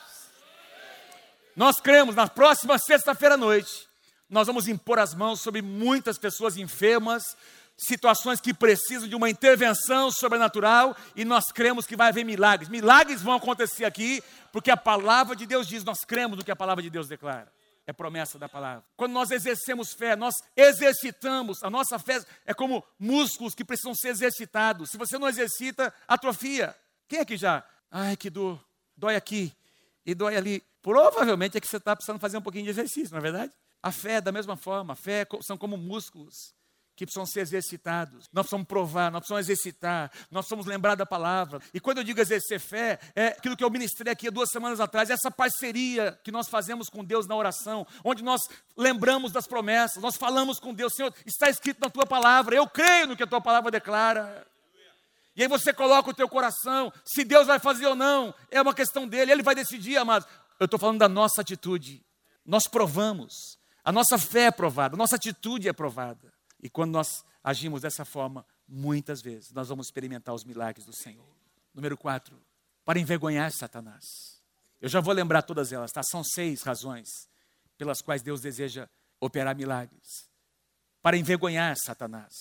Nós 1.56 1.82
cremos, 1.82 2.16
na 2.16 2.28
próxima 2.28 2.78
sexta-feira 2.78 3.36
à 3.36 3.38
noite, 3.38 3.90
nós 4.30 4.48
vamos 4.48 4.68
impor 4.68 5.00
as 5.00 5.14
mãos 5.14 5.42
sobre 5.42 5.62
muitas 5.62 6.18
pessoas 6.18 6.56
enfermas, 6.56 7.36
situações 7.80 8.42
que 8.42 8.54
precisam 8.54 9.08
de 9.08 9.16
uma 9.16 9.30
intervenção 9.30 10.12
sobrenatural 10.12 10.96
e 11.16 11.24
nós 11.24 11.46
cremos 11.46 11.86
que 11.86 11.96
vai 11.96 12.10
haver 12.10 12.26
milagres. 12.26 12.70
Milagres 12.70 13.22
vão 13.22 13.34
acontecer 13.34 13.86
aqui, 13.86 14.22
porque 14.52 14.70
a 14.70 14.78
palavra 14.78 15.36
de 15.36 15.46
Deus 15.46 15.68
diz, 15.68 15.84
nós 15.84 16.00
cremos 16.06 16.38
no 16.38 16.44
que 16.44 16.52
a 16.52 16.56
palavra 16.56 16.84
de 16.84 16.90
Deus 16.90 17.08
declara. 17.08 17.52
É 17.88 17.94
promessa 17.94 18.38
da 18.38 18.48
palavra. 18.48 18.84
Quando 18.96 19.14
nós 19.14 19.32
exercemos 19.32 19.94
fé, 19.94 20.16
nós 20.16 20.36
exercitamos. 20.56 21.64
A 21.64 21.72
nossa 21.72 21.98
fé 21.98 22.24
é 22.46 22.54
como 22.54 22.84
músculos 23.00 23.56
que 23.56 23.66
precisam 23.66 23.96
ser 23.96 24.10
exercitados. 24.10 24.92
Se 24.92 24.98
você 24.98 25.18
não 25.18 25.28
exercita, 25.28 25.92
atrofia. 26.08 26.76
Quem 27.08 27.20
é 27.20 27.26
que 27.26 27.36
já? 27.36 27.64
Ai, 27.90 28.16
que 28.16 28.30
dor. 28.30 28.64
Dói 28.96 29.16
aqui 29.16 29.52
e 30.06 30.14
dói 30.14 30.36
ali. 30.36 30.64
Provavelmente 30.84 31.58
é 31.58 31.62
que 31.62 31.68
você 31.68 31.78
está 31.78 31.96
precisando 31.96 32.20
fazer 32.20 32.38
um 32.38 32.42
pouquinho 32.42 32.66
de 32.66 32.70
exercício, 32.70 33.12
não 33.12 33.20
é 33.20 33.22
verdade? 33.22 33.54
A 33.82 33.92
fé 33.92 34.14
é 34.14 34.22
da 34.22 34.32
mesma 34.32 34.56
forma. 34.56 34.94
A 34.94 34.96
fé 34.96 35.26
são 35.42 35.58
como 35.58 35.76
músculos 35.76 36.54
que 37.00 37.06
precisam 37.06 37.26
ser 37.26 37.40
exercitados. 37.40 38.28
Nós 38.34 38.44
precisamos 38.44 38.68
provar, 38.68 39.10
nós 39.10 39.22
precisamos 39.22 39.48
exercitar, 39.48 40.12
nós 40.30 40.44
precisamos 40.44 40.66
lembrar 40.66 40.96
da 40.96 41.06
palavra. 41.06 41.62
E 41.74 41.80
quando 41.80 42.00
eu 42.00 42.04
digo 42.04 42.20
exercer 42.20 42.60
fé, 42.60 43.00
é 43.16 43.28
aquilo 43.28 43.56
que 43.56 43.64
eu 43.64 43.70
ministrei 43.70 44.12
aqui 44.12 44.28
há 44.28 44.30
duas 44.30 44.50
semanas 44.50 44.82
atrás, 44.82 45.10
essa 45.10 45.32
parceria 45.32 46.20
que 46.26 46.30
nós 46.30 46.50
fazemos 46.50 46.90
com 46.90 47.02
Deus 47.02 47.26
na 47.26 47.38
oração, 47.38 47.88
onde 48.04 48.22
nós 48.22 48.42
lembramos 48.76 49.32
das 49.32 49.48
promessas, 49.48 50.04
nós 50.04 50.18
falamos 50.18 50.60
com 50.60 50.74
Deus, 50.74 50.94
Senhor, 50.94 51.14
está 51.26 51.50
escrito 51.50 51.80
na 51.80 51.90
tua 51.90 52.06
palavra, 52.06 52.54
eu 52.54 52.68
creio 52.68 53.08
no 53.08 53.16
que 53.16 53.24
a 53.24 53.28
tua 53.28 53.40
palavra 53.40 53.72
declara. 53.72 54.46
E 55.38 55.42
aí 55.42 55.48
você 55.48 55.72
coloca 55.72 56.10
o 56.10 56.14
teu 56.14 56.28
coração, 56.28 56.92
se 57.06 57.24
Deus 57.24 57.48
vai 57.48 57.60
fazer 57.60 57.88
ou 57.88 57.96
não, 57.96 58.36
é 58.52 58.62
uma 58.62 58.74
questão 58.74 59.08
dele, 59.08 59.32
ele 59.32 59.42
vai 59.42 59.56
decidir, 59.56 59.96
amados. 59.96 60.28
Eu 60.60 60.66
estou 60.66 60.78
falando 60.78 61.00
da 61.00 61.08
nossa 61.08 61.40
atitude. 61.40 62.06
Nós 62.46 62.68
provamos, 62.68 63.58
a 63.86 63.92
nossa 63.94 64.18
fé 64.18 64.48
é 64.48 64.52
provada, 64.52 64.96
a 64.96 64.98
nossa 64.98 65.16
atitude 65.16 65.70
é 65.70 65.72
provada. 65.72 66.38
E 66.62 66.70
quando 66.70 66.92
nós 66.92 67.24
agimos 67.44 67.82
dessa 67.82 68.04
forma, 68.04 68.46
muitas 68.68 69.22
vezes 69.22 69.52
nós 69.52 69.70
vamos 69.70 69.88
experimentar 69.88 70.36
os 70.36 70.44
milagres 70.44 70.86
do 70.86 70.94
Senhor. 70.94 71.28
Número 71.74 71.98
quatro, 71.98 72.42
para 72.84 73.00
envergonhar 73.00 73.52
Satanás. 73.52 74.42
Eu 74.82 74.90
já 74.90 75.00
vou 75.00 75.14
lembrar 75.14 75.42
todas 75.42 75.72
elas, 75.72 75.92
tá? 75.92 76.02
São 76.04 76.24
seis 76.24 76.62
razões 76.62 77.08
pelas 77.78 78.02
quais 78.02 78.22
Deus 78.22 78.42
deseja 78.42 78.90
operar 79.20 79.56
milagres. 79.56 80.30
Para 81.02 81.18
envergonhar 81.18 81.76
Satanás. 81.78 82.34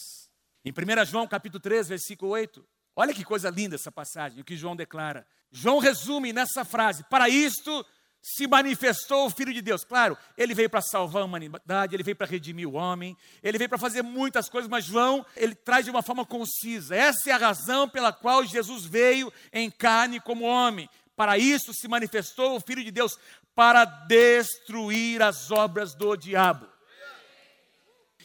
Em 0.65 0.73
1 0.73 1.05
João 1.07 1.27
capítulo 1.27 1.61
3, 1.61 1.89
versículo 1.89 2.33
8, 2.33 2.67
olha 2.97 3.15
que 3.15 3.25
coisa 3.25 3.51
linda 3.51 3.77
essa 3.77 3.93
passagem, 3.93 4.41
o 4.41 4.45
que 4.45 4.57
João 4.57 4.75
declara. 4.75 5.27
João 5.51 5.79
resume 5.79 6.33
nessa 6.33 6.65
frase: 6.65 7.05
Para 7.05 7.29
isto 7.29 7.87
se 8.35 8.47
manifestou 8.47 9.25
o 9.25 9.31
Filho 9.31 9.55
de 9.55 9.63
Deus. 9.63 9.85
Claro, 9.85 10.17
ele 10.37 10.55
veio 10.55 10.69
para 10.69 10.83
salvar 10.83 11.23
a 11.23 11.25
humanidade, 11.25 11.97
ele 11.97 12.03
veio 12.03 12.17
para 12.17 12.27
redimir 12.27 12.69
o 12.69 12.75
homem, 12.75 13.17
ele 13.43 13.57
veio 13.57 13.71
para 13.71 13.79
fazer 13.79 14.03
muitas 14.03 14.51
coisas, 14.51 14.69
mas 14.69 14.85
João, 14.85 15.25
ele 15.35 15.55
traz 15.55 15.87
de 15.87 15.91
uma 15.91 16.03
forma 16.03 16.27
concisa. 16.27 16.95
Essa 16.95 17.31
é 17.31 17.33
a 17.33 17.39
razão 17.39 17.89
pela 17.89 18.13
qual 18.13 18.45
Jesus 18.45 18.85
veio 18.85 19.33
em 19.51 19.71
carne 19.71 20.21
como 20.21 20.45
homem. 20.45 20.91
Para 21.17 21.39
isso 21.39 21.73
se 21.73 21.89
manifestou 21.89 22.55
o 22.55 22.61
Filho 22.61 22.85
de 22.85 22.91
Deus, 22.91 23.19
para 23.55 23.87
destruir 23.87 25.23
as 25.23 25.51
obras 25.51 25.95
do 25.95 26.15
diabo. 26.15 26.69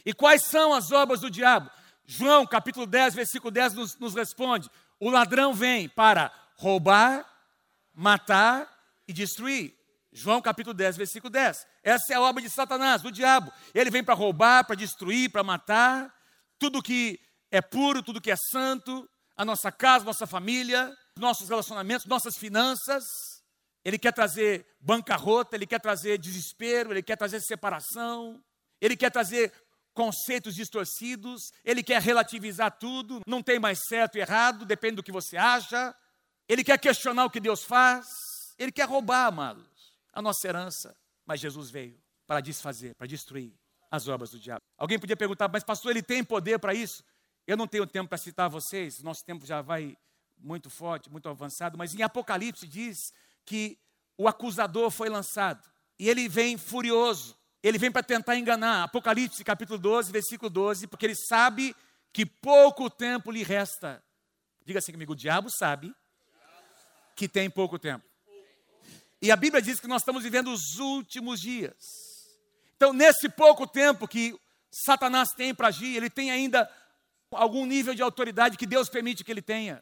E 0.06 0.14
quais 0.14 0.44
são 0.44 0.74
as 0.74 0.92
obras 0.92 1.22
do 1.22 1.32
diabo? 1.32 1.72
João, 2.06 2.46
capítulo 2.46 2.86
10, 2.86 3.16
versículo 3.16 3.50
10, 3.50 3.74
nos, 3.74 3.98
nos 3.98 4.14
responde: 4.14 4.70
O 5.00 5.10
ladrão 5.10 5.54
vem 5.54 5.88
para 5.88 6.30
roubar, 6.58 7.26
matar 7.96 8.70
e 9.08 9.14
destruir. 9.14 9.74
João 10.14 10.40
capítulo 10.42 10.76
10, 10.76 10.96
versículo 10.96 11.32
10. 11.32 11.66
Essa 11.82 12.14
é 12.14 12.16
a 12.16 12.22
obra 12.22 12.42
de 12.42 12.50
Satanás, 12.50 13.02
do 13.02 13.12
diabo. 13.12 13.52
Ele 13.74 13.90
vem 13.90 14.04
para 14.04 14.14
roubar, 14.14 14.64
para 14.64 14.76
destruir, 14.76 15.32
para 15.32 15.44
matar 15.44 16.14
tudo 16.60 16.84
que 16.84 17.20
é 17.50 17.62
puro, 17.62 18.04
tudo 18.04 18.22
que 18.22 18.32
é 18.32 18.36
santo, 18.52 19.10
a 19.36 19.44
nossa 19.44 19.72
casa, 19.72 20.06
nossa 20.06 20.28
família, 20.28 20.96
nossos 21.18 21.50
relacionamentos, 21.50 22.06
nossas 22.06 22.38
finanças. 22.38 23.04
Ele 23.84 23.98
quer 23.98 24.14
trazer 24.14 24.66
bancarrota, 24.80 25.56
ele 25.56 25.66
quer 25.66 25.82
trazer 25.82 26.20
desespero, 26.20 26.94
ele 26.94 27.02
quer 27.02 27.18
trazer 27.18 27.42
separação, 27.42 28.40
ele 28.80 28.96
quer 28.96 29.10
trazer 29.10 29.52
conceitos 29.96 30.54
distorcidos, 30.54 31.52
ele 31.66 31.82
quer 31.82 32.02
relativizar 32.02 32.72
tudo, 32.78 33.22
não 33.26 33.42
tem 33.42 33.60
mais 33.60 33.80
certo 33.88 34.18
e 34.18 34.22
errado, 34.22 34.64
depende 34.64 34.98
do 34.98 35.04
que 35.04 35.12
você 35.12 35.38
acha. 35.38 35.94
Ele 36.48 36.64
quer 36.64 36.78
questionar 36.78 37.26
o 37.26 37.30
que 37.32 37.40
Deus 37.40 37.64
faz, 37.64 38.06
ele 38.60 38.72
quer 38.72 38.88
roubar, 38.88 39.26
amados 39.26 39.73
a 40.14 40.22
nossa 40.22 40.48
herança. 40.48 40.96
Mas 41.26 41.40
Jesus 41.40 41.70
veio 41.70 42.00
para 42.26 42.40
desfazer, 42.40 42.96
para 42.96 43.08
destruir 43.08 43.54
as 43.92 44.08
obras 44.08 44.32
do 44.32 44.40
diabo. 44.40 44.62
Alguém 44.78 44.98
podia 44.98 45.18
perguntar, 45.18 45.50
mas 45.52 45.64
pastor, 45.64 45.92
ele 45.92 46.02
tem 46.02 46.24
poder 46.24 46.60
para 46.60 46.74
isso? 46.74 47.04
Eu 47.46 47.58
não 47.58 47.68
tenho 47.68 47.86
tempo 47.86 48.10
para 48.10 48.18
citar 48.18 48.50
vocês, 48.50 49.02
nosso 49.02 49.24
tempo 49.26 49.46
já 49.46 49.62
vai 49.62 49.98
muito 50.38 50.70
forte, 50.70 51.10
muito 51.10 51.28
avançado, 51.30 51.78
mas 51.78 51.94
em 51.94 52.02
Apocalipse 52.02 52.68
diz 52.68 53.14
que 53.46 53.78
o 54.18 54.28
acusador 54.28 54.90
foi 54.90 55.10
lançado 55.10 55.68
e 56.00 56.10
ele 56.10 56.28
vem 56.28 56.58
furioso. 56.58 57.38
Ele 57.62 57.78
vem 57.78 57.92
para 57.92 58.04
tentar 58.04 58.36
enganar. 58.36 58.84
Apocalipse 58.84 59.44
capítulo 59.44 59.80
12, 59.80 60.12
versículo 60.12 60.50
12, 60.50 60.88
porque 60.88 61.06
ele 61.06 61.16
sabe 61.16 61.76
que 62.12 62.26
pouco 62.26 62.90
tempo 62.90 63.32
lhe 63.32 63.42
resta. 63.42 64.04
Diga 64.66 64.80
assim 64.80 64.92
comigo: 64.92 65.14
o 65.14 65.16
diabo 65.16 65.50
sabe 65.50 65.96
que 67.16 67.28
tem 67.28 67.50
pouco 67.50 67.80
tempo. 67.80 68.06
E 69.24 69.32
a 69.32 69.38
Bíblia 69.38 69.62
diz 69.62 69.80
que 69.80 69.88
nós 69.88 70.02
estamos 70.02 70.22
vivendo 70.22 70.52
os 70.52 70.80
últimos 70.80 71.40
dias. 71.40 71.74
Então, 72.76 72.92
nesse 72.92 73.30
pouco 73.30 73.66
tempo 73.66 74.06
que 74.06 74.38
Satanás 74.70 75.30
tem 75.30 75.56
para 75.56 75.70
agir, 75.70 75.96
ele 75.96 76.10
tem 76.10 76.30
ainda 76.30 76.70
algum 77.32 77.66
nível 77.66 77.96
de 77.96 78.02
autoridade 78.02 78.58
que 78.58 78.66
Deus 78.66 78.90
permite 78.90 79.24
que 79.24 79.32
ele 79.32 79.42
tenha. 79.42 79.82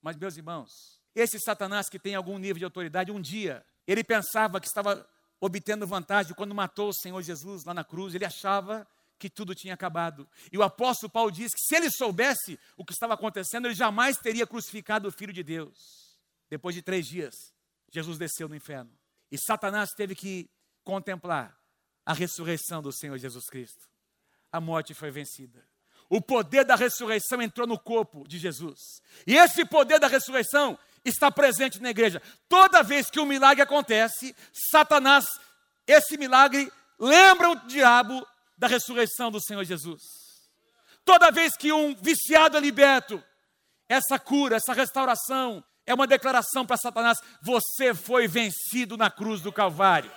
Mas, 0.00 0.16
meus 0.16 0.36
irmãos, 0.36 1.00
esse 1.16 1.40
Satanás 1.40 1.88
que 1.88 1.98
tem 1.98 2.14
algum 2.14 2.38
nível 2.38 2.60
de 2.60 2.64
autoridade, 2.64 3.10
um 3.10 3.20
dia, 3.20 3.66
ele 3.88 4.04
pensava 4.04 4.60
que 4.60 4.68
estava 4.68 5.04
obtendo 5.40 5.84
vantagem 5.84 6.32
quando 6.32 6.54
matou 6.54 6.90
o 6.90 6.94
Senhor 6.94 7.20
Jesus 7.22 7.64
lá 7.64 7.74
na 7.74 7.82
cruz, 7.82 8.14
ele 8.14 8.24
achava 8.24 8.86
que 9.18 9.28
tudo 9.28 9.52
tinha 9.52 9.74
acabado. 9.74 10.28
E 10.52 10.56
o 10.56 10.62
apóstolo 10.62 11.10
Paulo 11.10 11.32
diz 11.32 11.52
que 11.52 11.60
se 11.60 11.74
ele 11.74 11.90
soubesse 11.90 12.56
o 12.76 12.84
que 12.84 12.92
estava 12.92 13.14
acontecendo, 13.14 13.66
ele 13.66 13.74
jamais 13.74 14.16
teria 14.16 14.46
crucificado 14.46 15.08
o 15.08 15.12
Filho 15.12 15.32
de 15.32 15.42
Deus. 15.42 16.16
Depois 16.48 16.72
de 16.72 16.82
três 16.82 17.04
dias, 17.08 17.55
Jesus 17.96 18.18
desceu 18.18 18.46
no 18.46 18.54
inferno. 18.54 18.90
E 19.30 19.38
Satanás 19.38 19.90
teve 19.96 20.14
que 20.14 20.50
contemplar 20.84 21.58
a 22.04 22.12
ressurreição 22.12 22.82
do 22.82 22.92
Senhor 22.92 23.16
Jesus 23.16 23.46
Cristo. 23.46 23.88
A 24.52 24.60
morte 24.60 24.92
foi 24.92 25.10
vencida. 25.10 25.66
O 26.10 26.20
poder 26.20 26.64
da 26.64 26.76
ressurreição 26.76 27.40
entrou 27.40 27.66
no 27.66 27.78
corpo 27.78 28.28
de 28.28 28.38
Jesus. 28.38 28.78
E 29.26 29.34
esse 29.34 29.64
poder 29.64 29.98
da 29.98 30.08
ressurreição 30.08 30.78
está 31.04 31.32
presente 31.32 31.80
na 31.80 31.88
igreja. 31.88 32.20
Toda 32.48 32.82
vez 32.82 33.10
que 33.10 33.18
um 33.18 33.24
milagre 33.24 33.62
acontece, 33.62 34.36
Satanás, 34.70 35.24
esse 35.86 36.18
milagre, 36.18 36.70
lembra 36.98 37.50
o 37.50 37.66
diabo 37.66 38.26
da 38.58 38.66
ressurreição 38.66 39.30
do 39.30 39.40
Senhor 39.40 39.64
Jesus. 39.64 40.02
Toda 41.02 41.30
vez 41.30 41.56
que 41.56 41.72
um 41.72 41.96
viciado 41.96 42.58
é 42.58 42.60
liberto, 42.60 43.24
essa 43.88 44.18
cura, 44.18 44.56
essa 44.56 44.74
restauração, 44.74 45.64
é 45.86 45.94
uma 45.94 46.06
declaração 46.06 46.66
para 46.66 46.76
Satanás: 46.76 47.18
você 47.40 47.94
foi 47.94 48.26
vencido 48.26 48.96
na 48.96 49.10
cruz 49.10 49.40
do 49.40 49.52
Calvário. 49.52 50.10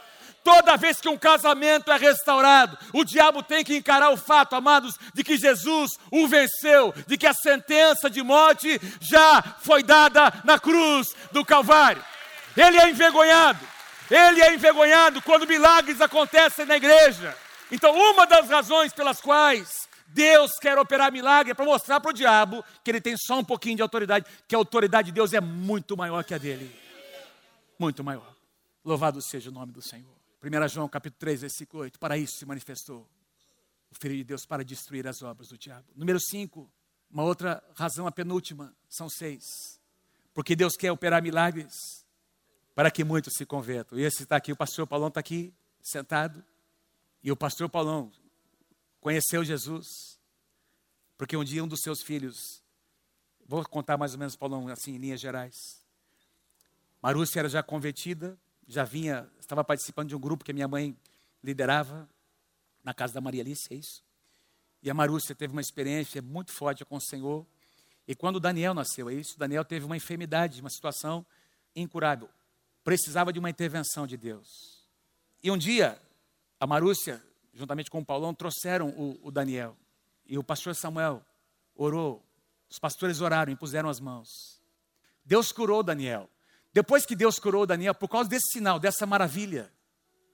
Toda 0.43 0.77
vez 0.77 0.99
que 0.99 1.09
um 1.09 1.17
casamento 1.17 1.91
é 1.91 1.97
restaurado, 1.97 2.77
o 2.93 3.03
diabo 3.03 3.43
tem 3.43 3.63
que 3.63 3.75
encarar 3.75 4.09
o 4.09 4.17
fato, 4.17 4.55
amados, 4.55 4.97
de 5.13 5.23
que 5.23 5.37
Jesus 5.37 5.91
o 6.11 6.27
venceu, 6.27 6.93
de 7.05 7.17
que 7.17 7.27
a 7.27 7.33
sentença 7.33 8.09
de 8.09 8.23
morte 8.23 8.79
já 9.01 9.43
foi 9.59 9.83
dada 9.83 10.33
na 10.45 10.57
cruz 10.57 11.13
do 11.31 11.43
Calvário. 11.43 12.03
Ele 12.55 12.79
é 12.79 12.89
envergonhado, 12.89 13.59
ele 14.09 14.41
é 14.41 14.53
envergonhado 14.53 15.21
quando 15.21 15.47
milagres 15.47 16.01
acontecem 16.01 16.65
na 16.65 16.77
igreja. 16.77 17.35
Então, 17.71 17.93
uma 17.93 18.25
das 18.25 18.49
razões 18.49 18.93
pelas 18.93 19.21
quais 19.21 19.88
Deus 20.13 20.51
quer 20.59 20.77
operar 20.77 21.11
milagre 21.11 21.53
para 21.53 21.65
mostrar 21.65 21.99
para 21.99 22.09
o 22.11 22.13
diabo 22.13 22.63
que 22.83 22.91
ele 22.91 23.01
tem 23.01 23.15
só 23.17 23.39
um 23.39 23.43
pouquinho 23.43 23.77
de 23.77 23.81
autoridade, 23.81 24.25
que 24.47 24.55
a 24.55 24.57
autoridade 24.57 25.07
de 25.07 25.11
Deus 25.11 25.33
é 25.33 25.41
muito 25.41 25.95
maior 25.95 26.23
que 26.23 26.33
a 26.33 26.37
dele. 26.37 26.73
Muito 27.77 28.03
maior. 28.03 28.35
Louvado 28.83 29.21
seja 29.21 29.49
o 29.49 29.53
nome 29.53 29.71
do 29.71 29.81
Senhor. 29.81 30.15
1 30.41 30.67
João 30.69 30.87
capítulo 30.87 31.19
3, 31.19 31.41
versículo 31.41 31.83
8. 31.83 31.99
Para 31.99 32.17
isso 32.17 32.37
se 32.37 32.45
manifestou 32.45 33.07
o 33.91 33.95
Filho 33.95 34.15
de 34.15 34.23
Deus 34.23 34.45
para 34.45 34.63
destruir 34.63 35.07
as 35.07 35.21
obras 35.21 35.49
do 35.49 35.57
diabo. 35.57 35.85
Número 35.95 36.19
5, 36.19 36.69
uma 37.11 37.23
outra 37.23 37.63
razão, 37.75 38.05
a 38.05 38.11
penúltima, 38.11 38.73
são 38.87 39.09
seis. 39.09 39.79
Porque 40.33 40.55
Deus 40.55 40.75
quer 40.75 40.91
operar 40.91 41.21
milagres 41.21 42.05
para 42.75 42.91
que 42.91 43.03
muitos 43.03 43.33
se 43.33 43.45
convertam. 43.45 43.97
E 43.97 44.03
esse 44.03 44.23
está 44.23 44.35
aqui, 44.35 44.51
o 44.51 44.55
pastor 44.55 44.85
Paulão 44.85 45.07
está 45.07 45.19
aqui, 45.19 45.53
sentado. 45.81 46.43
E 47.23 47.31
o 47.31 47.35
pastor 47.35 47.67
Paulão 47.67 48.11
conheceu 48.99 49.43
Jesus, 49.43 50.19
porque 51.17 51.35
um 51.35 51.43
dia 51.43 51.63
um 51.63 51.67
dos 51.67 51.81
seus 51.81 52.01
filhos, 52.01 52.61
vou 53.45 53.63
contar 53.67 53.97
mais 53.97 54.13
ou 54.13 54.19
menos, 54.19 54.35
Paulão, 54.35 54.67
assim, 54.67 54.95
em 54.95 54.97
linhas 54.97 55.19
gerais. 55.19 55.83
Marúcia 57.01 57.39
era 57.39 57.49
já 57.49 57.63
convertida, 57.63 58.37
já 58.67 58.83
vinha, 58.83 59.29
estava 59.39 59.63
participando 59.63 60.09
de 60.09 60.15
um 60.15 60.19
grupo 60.19 60.43
que 60.43 60.51
a 60.51 60.53
minha 60.53 60.67
mãe 60.67 60.95
liderava, 61.43 62.09
na 62.83 62.93
casa 62.93 63.13
da 63.13 63.21
Maria 63.21 63.41
Alice, 63.41 63.67
é 63.71 63.75
isso? 63.75 64.03
E 64.81 64.89
a 64.89 64.93
Marúcia 64.93 65.35
teve 65.35 65.51
uma 65.51 65.61
experiência 65.61 66.21
muito 66.21 66.51
forte 66.51 66.85
com 66.85 66.95
o 66.95 67.01
Senhor. 67.01 67.45
E 68.07 68.15
quando 68.15 68.37
o 68.37 68.39
Daniel 68.39 68.73
nasceu, 68.73 69.09
é 69.09 69.13
isso? 69.13 69.37
Daniel 69.37 69.65
teve 69.65 69.85
uma 69.85 69.97
enfermidade, 69.97 70.61
uma 70.61 70.69
situação 70.69 71.25
incurável. 71.75 72.29
Precisava 72.83 73.33
de 73.33 73.39
uma 73.39 73.49
intervenção 73.49 74.07
de 74.07 74.15
Deus. 74.15 74.87
E 75.43 75.51
um 75.51 75.57
dia, 75.57 76.01
a 76.59 76.65
Marúcia, 76.65 77.21
juntamente 77.53 77.89
com 77.89 77.99
o 77.99 78.05
Paulão, 78.05 78.33
trouxeram 78.33 78.89
o, 78.89 79.19
o 79.27 79.31
Daniel. 79.31 79.77
E 80.25 80.37
o 80.37 80.43
pastor 80.43 80.75
Samuel 80.75 81.25
orou. 81.75 82.25
Os 82.69 82.77
pastores 82.77 83.19
oraram 83.21 83.51
e 83.51 83.55
puseram 83.55 83.89
as 83.89 83.99
mãos. 83.99 84.61
Deus 85.25 85.51
curou 85.51 85.81
Daniel. 85.81 86.29
Depois 86.71 87.05
que 87.05 87.15
Deus 87.15 87.39
curou 87.39 87.65
Daniel, 87.65 87.95
por 87.95 88.07
causa 88.07 88.29
desse 88.29 88.51
sinal, 88.53 88.79
dessa 88.79 89.05
maravilha, 89.05 89.71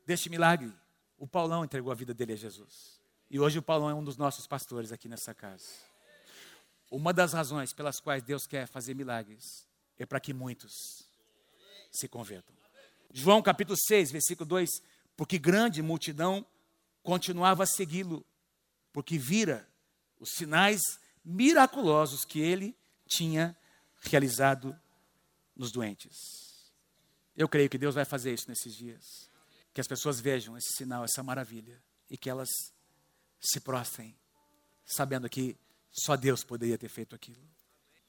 deste 0.06 0.30
milagre, 0.30 0.74
o 1.18 1.26
Paulão 1.26 1.64
entregou 1.64 1.92
a 1.92 1.96
vida 1.96 2.14
dele 2.14 2.34
a 2.34 2.36
Jesus. 2.36 3.00
E 3.30 3.40
hoje 3.40 3.58
o 3.60 3.62
Paulão 3.62 3.90
é 3.90 3.94
um 3.94 4.04
dos 4.04 4.18
nossos 4.18 4.46
pastores 4.46 4.92
aqui 4.92 5.08
nessa 5.08 5.34
casa. 5.34 5.66
Uma 6.92 7.14
das 7.14 7.34
razões 7.34 7.74
pelas 7.74 8.00
quais 8.00 8.22
Deus 8.22 8.46
quer 8.46 8.68
fazer 8.68 8.94
milagres 8.94 9.68
é 9.98 10.06
para 10.06 10.20
que 10.20 10.34
muitos 10.34 10.74
se 11.92 12.08
convertam. 12.08 12.56
João 13.12 13.42
capítulo 13.42 13.78
6, 13.78 14.12
versículo 14.12 14.48
2: 14.48 14.70
Porque 15.16 15.40
grande 15.40 15.82
multidão 15.82 16.46
continuava 17.06 17.64
a 17.64 17.68
segui-lo, 17.68 18.26
porque 18.92 19.18
vira 19.18 19.70
os 20.20 20.32
sinais 20.32 20.82
miraculosos 21.24 22.26
que 22.26 22.40
ele 22.40 22.76
tinha 23.08 23.56
realizado 24.02 24.78
nos 25.56 25.72
doentes. 25.72 26.74
Eu 27.36 27.48
creio 27.48 27.70
que 27.70 27.78
Deus 27.78 27.94
vai 27.94 28.06
fazer 28.06 28.34
isso 28.34 28.50
nesses 28.50 28.76
dias. 28.76 29.30
Que 29.72 29.80
as 29.80 29.88
pessoas 29.88 30.20
vejam 30.20 30.58
esse 30.58 30.76
sinal, 30.76 31.04
essa 31.04 31.22
maravilha, 31.22 31.82
e 32.10 32.18
que 32.18 32.30
elas 32.30 32.50
se 33.40 33.60
prostrem, 33.60 34.18
sabendo 34.84 35.30
que 35.30 35.58
só 35.92 36.16
Deus 36.16 36.44
poderia 36.44 36.78
ter 36.78 36.90
feito 36.90 37.14
aquilo. 37.14 37.48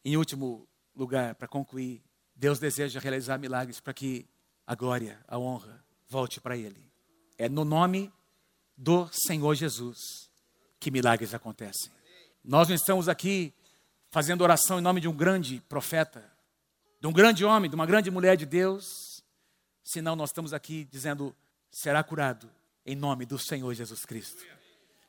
Em 0.04 0.16
último 0.16 0.66
lugar, 0.94 1.34
para 1.34 1.48
concluir, 1.48 2.02
Deus 2.34 2.58
deseja 2.58 2.98
realizar 2.98 3.36
milagres 3.36 3.78
para 3.78 3.92
que 3.92 4.26
a 4.66 4.74
glória, 4.74 5.22
a 5.28 5.38
honra, 5.38 5.84
volte 6.08 6.40
para 6.40 6.56
Ele. 6.56 6.90
É 7.36 7.48
no 7.48 7.64
nome 7.64 8.12
do 8.76 9.08
Senhor 9.12 9.54
Jesus 9.54 10.28
que 10.78 10.90
milagres 10.90 11.34
acontecem. 11.34 11.90
Nós 12.44 12.68
não 12.68 12.76
estamos 12.76 13.08
aqui 13.08 13.52
fazendo 14.10 14.42
oração 14.42 14.78
em 14.78 14.82
nome 14.82 15.00
de 15.00 15.08
um 15.08 15.12
grande 15.12 15.60
profeta, 15.68 16.24
de 17.00 17.06
um 17.06 17.12
grande 17.12 17.44
homem, 17.44 17.68
de 17.68 17.74
uma 17.74 17.86
grande 17.86 18.10
mulher 18.10 18.36
de 18.36 18.46
Deus, 18.46 19.22
senão 19.84 20.14
nós 20.14 20.30
estamos 20.30 20.52
aqui 20.52 20.84
dizendo: 20.90 21.34
será 21.70 22.02
curado 22.02 22.50
em 22.84 22.94
nome 22.94 23.26
do 23.26 23.38
Senhor 23.38 23.74
Jesus 23.74 24.04
Cristo, 24.04 24.44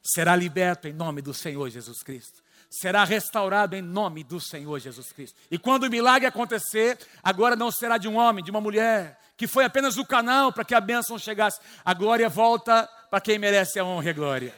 será 0.02 0.36
liberto 0.36 0.88
em 0.88 0.94
nome 0.94 1.22
do 1.22 1.34
Senhor 1.34 1.70
Jesus 1.70 2.02
Cristo, 2.02 2.42
será 2.70 3.04
restaurado 3.04 3.76
em 3.76 3.82
nome 3.82 4.24
do 4.24 4.40
Senhor 4.40 4.80
Jesus 4.80 5.12
Cristo. 5.12 5.38
E 5.52 5.60
quando 5.60 5.84
o 5.84 5.90
milagre 5.90 6.28
acontecer, 6.28 6.98
agora 7.22 7.56
não 7.56 7.72
será 7.72 7.98
de 7.98 8.08
um 8.08 8.18
homem, 8.18 8.44
de 8.44 8.52
uma 8.52 8.62
mulher, 8.62 9.20
que 9.38 9.48
foi 9.48 9.64
apenas 9.64 9.98
o 9.98 10.06
canal 10.06 10.52
para 10.52 10.66
que 10.66 10.74
a 10.74 10.82
bênção 10.82 11.20
chegasse, 11.20 11.60
a 11.86 11.94
glória 11.94 12.28
volta 12.28 12.90
para 13.10 13.22
quem 13.22 13.40
merece 13.40 13.80
a 13.80 13.86
honra 13.86 14.06
e 14.06 14.10
a 14.10 14.14
glória. 14.14 14.56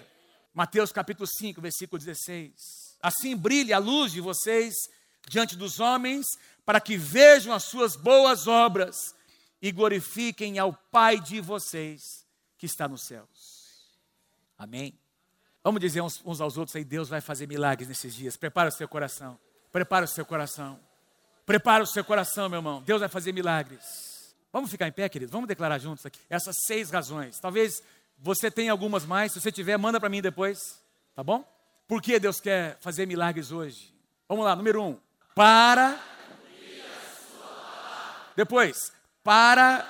Mateus 0.53 0.91
capítulo 0.91 1.27
5, 1.27 1.61
versículo 1.61 1.99
16. 1.99 2.97
Assim 3.01 3.35
brilhe 3.35 3.71
a 3.71 3.77
luz 3.77 4.11
de 4.11 4.21
vocês 4.21 4.73
diante 5.27 5.55
dos 5.55 5.79
homens, 5.79 6.25
para 6.65 6.81
que 6.81 6.97
vejam 6.97 7.53
as 7.53 7.63
suas 7.63 7.95
boas 7.95 8.47
obras 8.47 8.95
e 9.61 9.71
glorifiquem 9.71 10.57
ao 10.57 10.73
Pai 10.73 11.19
de 11.19 11.39
vocês 11.39 12.25
que 12.57 12.65
está 12.65 12.87
nos 12.87 13.03
céus. 13.03 13.27
Amém? 14.57 14.97
Vamos 15.63 15.81
dizer 15.81 16.01
uns, 16.01 16.21
uns 16.25 16.41
aos 16.41 16.57
outros 16.57 16.75
aí, 16.75 16.83
Deus 16.83 17.09
vai 17.09 17.21
fazer 17.21 17.47
milagres 17.47 17.87
nesses 17.87 18.13
dias. 18.13 18.35
Prepara 18.35 18.69
o 18.69 18.71
seu 18.71 18.87
coração. 18.87 19.39
Prepara 19.71 20.05
o 20.05 20.07
seu 20.07 20.25
coração. 20.25 20.79
Prepara 21.45 21.83
o 21.83 21.87
seu 21.87 22.03
coração, 22.03 22.49
meu 22.49 22.59
irmão. 22.59 22.81
Deus 22.81 22.99
vai 22.99 23.09
fazer 23.09 23.31
milagres. 23.31 24.35
Vamos 24.51 24.71
ficar 24.71 24.87
em 24.87 24.91
pé, 24.91 25.07
querido? 25.07 25.31
Vamos 25.31 25.47
declarar 25.47 25.77
juntos 25.77 26.05
aqui 26.05 26.19
essas 26.29 26.55
seis 26.65 26.89
razões. 26.89 27.39
Talvez 27.39 27.83
você 28.21 28.51
tenha 28.51 28.71
algumas 28.71 29.05
mais. 29.05 29.31
Se 29.31 29.41
você 29.41 29.51
tiver, 29.51 29.77
manda 29.77 29.99
para 29.99 30.09
mim 30.09 30.21
depois. 30.21 30.59
Tá 31.15 31.23
bom? 31.23 31.43
Por 31.87 32.01
que 32.01 32.19
Deus 32.19 32.39
quer 32.39 32.77
fazer 32.81 33.05
milagres 33.05 33.51
hoje? 33.51 33.93
Vamos 34.27 34.45
lá, 34.45 34.55
número 34.55 34.83
um. 34.83 34.99
Para 35.33 35.99
depois, 38.35 38.91
para. 39.23 39.85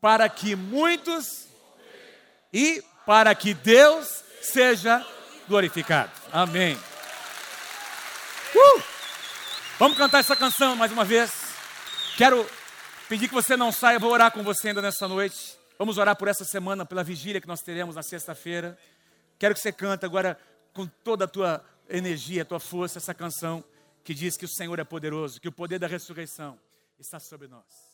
para 0.00 0.28
que 0.28 0.54
muitos 0.54 1.48
e 2.52 2.80
para 3.04 3.34
que 3.34 3.52
Deus 3.52 4.22
seja 4.40 5.04
glorificado. 5.48 6.12
Amém. 6.32 6.78
Uh! 8.54 8.95
Vamos 9.78 9.98
cantar 9.98 10.20
essa 10.20 10.34
canção 10.34 10.74
mais 10.74 10.90
uma 10.90 11.04
vez. 11.04 11.30
Quero 12.16 12.46
pedir 13.10 13.28
que 13.28 13.34
você 13.34 13.58
não 13.58 13.70
saia, 13.70 13.98
vou 13.98 14.10
orar 14.10 14.32
com 14.32 14.42
você 14.42 14.68
ainda 14.68 14.80
nessa 14.80 15.06
noite. 15.06 15.58
Vamos 15.78 15.98
orar 15.98 16.16
por 16.16 16.28
essa 16.28 16.46
semana, 16.46 16.86
pela 16.86 17.04
vigília 17.04 17.42
que 17.42 17.46
nós 17.46 17.60
teremos 17.60 17.94
na 17.94 18.02
sexta-feira. 18.02 18.78
Quero 19.38 19.54
que 19.54 19.60
você 19.60 19.70
cante 19.70 20.06
agora 20.06 20.40
com 20.72 20.86
toda 20.86 21.26
a 21.26 21.28
tua 21.28 21.62
energia, 21.90 22.40
a 22.40 22.44
tua 22.46 22.58
força, 22.58 22.96
essa 22.96 23.12
canção 23.12 23.62
que 24.02 24.14
diz 24.14 24.34
que 24.34 24.46
o 24.46 24.48
Senhor 24.48 24.78
é 24.78 24.84
poderoso, 24.84 25.38
que 25.38 25.48
o 25.48 25.52
poder 25.52 25.78
da 25.78 25.86
ressurreição 25.86 26.58
está 26.98 27.20
sobre 27.20 27.46
nós. 27.46 27.85